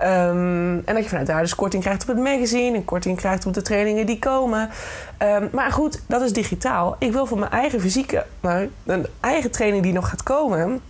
Ehm, 0.00 0.78
en 0.84 0.94
dat 0.94 1.02
je 1.02 1.08
vanuit 1.08 1.26
daar 1.26 1.40
dus 1.40 1.54
korting 1.54 1.82
krijgt 1.82 2.02
op 2.02 2.08
het 2.08 2.18
magazine 2.18 2.76
en 2.76 2.84
korting 2.84 3.16
krijgt 3.16 3.46
op 3.46 3.54
de 3.54 3.62
trainingen 3.62 4.06
die 4.06 4.18
komen. 4.18 4.70
Ehm, 5.18 5.48
maar 5.52 5.72
goed, 5.72 6.02
dat 6.06 6.22
is 6.22 6.32
digitaal. 6.32 6.96
Ik 6.98 7.12
wil 7.12 7.26
voor 7.26 7.38
mijn 7.38 7.50
eigen 7.50 7.80
fysieke, 7.80 8.24
nou, 8.40 8.70
een 8.84 9.06
eigen 9.20 9.50
training 9.50 9.82
die 9.82 9.92
nog 9.92 10.08
gaat 10.08 10.22
komen. 10.22 10.80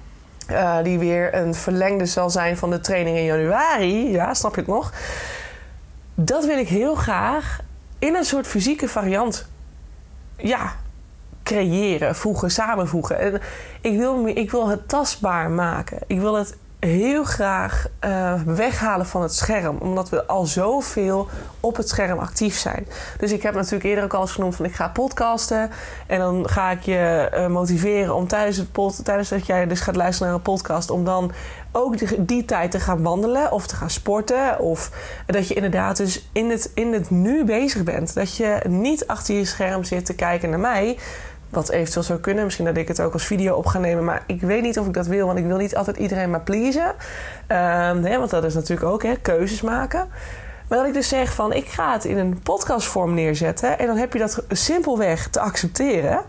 Uh, 0.51 0.83
die 0.83 0.99
weer 0.99 1.35
een 1.35 1.55
verlengde 1.55 2.07
zal 2.07 2.31
zijn 2.31 2.57
van 2.57 2.70
de 2.70 2.81
training 2.81 3.16
in 3.16 3.25
januari. 3.25 4.11
Ja, 4.11 4.35
snap 4.35 4.55
je 4.55 4.61
het 4.61 4.70
nog? 4.70 4.92
Dat 6.14 6.46
wil 6.46 6.59
ik 6.59 6.68
heel 6.68 6.94
graag 6.94 7.61
in 7.99 8.14
een 8.14 8.25
soort 8.25 8.46
fysieke 8.46 8.88
variant. 8.88 9.46
Ja, 10.37 10.73
creëren, 11.42 12.14
voegen, 12.14 12.51
samenvoegen. 12.51 13.18
En 13.18 13.40
ik 13.81 13.96
wil, 13.96 14.27
ik 14.27 14.51
wil 14.51 14.68
het 14.68 14.88
tastbaar 14.88 15.51
maken. 15.51 15.99
Ik 16.07 16.20
wil 16.20 16.35
het 16.35 16.57
heel 16.81 17.25
graag 17.25 17.87
uh, 18.05 18.43
weghalen 18.43 19.07
van 19.07 19.23
het 19.23 19.35
scherm. 19.35 19.77
Omdat 19.77 20.09
we 20.09 20.27
al 20.27 20.47
zoveel 20.47 21.29
op 21.61 21.77
het 21.77 21.88
scherm 21.88 22.19
actief 22.19 22.57
zijn. 22.57 22.87
Dus 23.19 23.33
ik 23.33 23.43
heb 23.43 23.55
natuurlijk 23.55 23.85
eerder 23.85 24.05
ook 24.05 24.14
al 24.14 24.21
eens 24.21 24.33
genoemd 24.33 24.57
van 24.57 24.64
ik 24.64 24.75
ga 24.75 24.88
podcasten. 24.88 25.71
En 26.07 26.19
dan 26.19 26.49
ga 26.49 26.71
ik 26.71 26.81
je 26.81 27.31
uh, 27.35 27.47
motiveren 27.47 28.14
om 28.14 28.29
tijdens, 28.29 28.57
het 28.57 29.05
tijdens 29.05 29.29
dat 29.29 29.47
jij 29.47 29.66
dus 29.66 29.81
gaat 29.81 29.97
luisteren 29.97 30.29
naar 30.29 30.37
een 30.37 30.53
podcast... 30.53 30.90
om 30.90 31.05
dan 31.05 31.33
ook 31.73 31.99
die, 31.99 32.25
die, 32.25 32.45
tijd 32.45 32.71
te 32.71 32.81
gaan 32.81 33.03
wandelen 33.03 33.53
of 33.53 33.66
te 33.66 33.77
gaan 33.77 33.90
sporten. 33.90 34.59
Of 34.59 34.90
dat 35.27 35.49
je 35.49 35.55
inderdaad 35.55 35.97
dus 35.97 36.29
in 36.33 36.51
het, 36.51 36.71
in 36.75 36.93
het 36.93 37.11
nu 37.11 37.45
bezig 37.45 37.83
bent. 37.83 38.14
Dat 38.14 38.37
je 38.37 38.61
niet 38.69 39.07
achter 39.07 39.35
je 39.35 39.45
scherm 39.45 39.85
zit 39.85 40.07
te 40.07 40.14
kijken 40.14 40.51
naar 40.51 40.59
mij... 40.59 40.99
Wat 41.50 41.70
eventueel 41.70 42.04
zou 42.04 42.18
kunnen. 42.18 42.44
Misschien 42.44 42.64
dat 42.64 42.76
ik 42.76 42.88
het 42.88 43.00
ook 43.00 43.12
als 43.12 43.26
video 43.26 43.56
op 43.56 43.66
ga 43.66 43.78
nemen. 43.78 44.04
Maar 44.04 44.22
ik 44.26 44.40
weet 44.40 44.62
niet 44.62 44.78
of 44.78 44.86
ik 44.86 44.94
dat 44.94 45.06
wil. 45.06 45.26
Want 45.26 45.38
ik 45.38 45.44
wil 45.44 45.56
niet 45.56 45.76
altijd 45.76 45.96
iedereen 45.96 46.30
maar 46.30 46.42
pleasen. 46.42 46.86
Um, 46.88 48.04
hè, 48.04 48.18
want 48.18 48.30
dat 48.30 48.44
is 48.44 48.54
natuurlijk 48.54 48.90
ook 48.90 49.02
hè, 49.02 49.16
keuzes 49.16 49.60
maken. 49.60 50.08
Maar 50.68 50.78
dat 50.78 50.86
ik 50.86 50.94
dus 50.94 51.08
zeg 51.08 51.34
van 51.34 51.52
ik 51.52 51.66
ga 51.66 51.92
het 51.92 52.04
in 52.04 52.18
een 52.18 52.40
podcastvorm 52.42 53.14
neerzetten. 53.14 53.78
En 53.78 53.86
dan 53.86 53.96
heb 53.96 54.12
je 54.12 54.18
dat 54.18 54.44
simpelweg 54.48 55.28
te 55.28 55.40
accepteren. 55.40 56.22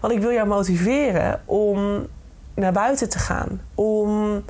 Want 0.00 0.12
ik 0.12 0.20
wil 0.20 0.32
jou 0.32 0.46
motiveren 0.48 1.40
om 1.44 2.06
naar 2.54 2.72
buiten 2.72 3.08
te 3.08 3.18
gaan. 3.18 3.60
Om 3.74 4.42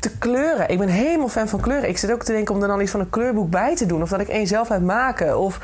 te 0.00 0.18
kleuren. 0.18 0.68
Ik 0.68 0.78
ben 0.78 0.88
helemaal 0.88 1.28
fan 1.28 1.48
van 1.48 1.60
kleuren. 1.60 1.88
Ik 1.88 1.98
zit 1.98 2.12
ook 2.12 2.22
te 2.22 2.32
denken 2.32 2.54
om 2.54 2.62
er 2.62 2.68
dan 2.68 2.80
iets 2.80 2.90
van 2.90 3.00
een 3.00 3.10
kleurboek 3.10 3.50
bij 3.50 3.76
te 3.76 3.86
doen. 3.86 4.02
Of 4.02 4.08
dat 4.08 4.20
ik 4.20 4.28
één 4.28 4.46
zelf 4.46 4.70
uit 4.70 4.82
maken. 4.82 5.38
Of 5.38 5.60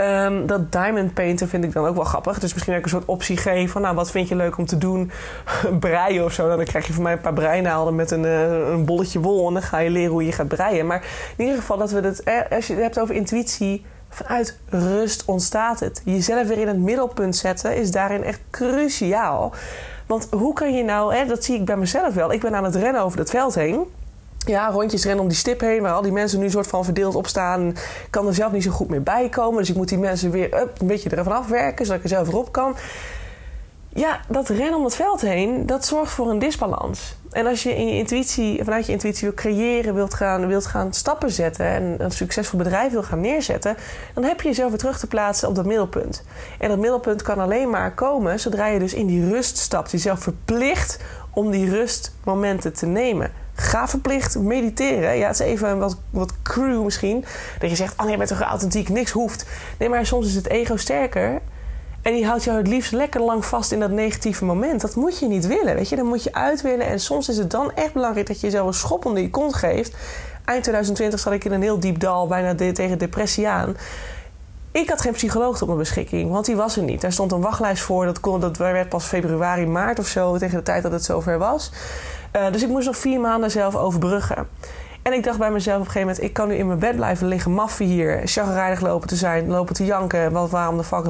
um, 0.00 0.46
dat 0.46 0.72
diamond 0.72 1.14
painten 1.14 1.48
vind 1.48 1.64
ik 1.64 1.72
dan 1.72 1.86
ook 1.86 1.94
wel 1.94 2.04
grappig. 2.04 2.38
Dus 2.38 2.52
misschien 2.52 2.74
dat 2.74 2.84
ik 2.84 2.92
een 2.92 2.98
soort 2.98 3.08
optie 3.08 3.36
geef 3.36 3.72
van... 3.72 3.82
nou, 3.82 3.94
wat 3.94 4.10
vind 4.10 4.28
je 4.28 4.36
leuk 4.36 4.58
om 4.58 4.66
te 4.66 4.78
doen? 4.78 5.10
breien 5.80 6.24
of 6.24 6.32
zo. 6.32 6.56
Dan 6.56 6.64
krijg 6.64 6.86
je 6.86 6.92
van 6.92 7.02
mij 7.02 7.12
een 7.12 7.20
paar 7.20 7.32
breinaalden 7.32 7.94
met 7.94 8.10
een, 8.10 8.24
uh, 8.24 8.68
een 8.68 8.84
bolletje 8.84 9.20
wol. 9.20 9.46
En 9.46 9.52
dan 9.52 9.62
ga 9.62 9.78
je 9.78 9.90
leren 9.90 10.12
hoe 10.12 10.24
je 10.24 10.32
gaat 10.32 10.48
breien. 10.48 10.86
Maar 10.86 11.02
in 11.36 11.44
ieder 11.44 11.60
geval 11.60 11.78
dat 11.78 11.90
we 11.90 12.00
het... 12.00 12.22
Eh, 12.22 12.34
als 12.50 12.66
je 12.66 12.72
het 12.72 12.82
hebt 12.82 13.00
over 13.00 13.14
intuïtie... 13.14 13.84
Vanuit 14.14 14.58
rust 14.68 15.24
ontstaat 15.24 15.80
het. 15.80 16.02
Jezelf 16.04 16.48
weer 16.48 16.58
in 16.58 16.68
het 16.68 16.78
middelpunt 16.78 17.36
zetten 17.36 17.76
is 17.76 17.90
daarin 17.90 18.24
echt 18.24 18.40
cruciaal. 18.50 19.52
Want 20.06 20.28
hoe 20.30 20.52
kan 20.52 20.74
je 20.74 20.84
nou, 20.84 21.14
hè, 21.14 21.26
dat 21.26 21.44
zie 21.44 21.58
ik 21.58 21.64
bij 21.64 21.76
mezelf 21.76 22.14
wel. 22.14 22.32
Ik 22.32 22.40
ben 22.40 22.54
aan 22.54 22.64
het 22.64 22.74
rennen 22.74 23.02
over 23.02 23.18
het 23.18 23.30
veld 23.30 23.54
heen. 23.54 23.84
Ja, 24.38 24.70
rondjes 24.70 25.04
rennen 25.04 25.22
om 25.22 25.28
die 25.28 25.38
stip 25.38 25.60
heen, 25.60 25.82
waar 25.82 25.92
al 25.92 26.02
die 26.02 26.12
mensen 26.12 26.40
nu 26.40 26.50
soort 26.50 26.66
van 26.66 26.84
verdeeld 26.84 27.14
op 27.14 27.26
staan. 27.26 27.68
Ik 27.68 28.06
kan 28.10 28.26
er 28.26 28.34
zelf 28.34 28.52
niet 28.52 28.62
zo 28.62 28.70
goed 28.70 28.88
meer 28.88 29.02
bij 29.02 29.28
komen. 29.28 29.58
Dus 29.58 29.70
ik 29.70 29.76
moet 29.76 29.88
die 29.88 29.98
mensen 29.98 30.30
weer 30.30 30.54
een 30.54 30.86
beetje 30.86 31.10
ervan 31.10 31.32
afwerken, 31.32 31.84
zodat 31.84 31.98
ik 32.04 32.10
er 32.10 32.16
zelf 32.16 32.28
erop 32.28 32.52
kan. 32.52 32.74
Ja, 33.94 34.20
dat 34.28 34.48
rennen 34.48 34.78
om 34.78 34.84
het 34.84 34.96
veld 34.96 35.20
heen, 35.20 35.66
dat 35.66 35.86
zorgt 35.86 36.12
voor 36.12 36.30
een 36.30 36.38
disbalans. 36.38 37.16
En 37.30 37.46
als 37.46 37.62
je 37.62 37.76
in 37.76 37.86
je 37.86 37.94
intuïtie, 37.94 38.64
vanuit 38.64 38.86
je 38.86 38.92
intuïtie 38.92 39.28
wil 39.28 39.36
creëren, 39.36 39.94
wilt 39.94 40.14
gaan, 40.14 40.46
wilt 40.46 40.66
gaan 40.66 40.92
stappen 40.92 41.30
zetten 41.30 41.66
en 41.66 41.94
een 41.98 42.10
succesvol 42.10 42.58
bedrijf 42.58 42.92
wil 42.92 43.02
gaan 43.02 43.20
neerzetten, 43.20 43.76
dan 44.14 44.24
heb 44.24 44.40
je 44.40 44.48
jezelf 44.48 44.68
weer 44.68 44.78
terug 44.78 44.98
te 44.98 45.06
plaatsen 45.06 45.48
op 45.48 45.54
dat 45.54 45.66
middelpunt. 45.66 46.24
En 46.58 46.68
dat 46.68 46.78
middelpunt 46.78 47.22
kan 47.22 47.38
alleen 47.38 47.70
maar 47.70 47.94
komen 47.94 48.40
zodra 48.40 48.66
je 48.66 48.78
dus 48.78 48.94
in 48.94 49.06
die 49.06 49.28
rust 49.28 49.58
stapt. 49.58 49.90
Jezelf 49.90 50.20
verplicht 50.20 50.98
om 51.30 51.50
die 51.50 51.70
rustmomenten 51.70 52.72
te 52.72 52.86
nemen. 52.86 53.32
Ga 53.54 53.88
verplicht 53.88 54.38
mediteren. 54.38 55.16
Ja, 55.16 55.26
het 55.26 55.40
is 55.40 55.46
even 55.46 55.78
wat, 55.78 55.96
wat 56.10 56.32
crew 56.42 56.84
misschien. 56.84 57.24
Dat 57.58 57.70
je 57.70 57.76
zegt, 57.76 57.92
oh 57.92 58.02
nee, 58.02 58.10
je 58.10 58.16
bent 58.16 58.28
toch 58.28 58.40
authentiek, 58.40 58.88
niks 58.88 59.10
hoeft. 59.10 59.46
Nee, 59.78 59.88
maar 59.88 60.06
soms 60.06 60.26
is 60.26 60.34
het 60.34 60.48
ego 60.48 60.76
sterker. 60.76 61.40
En 62.04 62.12
die 62.12 62.26
houdt 62.26 62.44
jou 62.44 62.56
het 62.56 62.66
liefst 62.66 62.92
lekker 62.92 63.20
lang 63.20 63.44
vast 63.44 63.72
in 63.72 63.80
dat 63.80 63.90
negatieve 63.90 64.44
moment. 64.44 64.80
Dat 64.80 64.94
moet 64.94 65.18
je 65.18 65.26
niet 65.26 65.46
willen, 65.46 65.74
weet 65.74 65.88
je. 65.88 65.96
Dan 65.96 66.06
moet 66.06 66.22
je 66.22 66.32
uitwinnen. 66.32 66.86
En 66.86 67.00
soms 67.00 67.28
is 67.28 67.36
het 67.36 67.50
dan 67.50 67.72
echt 67.74 67.92
belangrijk 67.92 68.26
dat 68.26 68.40
je 68.40 68.46
jezelf 68.46 68.66
een 68.66 68.74
schop 68.74 69.04
onder 69.04 69.22
je 69.22 69.30
kont 69.30 69.54
geeft. 69.54 69.96
Eind 70.44 70.62
2020 70.62 71.20
zat 71.20 71.32
ik 71.32 71.44
in 71.44 71.52
een 71.52 71.62
heel 71.62 71.80
diep 71.80 72.00
dal, 72.00 72.26
bijna 72.26 72.54
tegen 72.54 72.98
depressie 72.98 73.48
aan. 73.48 73.76
Ik 74.70 74.88
had 74.88 75.00
geen 75.00 75.12
psycholoog 75.12 75.60
op 75.60 75.66
mijn 75.66 75.78
beschikking, 75.78 76.30
want 76.30 76.46
die 76.46 76.56
was 76.56 76.76
er 76.76 76.82
niet. 76.82 77.00
Daar 77.00 77.12
stond 77.12 77.32
een 77.32 77.40
wachtlijst 77.40 77.82
voor. 77.82 78.04
Dat, 78.04 78.20
kon, 78.20 78.40
dat 78.40 78.56
werd 78.56 78.88
pas 78.88 79.04
februari, 79.04 79.66
maart 79.66 79.98
of 79.98 80.06
zo, 80.06 80.38
tegen 80.38 80.56
de 80.56 80.62
tijd 80.62 80.82
dat 80.82 80.92
het 80.92 81.04
zover 81.04 81.38
was. 81.38 81.70
Uh, 82.36 82.52
dus 82.52 82.62
ik 82.62 82.68
moest 82.68 82.86
nog 82.86 82.96
vier 82.96 83.20
maanden 83.20 83.50
zelf 83.50 83.76
overbruggen. 83.76 84.48
En 85.04 85.12
ik 85.12 85.24
dacht 85.24 85.38
bij 85.38 85.50
mezelf 85.50 85.80
op 85.80 85.86
een 85.86 85.90
gegeven 85.90 86.08
moment... 86.08 86.26
ik 86.26 86.32
kan 86.32 86.48
nu 86.48 86.54
in 86.54 86.66
mijn 86.66 86.78
bed 86.78 86.96
blijven 86.96 87.26
liggen, 87.26 87.52
maffie 87.52 87.86
hier... 87.86 88.20
chagrijnig 88.24 88.80
lopen 88.80 89.08
te 89.08 89.16
zijn, 89.16 89.48
lopen 89.48 89.74
te 89.74 89.84
janken... 89.84 90.32
wat, 90.32 90.50
waarom 90.50 90.76
de 90.76 90.84
fuck 90.84 91.04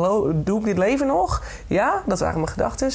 doe 0.47 0.59
ik 0.59 0.65
dit 0.65 0.79
leven 0.79 1.07
nog? 1.07 1.43
Ja, 1.67 2.03
dat 2.07 2.19
waren 2.19 2.35
mijn 2.35 2.49
gedachten. 2.49 2.91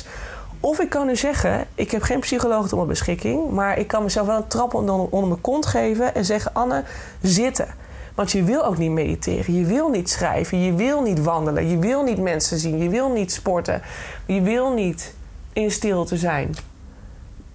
Of 0.60 0.80
ik 0.80 0.90
kan 0.90 1.08
nu 1.08 1.16
zeggen, 1.16 1.68
ik 1.76 1.92
heb 1.92 2.02
geen 2.02 2.20
psycholoog 2.20 2.64
op 2.64 2.72
mijn 2.72 2.88
beschikking... 2.88 3.50
maar 3.50 3.78
ik 3.78 3.88
kan 3.88 4.04
mezelf 4.04 4.28
wel 4.28 4.36
een 4.36 4.48
trap 4.48 4.74
onder, 4.74 4.96
onder 4.96 5.30
mijn 5.30 5.42
kont 5.42 5.66
geven... 5.66 6.16
en 6.16 6.26
zeggen, 6.26 6.54
Anne, 6.54 6.84
zitten. 7.22 7.68
Want 8.16 8.32
je 8.32 8.44
wil 8.44 8.66
ook 8.66 8.78
niet 8.78 8.92
mediteren, 8.92 9.56
je 9.56 9.66
wil 9.66 9.90
niet 9.90 10.10
schrijven... 10.10 10.64
je 10.64 10.74
wil 10.74 11.02
niet 11.02 11.24
wandelen, 11.24 11.70
je 11.70 11.78
wil 11.78 12.04
niet 12.04 12.20
mensen 12.20 12.58
zien... 12.58 12.78
je 12.78 12.90
wil 12.90 13.12
niet 13.12 13.32
sporten, 13.32 13.82
je 14.26 14.42
wil 14.42 14.74
niet 14.74 15.14
in 15.54 15.72
stilte 15.72 16.18
zijn... 16.18 16.56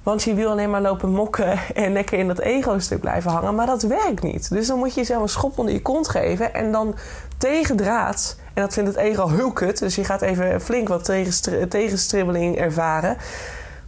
Want 0.05 0.23
je 0.23 0.35
wil 0.35 0.51
alleen 0.51 0.71
maar 0.71 0.81
lopen 0.81 1.11
mokken 1.11 1.59
en 1.75 1.93
lekker 1.93 2.19
in 2.19 2.29
dat 2.29 2.39
ego-stuk 2.39 3.01
blijven 3.01 3.31
hangen. 3.31 3.55
Maar 3.55 3.67
dat 3.67 3.83
werkt 3.83 4.23
niet. 4.23 4.51
Dus 4.51 4.67
dan 4.67 4.79
moet 4.79 4.95
je 4.95 5.01
jezelf 5.01 5.23
een 5.23 5.29
schop 5.29 5.59
onder 5.59 5.75
je 5.75 5.83
kont 5.83 6.09
geven. 6.09 6.55
En 6.55 6.73
dan 6.73 6.95
tegendraads. 7.39 8.37
En 8.55 8.63
dat 8.63 8.73
vindt 8.73 8.89
het 8.89 8.99
ego 8.99 9.29
heel 9.29 9.53
kut. 9.53 9.79
Dus 9.79 9.95
je 9.95 10.05
gaat 10.05 10.23
even 10.23 10.61
flink 10.61 10.89
wat 10.89 11.05
tegenstribbeling 11.69 12.57
ervaren. 12.57 13.17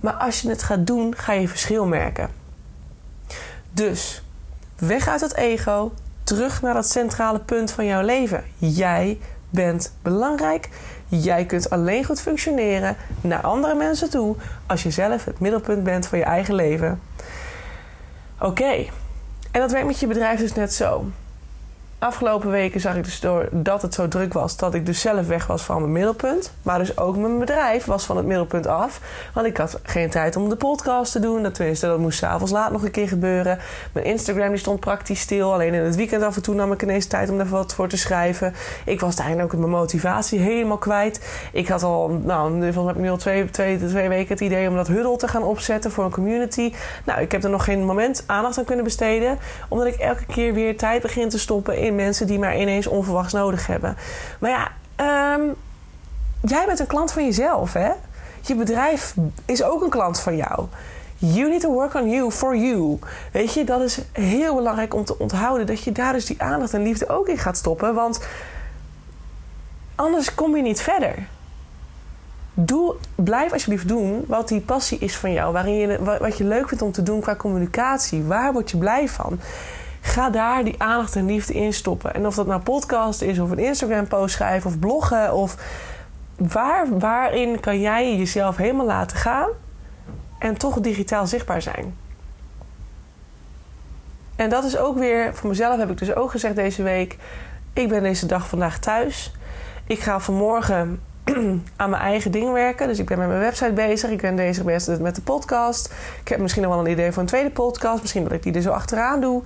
Maar 0.00 0.12
als 0.12 0.40
je 0.40 0.48
het 0.48 0.62
gaat 0.62 0.86
doen, 0.86 1.16
ga 1.16 1.32
je 1.32 1.48
verschil 1.48 1.86
merken. 1.86 2.30
Dus 3.72 4.22
weg 4.78 5.08
uit 5.08 5.20
het 5.20 5.34
ego. 5.34 5.92
Terug 6.24 6.62
naar 6.62 6.74
dat 6.74 6.88
centrale 6.88 7.40
punt 7.40 7.70
van 7.70 7.84
jouw 7.86 8.02
leven. 8.02 8.44
Jij 8.58 9.18
bent 9.50 9.92
belangrijk. 10.02 10.68
Jij 11.08 11.44
kunt 11.44 11.70
alleen 11.70 12.04
goed 12.04 12.20
functioneren 12.20 12.96
naar 13.20 13.40
andere 13.40 13.74
mensen 13.74 14.10
toe 14.10 14.36
als 14.66 14.82
je 14.82 14.90
zelf 14.90 15.24
het 15.24 15.40
middelpunt 15.40 15.84
bent 15.84 16.06
van 16.06 16.18
je 16.18 16.24
eigen 16.24 16.54
leven. 16.54 17.00
Oké, 18.40 18.74
en 19.50 19.60
dat 19.60 19.70
werkt 19.70 19.86
met 19.86 20.00
je 20.00 20.06
bedrijf 20.06 20.40
dus 20.40 20.54
net 20.54 20.72
zo 20.72 21.04
afgelopen 21.98 22.50
weken 22.50 22.80
zag 22.80 22.96
ik 22.96 23.04
dus 23.04 23.20
door 23.20 23.48
dat 23.50 23.82
het 23.82 23.94
zo 23.94 24.08
druk 24.08 24.32
was, 24.32 24.56
dat 24.56 24.74
ik 24.74 24.86
dus 24.86 25.00
zelf 25.00 25.26
weg 25.26 25.46
was 25.46 25.62
van 25.62 25.80
mijn 25.80 25.92
middelpunt. 25.92 26.52
Maar 26.62 26.78
dus 26.78 26.98
ook 26.98 27.16
mijn 27.16 27.38
bedrijf 27.38 27.84
was 27.84 28.04
van 28.04 28.16
het 28.16 28.26
middelpunt 28.26 28.66
af. 28.66 29.00
Want 29.34 29.46
ik 29.46 29.56
had 29.56 29.80
geen 29.82 30.10
tijd 30.10 30.36
om 30.36 30.48
de 30.48 30.56
podcast 30.56 31.12
te 31.12 31.20
doen. 31.20 31.42
Dat, 31.42 31.54
tenminste, 31.54 31.86
dat 31.86 31.98
moest 31.98 32.18
s'avonds 32.18 32.52
laat 32.52 32.72
nog 32.72 32.82
een 32.82 32.90
keer 32.90 33.08
gebeuren. 33.08 33.58
Mijn 33.92 34.06
Instagram 34.06 34.48
die 34.48 34.58
stond 34.58 34.80
praktisch 34.80 35.20
stil. 35.20 35.52
Alleen 35.52 35.74
in 35.74 35.82
het 35.82 35.96
weekend 35.96 36.22
af 36.22 36.36
en 36.36 36.42
toe 36.42 36.54
nam 36.54 36.72
ik 36.72 36.82
ineens 36.82 37.06
tijd 37.06 37.30
om 37.30 37.36
daar 37.36 37.48
wat 37.48 37.74
voor 37.74 37.88
te 37.88 37.96
schrijven. 37.96 38.54
Ik 38.84 39.00
was 39.00 39.16
daarin 39.16 39.42
ook 39.42 39.56
mijn 39.56 39.70
motivatie 39.70 40.38
helemaal 40.38 40.78
kwijt. 40.78 41.20
Ik 41.52 41.68
had 41.68 41.82
al, 41.82 42.08
nou, 42.08 42.64
heb 42.64 42.76
ik 42.76 42.96
nu 42.96 43.10
al 43.10 43.16
twee, 43.16 43.50
twee, 43.50 43.86
twee 43.86 44.08
weken 44.08 44.28
het 44.28 44.40
idee 44.40 44.68
om 44.68 44.76
dat 44.76 44.88
huddle 44.88 45.16
te 45.16 45.28
gaan 45.28 45.42
opzetten 45.42 45.90
voor 45.90 46.04
een 46.04 46.10
community. 46.10 46.72
Nou, 47.04 47.20
ik 47.20 47.32
heb 47.32 47.44
er 47.44 47.50
nog 47.50 47.64
geen 47.64 47.84
moment 47.84 48.24
aandacht 48.26 48.58
aan 48.58 48.64
kunnen 48.64 48.84
besteden. 48.84 49.38
Omdat 49.68 49.86
ik 49.86 49.94
elke 49.94 50.26
keer 50.26 50.54
weer 50.54 50.76
tijd 50.76 51.02
begin 51.02 51.28
te 51.28 51.38
stoppen 51.38 51.85
mensen 51.92 52.26
die 52.26 52.38
maar 52.38 52.60
ineens 52.60 52.86
onverwachts 52.86 53.32
nodig 53.32 53.66
hebben. 53.66 53.96
Maar 54.38 54.50
ja, 54.50 54.72
ehm, 54.96 55.42
jij 56.40 56.66
bent 56.66 56.78
een 56.78 56.86
klant 56.86 57.12
van 57.12 57.24
jezelf, 57.24 57.72
hè? 57.72 57.90
Je 58.40 58.54
bedrijf 58.54 59.14
is 59.44 59.62
ook 59.62 59.82
een 59.82 59.90
klant 59.90 60.20
van 60.20 60.36
jou. 60.36 60.66
You 61.18 61.48
need 61.48 61.60
to 61.60 61.72
work 61.72 61.94
on 61.94 62.10
you 62.10 62.30
for 62.30 62.56
you. 62.56 62.98
Weet 63.32 63.54
je, 63.54 63.64
dat 63.64 63.80
is 63.80 63.98
heel 64.12 64.54
belangrijk 64.54 64.94
om 64.94 65.04
te 65.04 65.18
onthouden. 65.18 65.66
Dat 65.66 65.82
je 65.82 65.92
daar 65.92 66.12
dus 66.12 66.26
die 66.26 66.42
aandacht 66.42 66.74
en 66.74 66.82
liefde 66.82 67.08
ook 67.08 67.28
in 67.28 67.38
gaat 67.38 67.56
stoppen. 67.56 67.94
Want 67.94 68.26
anders 69.94 70.34
kom 70.34 70.56
je 70.56 70.62
niet 70.62 70.80
verder. 70.80 71.26
Doe, 72.54 72.94
blijf 73.14 73.52
alsjeblieft 73.52 73.88
doen 73.88 74.24
wat 74.26 74.48
die 74.48 74.60
passie 74.60 74.98
is 74.98 75.16
van 75.16 75.32
jou. 75.32 75.52
Waarin 75.52 75.74
je, 75.74 76.18
wat 76.20 76.38
je 76.38 76.44
leuk 76.44 76.68
vindt 76.68 76.82
om 76.82 76.92
te 76.92 77.02
doen 77.02 77.20
qua 77.20 77.36
communicatie. 77.36 78.22
Waar 78.22 78.52
word 78.52 78.70
je 78.70 78.76
blij 78.76 79.08
van? 79.08 79.40
Ga 80.06 80.30
daar 80.30 80.64
die 80.64 80.82
aandacht 80.82 81.16
en 81.16 81.26
liefde 81.26 81.54
in 81.54 81.72
stoppen. 81.72 82.14
En 82.14 82.26
of 82.26 82.34
dat 82.34 82.46
nou 82.46 82.60
podcast 82.60 83.22
is, 83.22 83.38
of 83.38 83.50
een 83.50 83.58
Instagram-post 83.58 84.34
schrijven, 84.34 84.70
of 84.70 84.78
bloggen, 84.78 85.32
of 85.32 85.56
waar, 86.36 86.98
waarin 86.98 87.60
kan 87.60 87.80
jij 87.80 88.16
jezelf 88.16 88.56
helemaal 88.56 88.86
laten 88.86 89.16
gaan 89.16 89.48
en 90.38 90.56
toch 90.56 90.80
digitaal 90.80 91.26
zichtbaar 91.26 91.62
zijn? 91.62 91.96
En 94.36 94.50
dat 94.50 94.64
is 94.64 94.76
ook 94.76 94.98
weer, 94.98 95.34
voor 95.34 95.48
mezelf 95.48 95.78
heb 95.78 95.90
ik 95.90 95.98
dus 95.98 96.14
ook 96.14 96.30
gezegd 96.30 96.54
deze 96.54 96.82
week: 96.82 97.16
ik 97.72 97.88
ben 97.88 98.02
deze 98.02 98.26
dag 98.26 98.48
vandaag 98.48 98.78
thuis. 98.78 99.32
Ik 99.86 100.00
ga 100.00 100.20
vanmorgen 100.20 101.00
aan 101.76 101.90
mijn 101.90 102.02
eigen 102.02 102.30
ding 102.30 102.52
werken. 102.52 102.88
Dus 102.88 102.98
ik 102.98 103.06
ben 103.06 103.18
met 103.18 103.28
mijn 103.28 103.40
website 103.40 103.72
bezig. 103.72 104.10
Ik 104.10 104.20
ben 104.20 104.36
bezig 104.64 104.98
met 104.98 105.14
de 105.14 105.22
podcast. 105.22 105.94
Ik 106.20 106.28
heb 106.28 106.38
misschien 106.38 106.62
nog 106.62 106.72
wel 106.72 106.80
een 106.80 106.90
idee 106.90 107.12
voor 107.12 107.22
een 107.22 107.28
tweede 107.28 107.50
podcast. 107.50 108.00
Misschien 108.00 108.22
dat 108.22 108.32
ik 108.32 108.42
die 108.42 108.52
er 108.52 108.62
zo 108.62 108.70
achteraan 108.70 109.20
doe. 109.20 109.42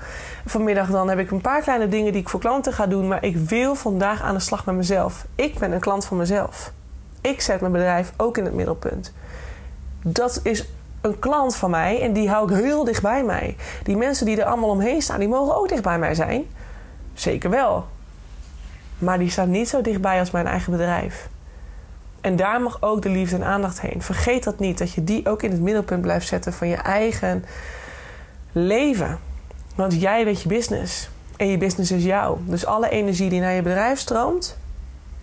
Vanmiddag 0.47 0.91
dan 0.91 1.09
heb 1.09 1.19
ik 1.19 1.31
een 1.31 1.41
paar 1.41 1.63
kleine 1.63 1.89
dingen 1.89 2.13
die 2.13 2.21
ik 2.21 2.29
voor 2.29 2.41
klanten 2.41 2.73
ga 2.73 2.87
doen. 2.87 3.09
Maar 3.09 3.25
ik 3.25 3.37
wil 3.37 3.75
vandaag 3.75 4.23
aan 4.23 4.35
de 4.35 4.41
slag 4.41 4.67
met 4.67 4.75
mezelf. 4.75 5.27
Ik 5.35 5.59
ben 5.59 5.73
een 5.73 5.81
klant 5.81 6.05
van 6.05 6.17
mezelf. 6.17 6.73
Ik 7.21 7.41
zet 7.41 7.61
mijn 7.61 7.73
bedrijf 7.73 8.13
ook 8.17 8.39
in 8.39 8.45
het 8.45 8.55
middelpunt. 8.55 9.13
Dat 10.03 10.41
is 10.43 10.69
een 11.01 11.19
klant 11.19 11.57
van 11.57 11.71
mij 11.71 12.01
en 12.01 12.13
die 12.13 12.29
hou 12.29 12.53
ik 12.53 12.63
heel 12.63 12.85
dicht 12.85 13.03
bij 13.03 13.25
mij. 13.25 13.57
Die 13.83 13.97
mensen 13.97 14.27
die 14.27 14.41
er 14.41 14.45
allemaal 14.45 14.71
omheen 14.71 15.03
staan, 15.03 15.19
die 15.19 15.29
mogen 15.29 15.57
ook 15.57 15.69
dicht 15.69 15.83
bij 15.83 15.99
mij 15.99 16.15
zijn. 16.15 16.45
Zeker 17.15 17.51
wel. 17.51 17.87
Maar 18.99 19.19
die 19.19 19.31
staan 19.31 19.51
niet 19.51 19.69
zo 19.69 19.81
dichtbij 19.81 20.19
als 20.19 20.31
mijn 20.31 20.47
eigen 20.47 20.73
bedrijf. 20.73 21.29
En 22.21 22.37
daar 22.37 22.61
mag 22.61 22.83
ook 22.83 23.03
de 23.03 23.09
liefde 23.09 23.37
en 23.37 23.45
aandacht 23.45 23.81
heen. 23.81 24.03
Vergeet 24.03 24.45
dat 24.45 24.59
niet, 24.59 24.79
dat 24.79 24.93
je 24.93 25.05
die 25.05 25.29
ook 25.29 25.43
in 25.43 25.51
het 25.51 25.61
middelpunt 25.61 26.01
blijft 26.01 26.27
zetten 26.27 26.53
van 26.53 26.69
je 26.69 26.77
eigen 26.77 27.45
leven. 28.53 29.19
Want 29.75 30.01
jij 30.01 30.25
weet 30.25 30.43
je 30.43 30.49
business. 30.49 31.11
En 31.37 31.47
je 31.47 31.59
business 31.59 31.91
is 31.91 32.05
jou. 32.05 32.39
Dus 32.45 32.67
alle 32.67 32.89
energie 32.89 33.31
die 33.31 33.41
naar 33.41 33.53
je 33.53 33.63
bedrijf 33.63 33.99
stroomt. 33.99 34.59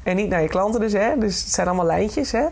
En 0.03 0.15
niet 0.15 0.29
naar 0.29 0.41
je 0.41 0.47
klanten 0.47 0.79
dus, 0.79 0.93
hè. 0.93 1.17
Dus 1.17 1.43
het 1.43 1.53
zijn 1.53 1.67
allemaal 1.67 1.85
lijntjes, 1.85 2.31
hè. 2.31 2.45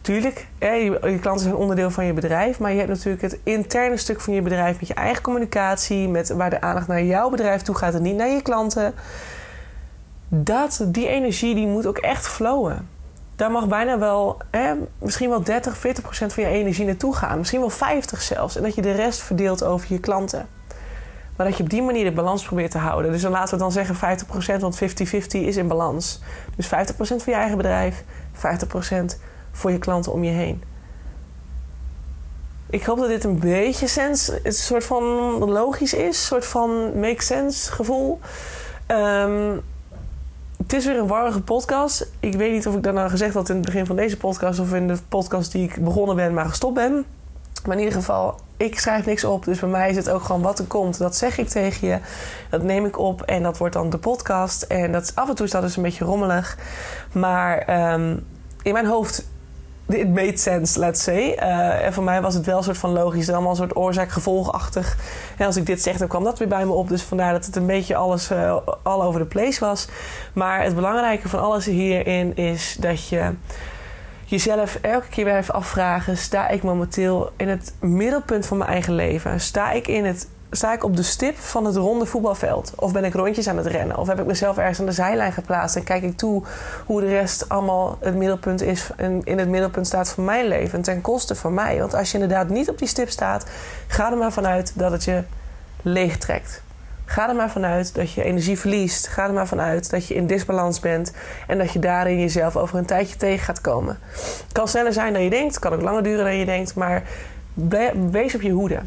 Tuurlijk, 0.00 0.46
hè, 0.58 0.72
je, 0.72 1.18
klanten 1.20 1.44
zijn 1.44 1.54
onderdeel 1.54 1.90
van 1.90 2.04
je 2.04 2.12
bedrijf. 2.12 2.58
Maar 2.58 2.70
je 2.70 2.78
hebt 2.78 2.90
natuurlijk 2.90 3.22
het 3.22 3.38
interne 3.42 3.96
stuk 3.96 4.20
van 4.20 4.34
je 4.34 4.42
bedrijf 4.42 4.78
met 4.78 4.88
je 4.88 4.94
eigen 4.94 5.22
communicatie. 5.22 6.08
Met 6.08 6.28
waar 6.28 6.50
de 6.50 6.60
aandacht 6.60 6.86
naar 6.86 7.02
jouw 7.02 7.30
bedrijf 7.30 7.62
toe 7.62 7.74
gaat 7.74 7.94
en 7.94 8.02
niet 8.02 8.16
naar 8.16 8.28
je 8.28 8.42
klanten. 8.42 8.94
Dat, 10.28 10.84
die 10.86 11.08
energie 11.08 11.54
die 11.54 11.66
moet 11.66 11.86
ook 11.86 11.98
echt 11.98 12.28
flowen 12.28 12.88
daar 13.36 13.50
mag 13.50 13.68
bijna 13.68 13.98
wel, 13.98 14.38
misschien 14.98 15.28
wel 15.28 15.42
30, 15.42 15.76
40 15.76 16.02
procent 16.02 16.32
van 16.32 16.42
je 16.42 16.48
energie 16.48 16.86
naartoe 16.86 17.14
gaan. 17.14 17.38
Misschien 17.38 17.60
wel 17.60 17.70
50 17.70 18.22
zelfs. 18.22 18.56
En 18.56 18.62
dat 18.62 18.74
je 18.74 18.82
de 18.82 18.92
rest 18.92 19.20
verdeelt 19.20 19.64
over 19.64 19.92
je 19.92 20.00
klanten. 20.00 20.48
Maar 21.36 21.46
dat 21.46 21.56
je 21.56 21.62
op 21.62 21.70
die 21.70 21.82
manier 21.82 22.04
de 22.04 22.12
balans 22.12 22.44
probeert 22.44 22.70
te 22.70 22.78
houden. 22.78 23.12
Dus 23.12 23.22
dan 23.22 23.30
laten 23.30 23.54
we 23.54 23.60
dan 23.60 23.72
zeggen 23.72 23.94
50 23.94 24.26
procent, 24.26 24.60
want 24.60 24.78
50-50 24.82 24.82
is 25.30 25.56
in 25.56 25.68
balans. 25.68 26.20
Dus 26.56 26.66
50 26.66 26.96
procent 26.96 27.22
voor 27.22 27.32
je 27.32 27.38
eigen 27.38 27.56
bedrijf, 27.56 28.04
50 28.32 28.68
procent 28.68 29.20
voor 29.52 29.70
je 29.70 29.78
klanten 29.78 30.12
om 30.12 30.24
je 30.24 30.30
heen. 30.30 30.62
Ik 32.70 32.84
hoop 32.84 32.98
dat 32.98 33.08
dit 33.08 33.24
een 33.24 33.38
beetje 33.38 33.86
sens, 33.86 34.32
een 34.42 34.52
soort 34.52 34.84
van 34.84 35.04
logisch 35.38 35.94
is, 35.94 36.06
een 36.06 36.14
soort 36.14 36.46
van 36.46 37.00
make 37.00 37.22
sense 37.22 37.72
gevoel. 37.72 38.20
Um, 38.88 39.62
het 40.56 40.72
is 40.72 40.86
weer 40.86 40.98
een 40.98 41.06
warrige 41.06 41.40
podcast. 41.40 42.10
Ik 42.20 42.34
weet 42.34 42.52
niet 42.52 42.66
of 42.66 42.74
ik 42.74 42.82
dat 42.82 43.10
gezegd 43.10 43.34
had 43.34 43.48
in 43.48 43.56
het 43.56 43.64
begin 43.64 43.86
van 43.86 43.96
deze 43.96 44.16
podcast 44.16 44.58
of 44.58 44.74
in 44.74 44.88
de 44.88 44.96
podcast 45.08 45.52
die 45.52 45.64
ik 45.64 45.84
begonnen 45.84 46.16
ben, 46.16 46.34
maar 46.34 46.46
gestopt 46.46 46.74
ben. 46.74 47.04
Maar 47.64 47.76
in 47.76 47.82
ieder 47.82 47.98
geval, 47.98 48.40
ik 48.56 48.78
schrijf 48.78 49.06
niks 49.06 49.24
op. 49.24 49.44
Dus 49.44 49.60
bij 49.60 49.68
mij 49.68 49.90
is 49.90 49.96
het 49.96 50.10
ook 50.10 50.22
gewoon 50.22 50.42
wat 50.42 50.58
er 50.58 50.64
komt. 50.64 50.98
Dat 50.98 51.16
zeg 51.16 51.38
ik 51.38 51.48
tegen 51.48 51.88
je. 51.88 51.98
Dat 52.50 52.62
neem 52.62 52.84
ik 52.84 52.98
op 52.98 53.22
en 53.22 53.42
dat 53.42 53.58
wordt 53.58 53.74
dan 53.74 53.90
de 53.90 53.98
podcast. 53.98 54.62
En 54.62 54.92
dat, 54.92 55.12
af 55.14 55.28
en 55.28 55.34
toe 55.34 55.46
is 55.46 55.52
dat 55.52 55.62
dus 55.62 55.76
een 55.76 55.82
beetje 55.82 56.04
rommelig. 56.04 56.58
Maar 57.12 57.92
um, 57.92 58.26
in 58.62 58.72
mijn 58.72 58.86
hoofd 58.86 59.26
it 59.88 60.08
made 60.08 60.38
sense, 60.38 60.78
let's 60.78 61.02
say. 61.02 61.36
Uh, 61.38 61.84
en 61.84 61.92
voor 61.92 62.04
mij 62.04 62.22
was 62.22 62.34
het 62.34 62.46
wel 62.46 62.56
een 62.56 62.62
soort 62.62 62.78
van 62.78 62.92
logisch, 62.92 63.30
allemaal 63.30 63.50
een 63.50 63.56
soort 63.56 63.76
oorzaak-gevolgachtig. 63.76 64.96
En 65.36 65.46
als 65.46 65.56
ik 65.56 65.66
dit 65.66 65.82
zeg, 65.82 65.96
dan 65.96 66.08
kwam 66.08 66.24
dat 66.24 66.38
weer 66.38 66.48
bij 66.48 66.64
me 66.64 66.72
op. 66.72 66.88
Dus 66.88 67.02
vandaar 67.02 67.32
dat 67.32 67.46
het 67.46 67.56
een 67.56 67.66
beetje 67.66 67.96
alles 67.96 68.30
uh, 68.30 68.56
all 68.82 69.00
over 69.00 69.20
the 69.20 69.26
place 69.26 69.60
was. 69.60 69.88
Maar 70.32 70.62
het 70.62 70.74
belangrijke 70.74 71.28
van 71.28 71.40
alles 71.40 71.64
hierin 71.64 72.36
is 72.36 72.76
dat 72.80 73.08
je 73.08 73.32
jezelf 74.24 74.78
elke 74.82 75.08
keer 75.08 75.36
even 75.36 75.54
afvragen: 75.54 76.16
sta 76.16 76.48
ik 76.48 76.62
momenteel 76.62 77.30
in 77.36 77.48
het 77.48 77.74
middelpunt 77.80 78.46
van 78.46 78.56
mijn 78.56 78.70
eigen 78.70 78.94
leven? 78.94 79.40
Sta 79.40 79.72
ik 79.72 79.88
in 79.88 80.04
het 80.04 80.28
sta 80.50 80.72
ik 80.72 80.84
op 80.84 80.96
de 80.96 81.02
stip 81.02 81.36
van 81.36 81.64
het 81.64 81.76
ronde 81.76 82.06
voetbalveld? 82.06 82.72
Of 82.76 82.92
ben 82.92 83.04
ik 83.04 83.14
rondjes 83.14 83.48
aan 83.48 83.56
het 83.56 83.66
rennen? 83.66 83.98
Of 83.98 84.06
heb 84.06 84.20
ik 84.20 84.26
mezelf 84.26 84.58
ergens 84.58 84.80
aan 84.80 84.86
de 84.86 84.92
zijlijn 84.92 85.32
geplaatst 85.32 85.76
en 85.76 85.84
kijk 85.84 86.02
ik 86.02 86.16
toe 86.16 86.42
hoe 86.86 87.00
de 87.00 87.06
rest 87.06 87.48
allemaal 87.48 87.98
het 88.00 88.14
middelpunt 88.14 88.62
is 88.62 88.90
en 88.96 89.20
in 89.24 89.38
het 89.38 89.48
middelpunt 89.48 89.86
staat 89.86 90.08
van 90.08 90.24
mijn 90.24 90.46
leven 90.46 90.82
ten 90.82 91.00
koste 91.00 91.34
van 91.34 91.54
mij? 91.54 91.78
Want 91.78 91.94
als 91.94 92.10
je 92.10 92.18
inderdaad 92.18 92.48
niet 92.48 92.68
op 92.68 92.78
die 92.78 92.88
stip 92.88 93.10
staat, 93.10 93.46
ga 93.86 94.10
er 94.10 94.16
maar 94.16 94.32
vanuit 94.32 94.72
dat 94.74 94.92
het 94.92 95.04
je 95.04 95.22
leeg 95.82 96.18
trekt. 96.18 96.64
Ga 97.08 97.28
er 97.28 97.34
maar 97.34 97.50
vanuit 97.50 97.94
dat 97.94 98.12
je 98.12 98.24
energie 98.24 98.58
verliest. 98.58 99.06
Ga 99.06 99.26
er 99.26 99.32
maar 99.32 99.46
vanuit 99.46 99.90
dat 99.90 100.06
je 100.06 100.14
in 100.14 100.26
disbalans 100.26 100.80
bent 100.80 101.12
en 101.46 101.58
dat 101.58 101.72
je 101.72 101.78
daarin 101.78 102.20
jezelf 102.20 102.56
over 102.56 102.78
een 102.78 102.86
tijdje 102.86 103.16
tegen 103.16 103.44
gaat 103.44 103.60
komen. 103.60 103.98
Het 104.12 104.52
kan 104.52 104.68
sneller 104.68 104.92
zijn 104.92 105.12
dan 105.12 105.22
je 105.22 105.30
denkt, 105.30 105.54
het 105.54 105.62
kan 105.62 105.72
ook 105.72 105.82
langer 105.82 106.02
duren 106.02 106.24
dan 106.24 106.36
je 106.36 106.44
denkt, 106.44 106.74
maar 106.74 107.02
wees 108.10 108.34
op 108.34 108.42
je 108.42 108.50
hoede. 108.50 108.80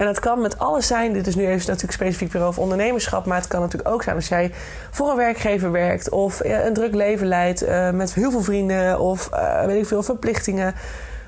En 0.00 0.06
dat 0.06 0.18
kan 0.18 0.40
met 0.40 0.58
alles 0.58 0.86
zijn. 0.86 1.12
Dit 1.12 1.26
is 1.26 1.34
nu 1.34 1.46
even 1.46 1.66
natuurlijk 1.66 1.92
specifiek 1.92 2.32
weer 2.32 2.42
over 2.42 2.62
ondernemerschap. 2.62 3.26
Maar 3.26 3.36
het 3.36 3.48
kan 3.48 3.60
natuurlijk 3.60 3.90
ook 3.90 4.02
zijn 4.02 4.16
als 4.16 4.28
jij 4.28 4.52
voor 4.90 5.10
een 5.10 5.16
werkgever 5.16 5.70
werkt. 5.70 6.10
Of 6.10 6.40
een 6.42 6.72
druk 6.72 6.94
leven 6.94 7.26
leidt 7.26 7.62
uh, 7.62 7.90
met 7.90 8.14
heel 8.14 8.30
veel 8.30 8.42
vrienden. 8.42 9.00
Of 9.00 9.30
uh, 9.32 9.64
weet 9.64 9.80
ik 9.80 9.86
veel, 9.86 10.02
verplichtingen. 10.02 10.74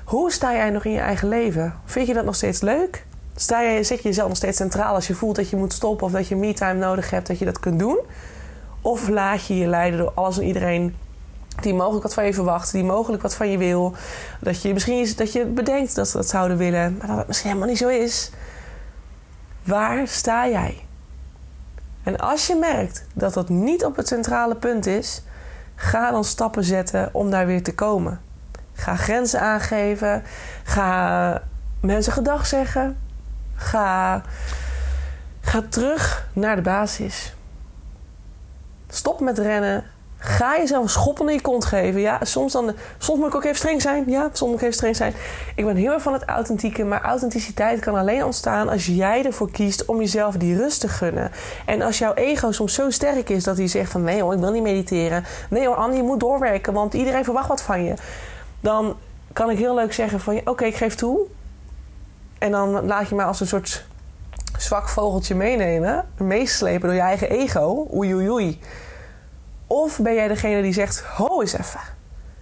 Hoe 0.03 0.31
sta 0.31 0.53
jij 0.53 0.69
nog 0.69 0.85
in 0.85 0.91
je 0.91 0.99
eigen 0.99 1.27
leven? 1.27 1.73
Vind 1.85 2.07
je 2.07 2.13
dat 2.13 2.25
nog 2.25 2.35
steeds 2.35 2.61
leuk? 2.61 3.05
Sta 3.35 3.63
jij, 3.63 3.83
zit 3.83 4.01
je 4.01 4.07
jezelf 4.07 4.27
nog 4.27 4.37
steeds 4.37 4.57
centraal 4.57 4.95
als 4.95 5.07
je 5.07 5.15
voelt 5.15 5.35
dat 5.35 5.49
je 5.49 5.55
moet 5.55 5.73
stoppen. 5.73 6.05
Of 6.05 6.11
dat 6.11 6.27
je 6.27 6.35
me-time 6.35 6.79
nodig 6.79 7.09
hebt, 7.09 7.27
dat 7.27 7.39
je 7.39 7.45
dat 7.45 7.59
kunt 7.59 7.79
doen? 7.79 7.99
Of 8.81 9.09
laat 9.09 9.45
je 9.45 9.57
je 9.57 9.67
leiden 9.67 9.99
door 9.99 10.11
alles 10.13 10.37
en 10.37 10.45
iedereen 10.45 10.95
die 11.61 11.73
mogelijk 11.73 12.03
wat 12.03 12.13
van 12.13 12.25
je 12.25 12.33
verwacht, 12.33 12.71
die 12.71 12.83
mogelijk 12.83 13.21
wat 13.21 13.35
van 13.35 13.51
je 13.51 13.57
wil. 13.57 13.93
Dat 14.39 14.61
je 14.61 14.73
misschien 14.73 15.07
dat 15.15 15.33
je 15.33 15.45
bedenkt 15.45 15.95
dat 15.95 16.07
ze 16.07 16.17
dat 16.17 16.29
zouden 16.29 16.57
willen, 16.57 16.95
maar 16.97 17.07
dat 17.07 17.17
het 17.17 17.27
misschien 17.27 17.49
helemaal 17.49 17.69
niet 17.69 17.79
zo 17.79 17.87
is. 17.87 18.31
Waar 19.63 20.07
sta 20.07 20.47
jij? 20.47 20.85
En 22.03 22.17
als 22.17 22.47
je 22.47 22.55
merkt 22.55 23.05
dat 23.13 23.33
dat 23.33 23.49
niet 23.49 23.85
op 23.85 23.95
het 23.95 24.07
centrale 24.07 24.55
punt 24.55 24.85
is, 24.85 25.21
ga 25.75 26.11
dan 26.11 26.23
stappen 26.23 26.63
zetten 26.63 27.09
om 27.13 27.31
daar 27.31 27.45
weer 27.45 27.63
te 27.63 27.75
komen. 27.75 28.21
Ga 28.73 28.95
grenzen 28.95 29.41
aangeven. 29.41 30.23
Ga 30.63 31.41
mensen 31.79 32.13
gedag 32.13 32.45
zeggen. 32.45 32.97
Ga, 33.55 34.21
ga 35.41 35.61
terug 35.69 36.27
naar 36.33 36.55
de 36.55 36.61
basis. 36.61 37.35
Stop 38.87 39.19
met 39.19 39.37
rennen 39.37 39.83
Ga 40.25 40.57
jezelf 40.57 40.83
een 40.83 40.89
schop 40.89 41.19
onder 41.19 41.35
je 41.35 41.41
kont 41.41 41.65
geven. 41.65 42.01
Ja, 42.01 42.19
soms, 42.21 42.51
dan, 42.51 42.71
soms 42.97 43.19
moet 43.19 43.27
ik 43.27 43.35
ook 43.35 43.43
even 43.43 43.55
streng 43.55 43.81
zijn. 43.81 44.03
Ja, 44.07 44.29
soms 44.31 44.51
moet 44.51 44.59
ik 44.59 44.61
even 44.61 44.73
streng 44.73 44.95
zijn. 44.95 45.13
Ik 45.55 45.65
ben 45.65 45.75
heel 45.75 45.91
erg 45.91 46.01
van 46.01 46.13
het 46.13 46.23
authentieke. 46.25 46.83
Maar 46.83 47.01
authenticiteit 47.01 47.79
kan 47.79 47.95
alleen 47.95 48.23
ontstaan 48.23 48.69
als 48.69 48.85
jij 48.85 49.25
ervoor 49.25 49.51
kiest 49.51 49.85
om 49.85 49.99
jezelf 49.99 50.35
die 50.35 50.57
rust 50.57 50.79
te 50.79 50.87
gunnen. 50.87 51.31
En 51.65 51.81
als 51.81 51.97
jouw 51.97 52.13
ego 52.13 52.51
soms 52.51 52.73
zo 52.73 52.89
sterk 52.89 53.29
is 53.29 53.43
dat 53.43 53.57
hij 53.57 53.67
zegt 53.67 53.91
van... 53.91 54.03
Nee 54.03 54.21
hoor, 54.21 54.33
ik 54.33 54.39
wil 54.39 54.51
niet 54.51 54.63
mediteren. 54.63 55.23
Nee 55.49 55.65
hoor, 55.65 55.75
Annie, 55.75 55.97
je 55.97 56.03
moet 56.03 56.19
doorwerken. 56.19 56.73
Want 56.73 56.93
iedereen 56.93 57.23
verwacht 57.23 57.47
wat 57.47 57.61
van 57.61 57.83
je. 57.83 57.93
Dan 58.59 58.95
kan 59.33 59.49
ik 59.49 59.57
heel 59.57 59.75
leuk 59.75 59.93
zeggen 59.93 60.19
van... 60.19 60.41
Oké, 60.45 60.65
ik 60.65 60.75
geef 60.75 60.95
toe. 60.95 61.19
En 62.37 62.51
dan 62.51 62.85
laat 62.85 63.09
je 63.09 63.15
mij 63.15 63.25
als 63.25 63.39
een 63.39 63.47
soort 63.47 63.85
zwak 64.57 64.89
vogeltje 64.89 65.35
meenemen. 65.35 66.05
Meeslepen 66.17 66.87
door 66.87 66.95
je 66.95 67.01
eigen 67.01 67.29
ego. 67.29 67.87
Oei, 67.93 68.13
oei, 68.15 68.29
oei. 68.29 68.59
Of 69.67 69.99
ben 69.99 70.13
jij 70.13 70.27
degene 70.27 70.61
die 70.61 70.73
zegt: 70.73 70.99
Ho 70.99 71.41
eens 71.41 71.57
even. 71.57 71.79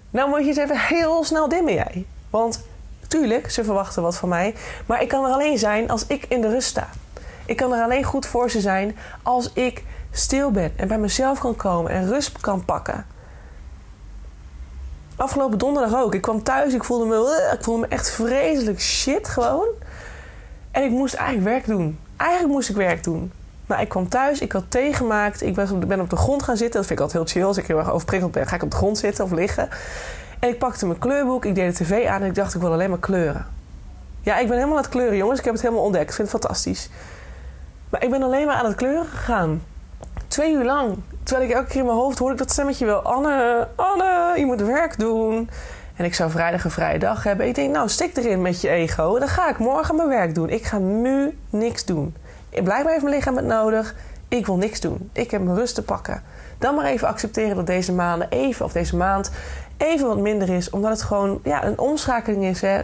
Nou 0.09 0.29
moet 0.29 0.39
je 0.39 0.45
eens 0.45 0.57
even 0.57 0.79
heel 0.79 1.23
snel 1.23 1.47
dimmen 1.47 1.73
jij. 1.73 2.05
Want 2.29 2.61
tuurlijk, 3.07 3.51
ze 3.51 3.63
verwachten 3.63 4.01
wat 4.01 4.17
van 4.17 4.29
mij. 4.29 4.55
Maar 4.85 5.01
ik 5.01 5.07
kan 5.07 5.25
er 5.25 5.31
alleen 5.31 5.57
zijn 5.57 5.89
als 5.89 6.07
ik 6.07 6.25
in 6.27 6.41
de 6.41 6.49
rust 6.49 6.67
sta. 6.67 6.89
Ik 7.45 7.57
kan 7.57 7.73
er 7.73 7.83
alleen 7.83 8.03
goed 8.03 8.25
voor 8.25 8.49
ze 8.49 8.61
zijn 8.61 8.97
als 9.23 9.53
ik 9.53 9.83
stil 10.11 10.51
ben 10.51 10.73
en 10.75 10.87
bij 10.87 10.97
mezelf 10.97 11.39
kan 11.39 11.55
komen 11.55 11.91
en 11.91 12.07
rust 12.07 12.41
kan 12.41 12.65
pakken. 12.65 13.05
Afgelopen 15.15 15.57
donderdag 15.57 16.01
ook. 16.01 16.13
Ik 16.13 16.21
kwam 16.21 16.43
thuis, 16.43 16.73
ik 16.73 16.83
voelde 16.83 17.05
me, 17.05 17.49
ik 17.53 17.63
voelde 17.63 17.81
me 17.81 17.87
echt 17.87 18.11
vreselijk 18.11 18.81
shit 18.81 19.27
gewoon. 19.27 19.67
En 20.71 20.83
ik 20.83 20.91
moest 20.91 21.13
eigenlijk 21.13 21.47
werk 21.47 21.65
doen. 21.65 21.99
Eigenlijk 22.17 22.53
moest 22.53 22.69
ik 22.69 22.75
werk 22.75 23.03
doen. 23.03 23.31
Maar 23.71 23.81
ik 23.81 23.89
kwam 23.89 24.09
thuis, 24.09 24.39
ik 24.39 24.51
had 24.51 24.63
thee 24.67 24.93
gemaakt. 24.93 25.41
Ik 25.41 25.53
ben 25.87 25.99
op 25.99 26.09
de 26.09 26.15
grond 26.15 26.43
gaan 26.43 26.57
zitten. 26.57 26.79
Dat 26.79 26.87
vind 26.87 26.99
ik 26.99 27.05
altijd 27.05 27.23
heel 27.23 27.33
chill. 27.33 27.47
Als 27.47 27.57
ik 27.57 27.67
heel 27.67 27.77
erg 27.77 27.91
overprikkeld 27.91 28.31
ben, 28.31 28.47
ga 28.47 28.55
ik 28.55 28.63
op 28.63 28.71
de 28.71 28.75
grond 28.75 28.97
zitten 28.97 29.23
of 29.23 29.31
liggen. 29.31 29.69
En 30.39 30.49
ik 30.49 30.57
pakte 30.57 30.85
mijn 30.85 30.99
kleurboek, 30.99 31.45
ik 31.45 31.55
deed 31.55 31.77
de 31.77 31.83
tv 31.83 32.05
aan 32.07 32.21
en 32.21 32.27
ik 32.27 32.35
dacht, 32.35 32.53
ik 32.53 32.61
wil 32.61 32.71
alleen 32.71 32.89
maar 32.89 32.99
kleuren. 32.99 33.45
Ja, 34.21 34.37
ik 34.37 34.47
ben 34.47 34.55
helemaal 34.55 34.77
aan 34.77 34.83
het 34.83 34.91
kleuren, 34.91 35.17
jongens. 35.17 35.39
Ik 35.39 35.45
heb 35.45 35.53
het 35.53 35.63
helemaal 35.63 35.83
ontdekt. 35.83 36.09
Ik 36.09 36.15
vind 36.15 36.31
het 36.31 36.41
fantastisch. 36.41 36.89
Maar 37.89 38.03
ik 38.03 38.09
ben 38.09 38.23
alleen 38.23 38.45
maar 38.45 38.55
aan 38.55 38.65
het 38.65 38.75
kleuren 38.75 39.05
gegaan. 39.05 39.63
Twee 40.27 40.53
uur 40.53 40.65
lang. 40.65 40.97
Terwijl 41.23 41.49
ik 41.49 41.55
elke 41.55 41.67
keer 41.67 41.79
in 41.79 41.85
mijn 41.85 41.97
hoofd 41.97 42.19
hoorde 42.19 42.33
ik 42.33 42.39
dat 42.39 42.51
stemmetje 42.51 42.85
wel. 42.85 43.01
Anne, 43.01 43.67
Anne, 43.75 44.33
je 44.37 44.45
moet 44.45 44.61
werk 44.61 44.99
doen. 44.99 45.49
En 45.95 46.05
ik 46.05 46.15
zou 46.15 46.31
vrijdag 46.31 46.63
een 46.63 46.71
vrije 46.71 46.99
dag 46.99 47.23
hebben. 47.23 47.47
Ik 47.47 47.55
denk, 47.55 47.73
nou, 47.73 47.89
stik 47.89 48.17
erin 48.17 48.41
met 48.41 48.61
je 48.61 48.69
ego. 48.69 49.19
Dan 49.19 49.27
ga 49.27 49.49
ik 49.49 49.57
morgen 49.57 49.95
mijn 49.95 50.09
werk 50.09 50.35
doen. 50.35 50.49
Ik 50.49 50.63
ga 50.63 50.77
nu 50.77 51.37
niks 51.49 51.85
doen. 51.85 52.15
Blijkbaar 52.51 52.91
heeft 52.91 53.03
mijn 53.03 53.15
lichaam 53.15 53.35
het 53.35 53.45
nodig. 53.45 53.95
Ik 54.27 54.45
wil 54.45 54.57
niks 54.57 54.79
doen. 54.79 55.09
Ik 55.13 55.31
heb 55.31 55.41
mijn 55.41 55.57
rust 55.57 55.75
te 55.75 55.83
pakken. 55.83 56.23
Dan 56.57 56.75
maar 56.75 56.85
even 56.85 57.07
accepteren 57.07 57.55
dat 57.55 57.67
deze 57.67 57.93
maanden 57.93 58.29
even, 58.29 58.65
of 58.65 58.71
deze 58.71 58.95
maand, 58.95 59.31
even 59.77 60.07
wat 60.07 60.17
minder 60.17 60.49
is. 60.49 60.69
Omdat 60.69 60.91
het 60.91 61.01
gewoon 61.01 61.39
ja, 61.43 61.65
een 61.65 61.79
omschakeling 61.79 62.45
is. 62.45 62.61
Hè. 62.61 62.81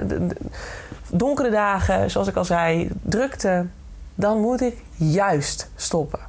donkere 1.10 1.50
dagen, 1.50 2.12
zoals 2.12 2.28
ik 2.28 2.36
al 2.36 2.46
zei, 2.46 2.90
drukte. 3.02 3.66
Dan 4.16 4.40
moet 4.40 4.62
ik 4.62 4.78
juist 4.96 5.70
stoppen. 5.76 6.20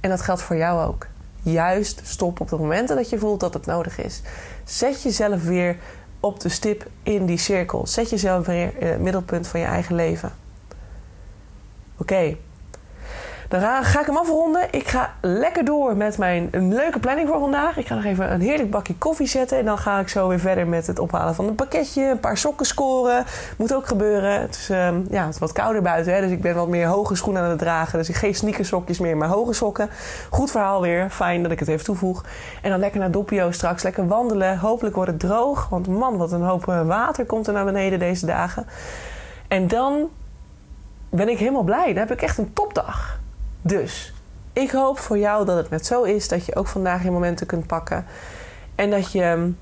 En 0.00 0.10
dat 0.10 0.20
geldt 0.20 0.42
voor 0.42 0.56
jou 0.56 0.86
ook. 0.86 1.06
Juist 1.42 2.00
stoppen 2.04 2.42
op 2.42 2.48
de 2.48 2.56
momenten 2.56 2.96
dat 2.96 3.10
je 3.10 3.18
voelt 3.18 3.40
dat 3.40 3.54
het 3.54 3.66
nodig 3.66 3.98
is. 3.98 4.22
Zet 4.64 5.02
jezelf 5.02 5.42
weer 5.42 5.76
op 6.20 6.40
de 6.40 6.48
stip 6.48 6.86
in 7.02 7.26
die 7.26 7.38
cirkel. 7.38 7.86
Zet 7.86 8.10
jezelf 8.10 8.46
weer 8.46 8.72
in 8.78 8.86
het 8.86 9.00
middelpunt 9.00 9.46
van 9.46 9.60
je 9.60 9.66
eigen 9.66 9.94
leven. 9.94 10.32
Oké, 11.96 12.36
dan 13.60 13.84
ga 13.84 14.00
ik 14.00 14.06
hem 14.06 14.16
afronden. 14.16 14.62
Ik 14.70 14.88
ga 14.88 15.14
lekker 15.20 15.64
door 15.64 15.96
met 15.96 16.18
mijn 16.18 16.48
leuke 16.52 16.98
planning 16.98 17.28
voor 17.28 17.38
vandaag. 17.38 17.76
Ik 17.76 17.86
ga 17.86 17.94
nog 17.94 18.04
even 18.04 18.32
een 18.32 18.40
heerlijk 18.40 18.70
bakje 18.70 18.94
koffie 18.94 19.26
zetten. 19.26 19.58
En 19.58 19.64
dan 19.64 19.78
ga 19.78 19.98
ik 19.98 20.08
zo 20.08 20.28
weer 20.28 20.38
verder 20.38 20.66
met 20.66 20.86
het 20.86 20.98
ophalen 20.98 21.34
van 21.34 21.46
een 21.46 21.54
pakketje. 21.54 22.02
Een 22.02 22.20
paar 22.20 22.38
sokken 22.38 22.66
scoren. 22.66 23.24
Moet 23.56 23.74
ook 23.74 23.86
gebeuren. 23.86 24.40
Het 24.40 24.56
is, 24.56 24.68
um, 24.68 25.06
ja, 25.10 25.26
het 25.26 25.38
wat 25.38 25.52
kouder 25.52 25.82
buiten. 25.82 26.14
Hè, 26.14 26.20
dus 26.20 26.30
ik 26.30 26.40
ben 26.40 26.54
wat 26.54 26.68
meer 26.68 26.86
hoge 26.86 27.14
schoenen 27.14 27.42
aan 27.42 27.50
het 27.50 27.58
dragen. 27.58 27.98
Dus 27.98 28.08
ik 28.08 28.14
geen 28.14 28.34
sneakersokjes 28.34 28.98
meer, 28.98 29.16
maar 29.16 29.28
hoge 29.28 29.52
sokken. 29.52 29.88
Goed 30.30 30.50
verhaal 30.50 30.80
weer. 30.80 31.10
Fijn 31.10 31.42
dat 31.42 31.52
ik 31.52 31.58
het 31.58 31.68
even 31.68 31.84
toevoeg. 31.84 32.24
En 32.62 32.70
dan 32.70 32.80
lekker 32.80 33.00
naar 33.00 33.10
Doppio 33.10 33.50
straks. 33.50 33.82
Lekker 33.82 34.06
wandelen. 34.06 34.58
Hopelijk 34.58 34.94
wordt 34.94 35.10
het 35.10 35.20
droog. 35.20 35.68
Want 35.68 35.86
man, 35.86 36.16
wat 36.16 36.32
een 36.32 36.42
hoop 36.42 36.68
eh, 36.68 36.86
water 36.86 37.24
komt 37.24 37.46
er 37.46 37.52
naar 37.52 37.64
beneden 37.64 37.98
deze 37.98 38.26
dagen. 38.26 38.66
En 39.48 39.68
dan 39.68 40.08
ben 41.10 41.28
ik 41.28 41.38
helemaal 41.38 41.62
blij. 41.62 41.86
Dan 41.86 41.96
heb 41.96 42.10
ik 42.10 42.22
echt 42.22 42.38
een 42.38 42.52
topdag. 42.52 43.22
Dus 43.66 44.12
ik 44.52 44.70
hoop 44.70 44.98
voor 44.98 45.18
jou 45.18 45.44
dat 45.44 45.56
het 45.56 45.70
net 45.70 45.86
zo 45.86 46.02
is 46.02 46.28
dat 46.28 46.46
je 46.46 46.56
ook 46.56 46.66
vandaag 46.66 47.02
je 47.02 47.10
momenten 47.10 47.46
kunt 47.46 47.66
pakken. 47.66 48.06
En 48.74 48.90
dat 48.90 49.12
je, 49.12 49.52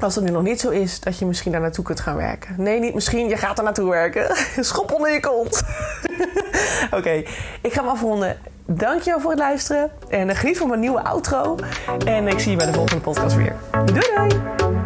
als 0.00 0.14
het 0.14 0.24
nu 0.24 0.30
nog 0.30 0.42
niet 0.42 0.60
zo 0.60 0.70
is, 0.70 1.00
dat 1.00 1.18
je 1.18 1.26
misschien 1.26 1.52
daar 1.52 1.60
naartoe 1.60 1.84
kunt 1.84 2.00
gaan 2.00 2.16
werken. 2.16 2.54
Nee, 2.58 2.80
niet 2.80 2.94
misschien, 2.94 3.28
je 3.28 3.36
gaat 3.36 3.58
er 3.58 3.64
naartoe 3.64 3.90
werken. 3.90 4.36
Schop 4.64 4.92
onder 4.92 5.12
je 5.12 5.20
kont. 5.20 5.62
Oké, 6.98 7.22
ik 7.60 7.72
ga 7.72 7.80
hem 7.80 7.88
afronden. 7.88 8.38
Dankjewel 8.66 9.20
voor 9.20 9.30
het 9.30 9.40
luisteren. 9.40 9.90
En 10.08 10.36
geniet 10.36 10.58
van 10.58 10.68
mijn 10.68 10.80
nieuwe 10.80 11.02
outro. 11.02 11.56
En 12.04 12.26
ik 12.26 12.38
zie 12.38 12.50
je 12.50 12.56
bij 12.56 12.66
de 12.66 12.72
volgende 12.72 13.02
podcast 13.02 13.36
weer. 13.36 13.54
Doei 13.84 14.06
doei! 14.14 14.77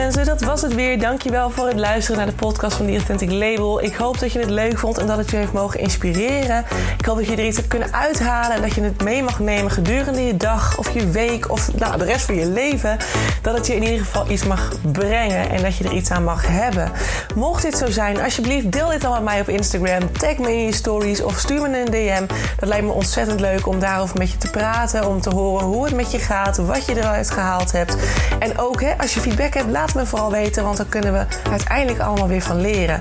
Mensen 0.00 0.24
dat 0.24 0.40
was 0.40 0.62
het 0.62 0.74
weer. 0.74 0.98
Dankjewel 0.98 1.50
voor 1.50 1.66
het 1.66 1.78
luisteren 1.78 2.16
naar 2.16 2.26
de 2.26 2.32
podcast 2.32 2.76
van 2.76 2.86
The 2.86 2.92
Authentic 2.92 3.30
Label. 3.30 3.82
Ik 3.82 3.94
hoop 3.94 4.18
dat 4.18 4.32
je 4.32 4.38
het 4.38 4.50
leuk 4.50 4.78
vond 4.78 4.98
en 4.98 5.06
dat 5.06 5.16
het 5.16 5.30
je 5.30 5.36
heeft 5.36 5.52
mogen 5.52 5.80
inspireren. 5.80 6.64
Ik 6.98 7.04
hoop 7.04 7.16
dat 7.16 7.26
je 7.26 7.36
er 7.36 7.46
iets 7.46 7.56
hebt 7.56 7.68
kunnen 7.68 7.92
uithalen 7.92 8.56
en 8.56 8.62
dat 8.62 8.74
je 8.74 8.82
het 8.82 9.02
mee 9.04 9.22
mag 9.22 9.38
nemen 9.38 9.70
gedurende 9.70 10.26
je 10.26 10.36
dag 10.36 10.78
of 10.78 10.94
je 10.94 11.10
week 11.10 11.50
of 11.50 11.74
nou, 11.74 11.98
de 11.98 12.04
rest 12.04 12.24
van 12.24 12.34
je 12.34 12.46
leven. 12.46 12.96
Dat 13.42 13.56
het 13.56 13.66
je 13.66 13.74
in 13.74 13.82
ieder 13.82 13.98
geval 13.98 14.30
iets 14.30 14.44
mag 14.44 14.72
brengen 14.92 15.50
en 15.50 15.62
dat 15.62 15.76
je 15.76 15.84
er 15.84 15.92
iets 15.92 16.10
aan 16.10 16.24
mag 16.24 16.46
hebben. 16.46 16.92
Mocht 17.34 17.62
dit 17.62 17.78
zo 17.78 17.90
zijn, 17.90 18.22
alsjeblieft 18.22 18.72
deel 18.72 18.88
dit 18.88 19.00
dan 19.00 19.12
met 19.12 19.22
mij 19.22 19.40
op 19.40 19.48
Instagram. 19.48 20.12
Tag 20.12 20.38
me 20.38 20.52
in 20.52 20.64
je 20.64 20.74
stories 20.74 21.22
of 21.22 21.38
stuur 21.38 21.60
me 21.60 21.80
een 21.80 21.90
DM. 21.90 22.26
Dat 22.58 22.68
lijkt 22.68 22.84
me 22.84 22.92
ontzettend 22.92 23.40
leuk 23.40 23.66
om 23.66 23.80
daarover 23.80 24.18
met 24.18 24.30
je 24.30 24.38
te 24.38 24.50
praten, 24.50 25.08
om 25.08 25.20
te 25.20 25.34
horen 25.34 25.66
hoe 25.66 25.84
het 25.84 25.94
met 25.94 26.10
je 26.10 26.18
gaat, 26.18 26.56
wat 26.56 26.86
je 26.86 26.96
eruit 26.96 27.30
gehaald 27.30 27.72
hebt. 27.72 27.96
En 28.38 28.58
ook 28.58 28.80
hè, 28.80 28.98
als 28.98 29.14
je 29.14 29.20
feedback 29.20 29.54
hebt, 29.54 29.68
me 29.94 30.06
vooral 30.06 30.30
weten, 30.30 30.64
want 30.64 30.76
dan 30.76 30.88
kunnen 30.88 31.12
we 31.12 31.26
uiteindelijk 31.50 32.00
allemaal 32.00 32.28
weer 32.28 32.42
van 32.42 32.60
leren. 32.60 33.00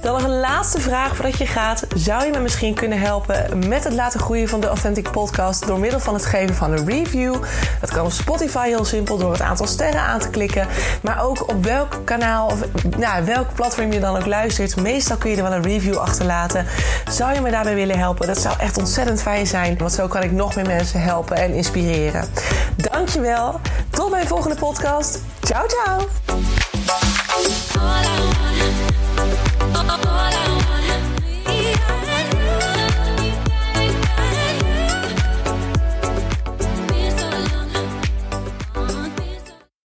Dan 0.00 0.12
nog 0.12 0.22
een 0.22 0.40
laatste 0.40 0.80
vraag 0.80 1.16
voordat 1.16 1.38
je 1.38 1.46
gaat. 1.46 1.86
Zou 1.94 2.24
je 2.24 2.30
me 2.30 2.38
misschien 2.38 2.74
kunnen 2.74 3.00
helpen 3.00 3.68
met 3.68 3.84
het 3.84 3.92
laten 3.92 4.20
groeien 4.20 4.48
van 4.48 4.60
de 4.60 4.66
Authentic 4.66 5.10
Podcast 5.10 5.66
door 5.66 5.78
middel 5.78 6.00
van 6.00 6.14
het 6.14 6.26
geven 6.26 6.54
van 6.54 6.72
een 6.72 6.86
review? 6.86 7.34
Dat 7.80 7.90
kan 7.90 8.04
op 8.04 8.12
Spotify 8.12 8.68
heel 8.68 8.84
simpel 8.84 9.18
door 9.18 9.32
het 9.32 9.40
aantal 9.40 9.66
sterren 9.66 10.00
aan 10.00 10.20
te 10.20 10.30
klikken. 10.30 10.66
Maar 11.02 11.22
ook 11.24 11.48
op 11.48 11.64
welk 11.64 11.98
kanaal 12.04 12.46
of 12.46 12.60
nou, 12.98 13.24
welk 13.24 13.54
platform 13.54 13.92
je 13.92 14.00
dan 14.00 14.16
ook 14.16 14.26
luistert. 14.26 14.76
Meestal 14.76 15.16
kun 15.16 15.30
je 15.30 15.36
er 15.36 15.42
wel 15.42 15.52
een 15.52 15.62
review 15.62 15.96
achterlaten. 15.96 16.66
Zou 17.10 17.34
je 17.34 17.40
me 17.40 17.50
daarbij 17.50 17.74
willen 17.74 17.98
helpen? 17.98 18.26
Dat 18.26 18.38
zou 18.38 18.54
echt 18.58 18.78
ontzettend 18.78 19.22
fijn 19.22 19.46
zijn. 19.46 19.78
Want 19.78 19.92
zo 19.92 20.06
kan 20.06 20.22
ik 20.22 20.32
nog 20.32 20.54
meer 20.54 20.66
mensen 20.66 21.02
helpen 21.02 21.36
en 21.36 21.52
inspireren. 21.52 22.28
Dankjewel. 22.76 23.60
Tot 23.90 24.10
mijn 24.10 24.26
volgende 24.26 24.56
podcast. 24.56 25.18
Ciao, 25.40 25.66
ciao. 25.66 26.08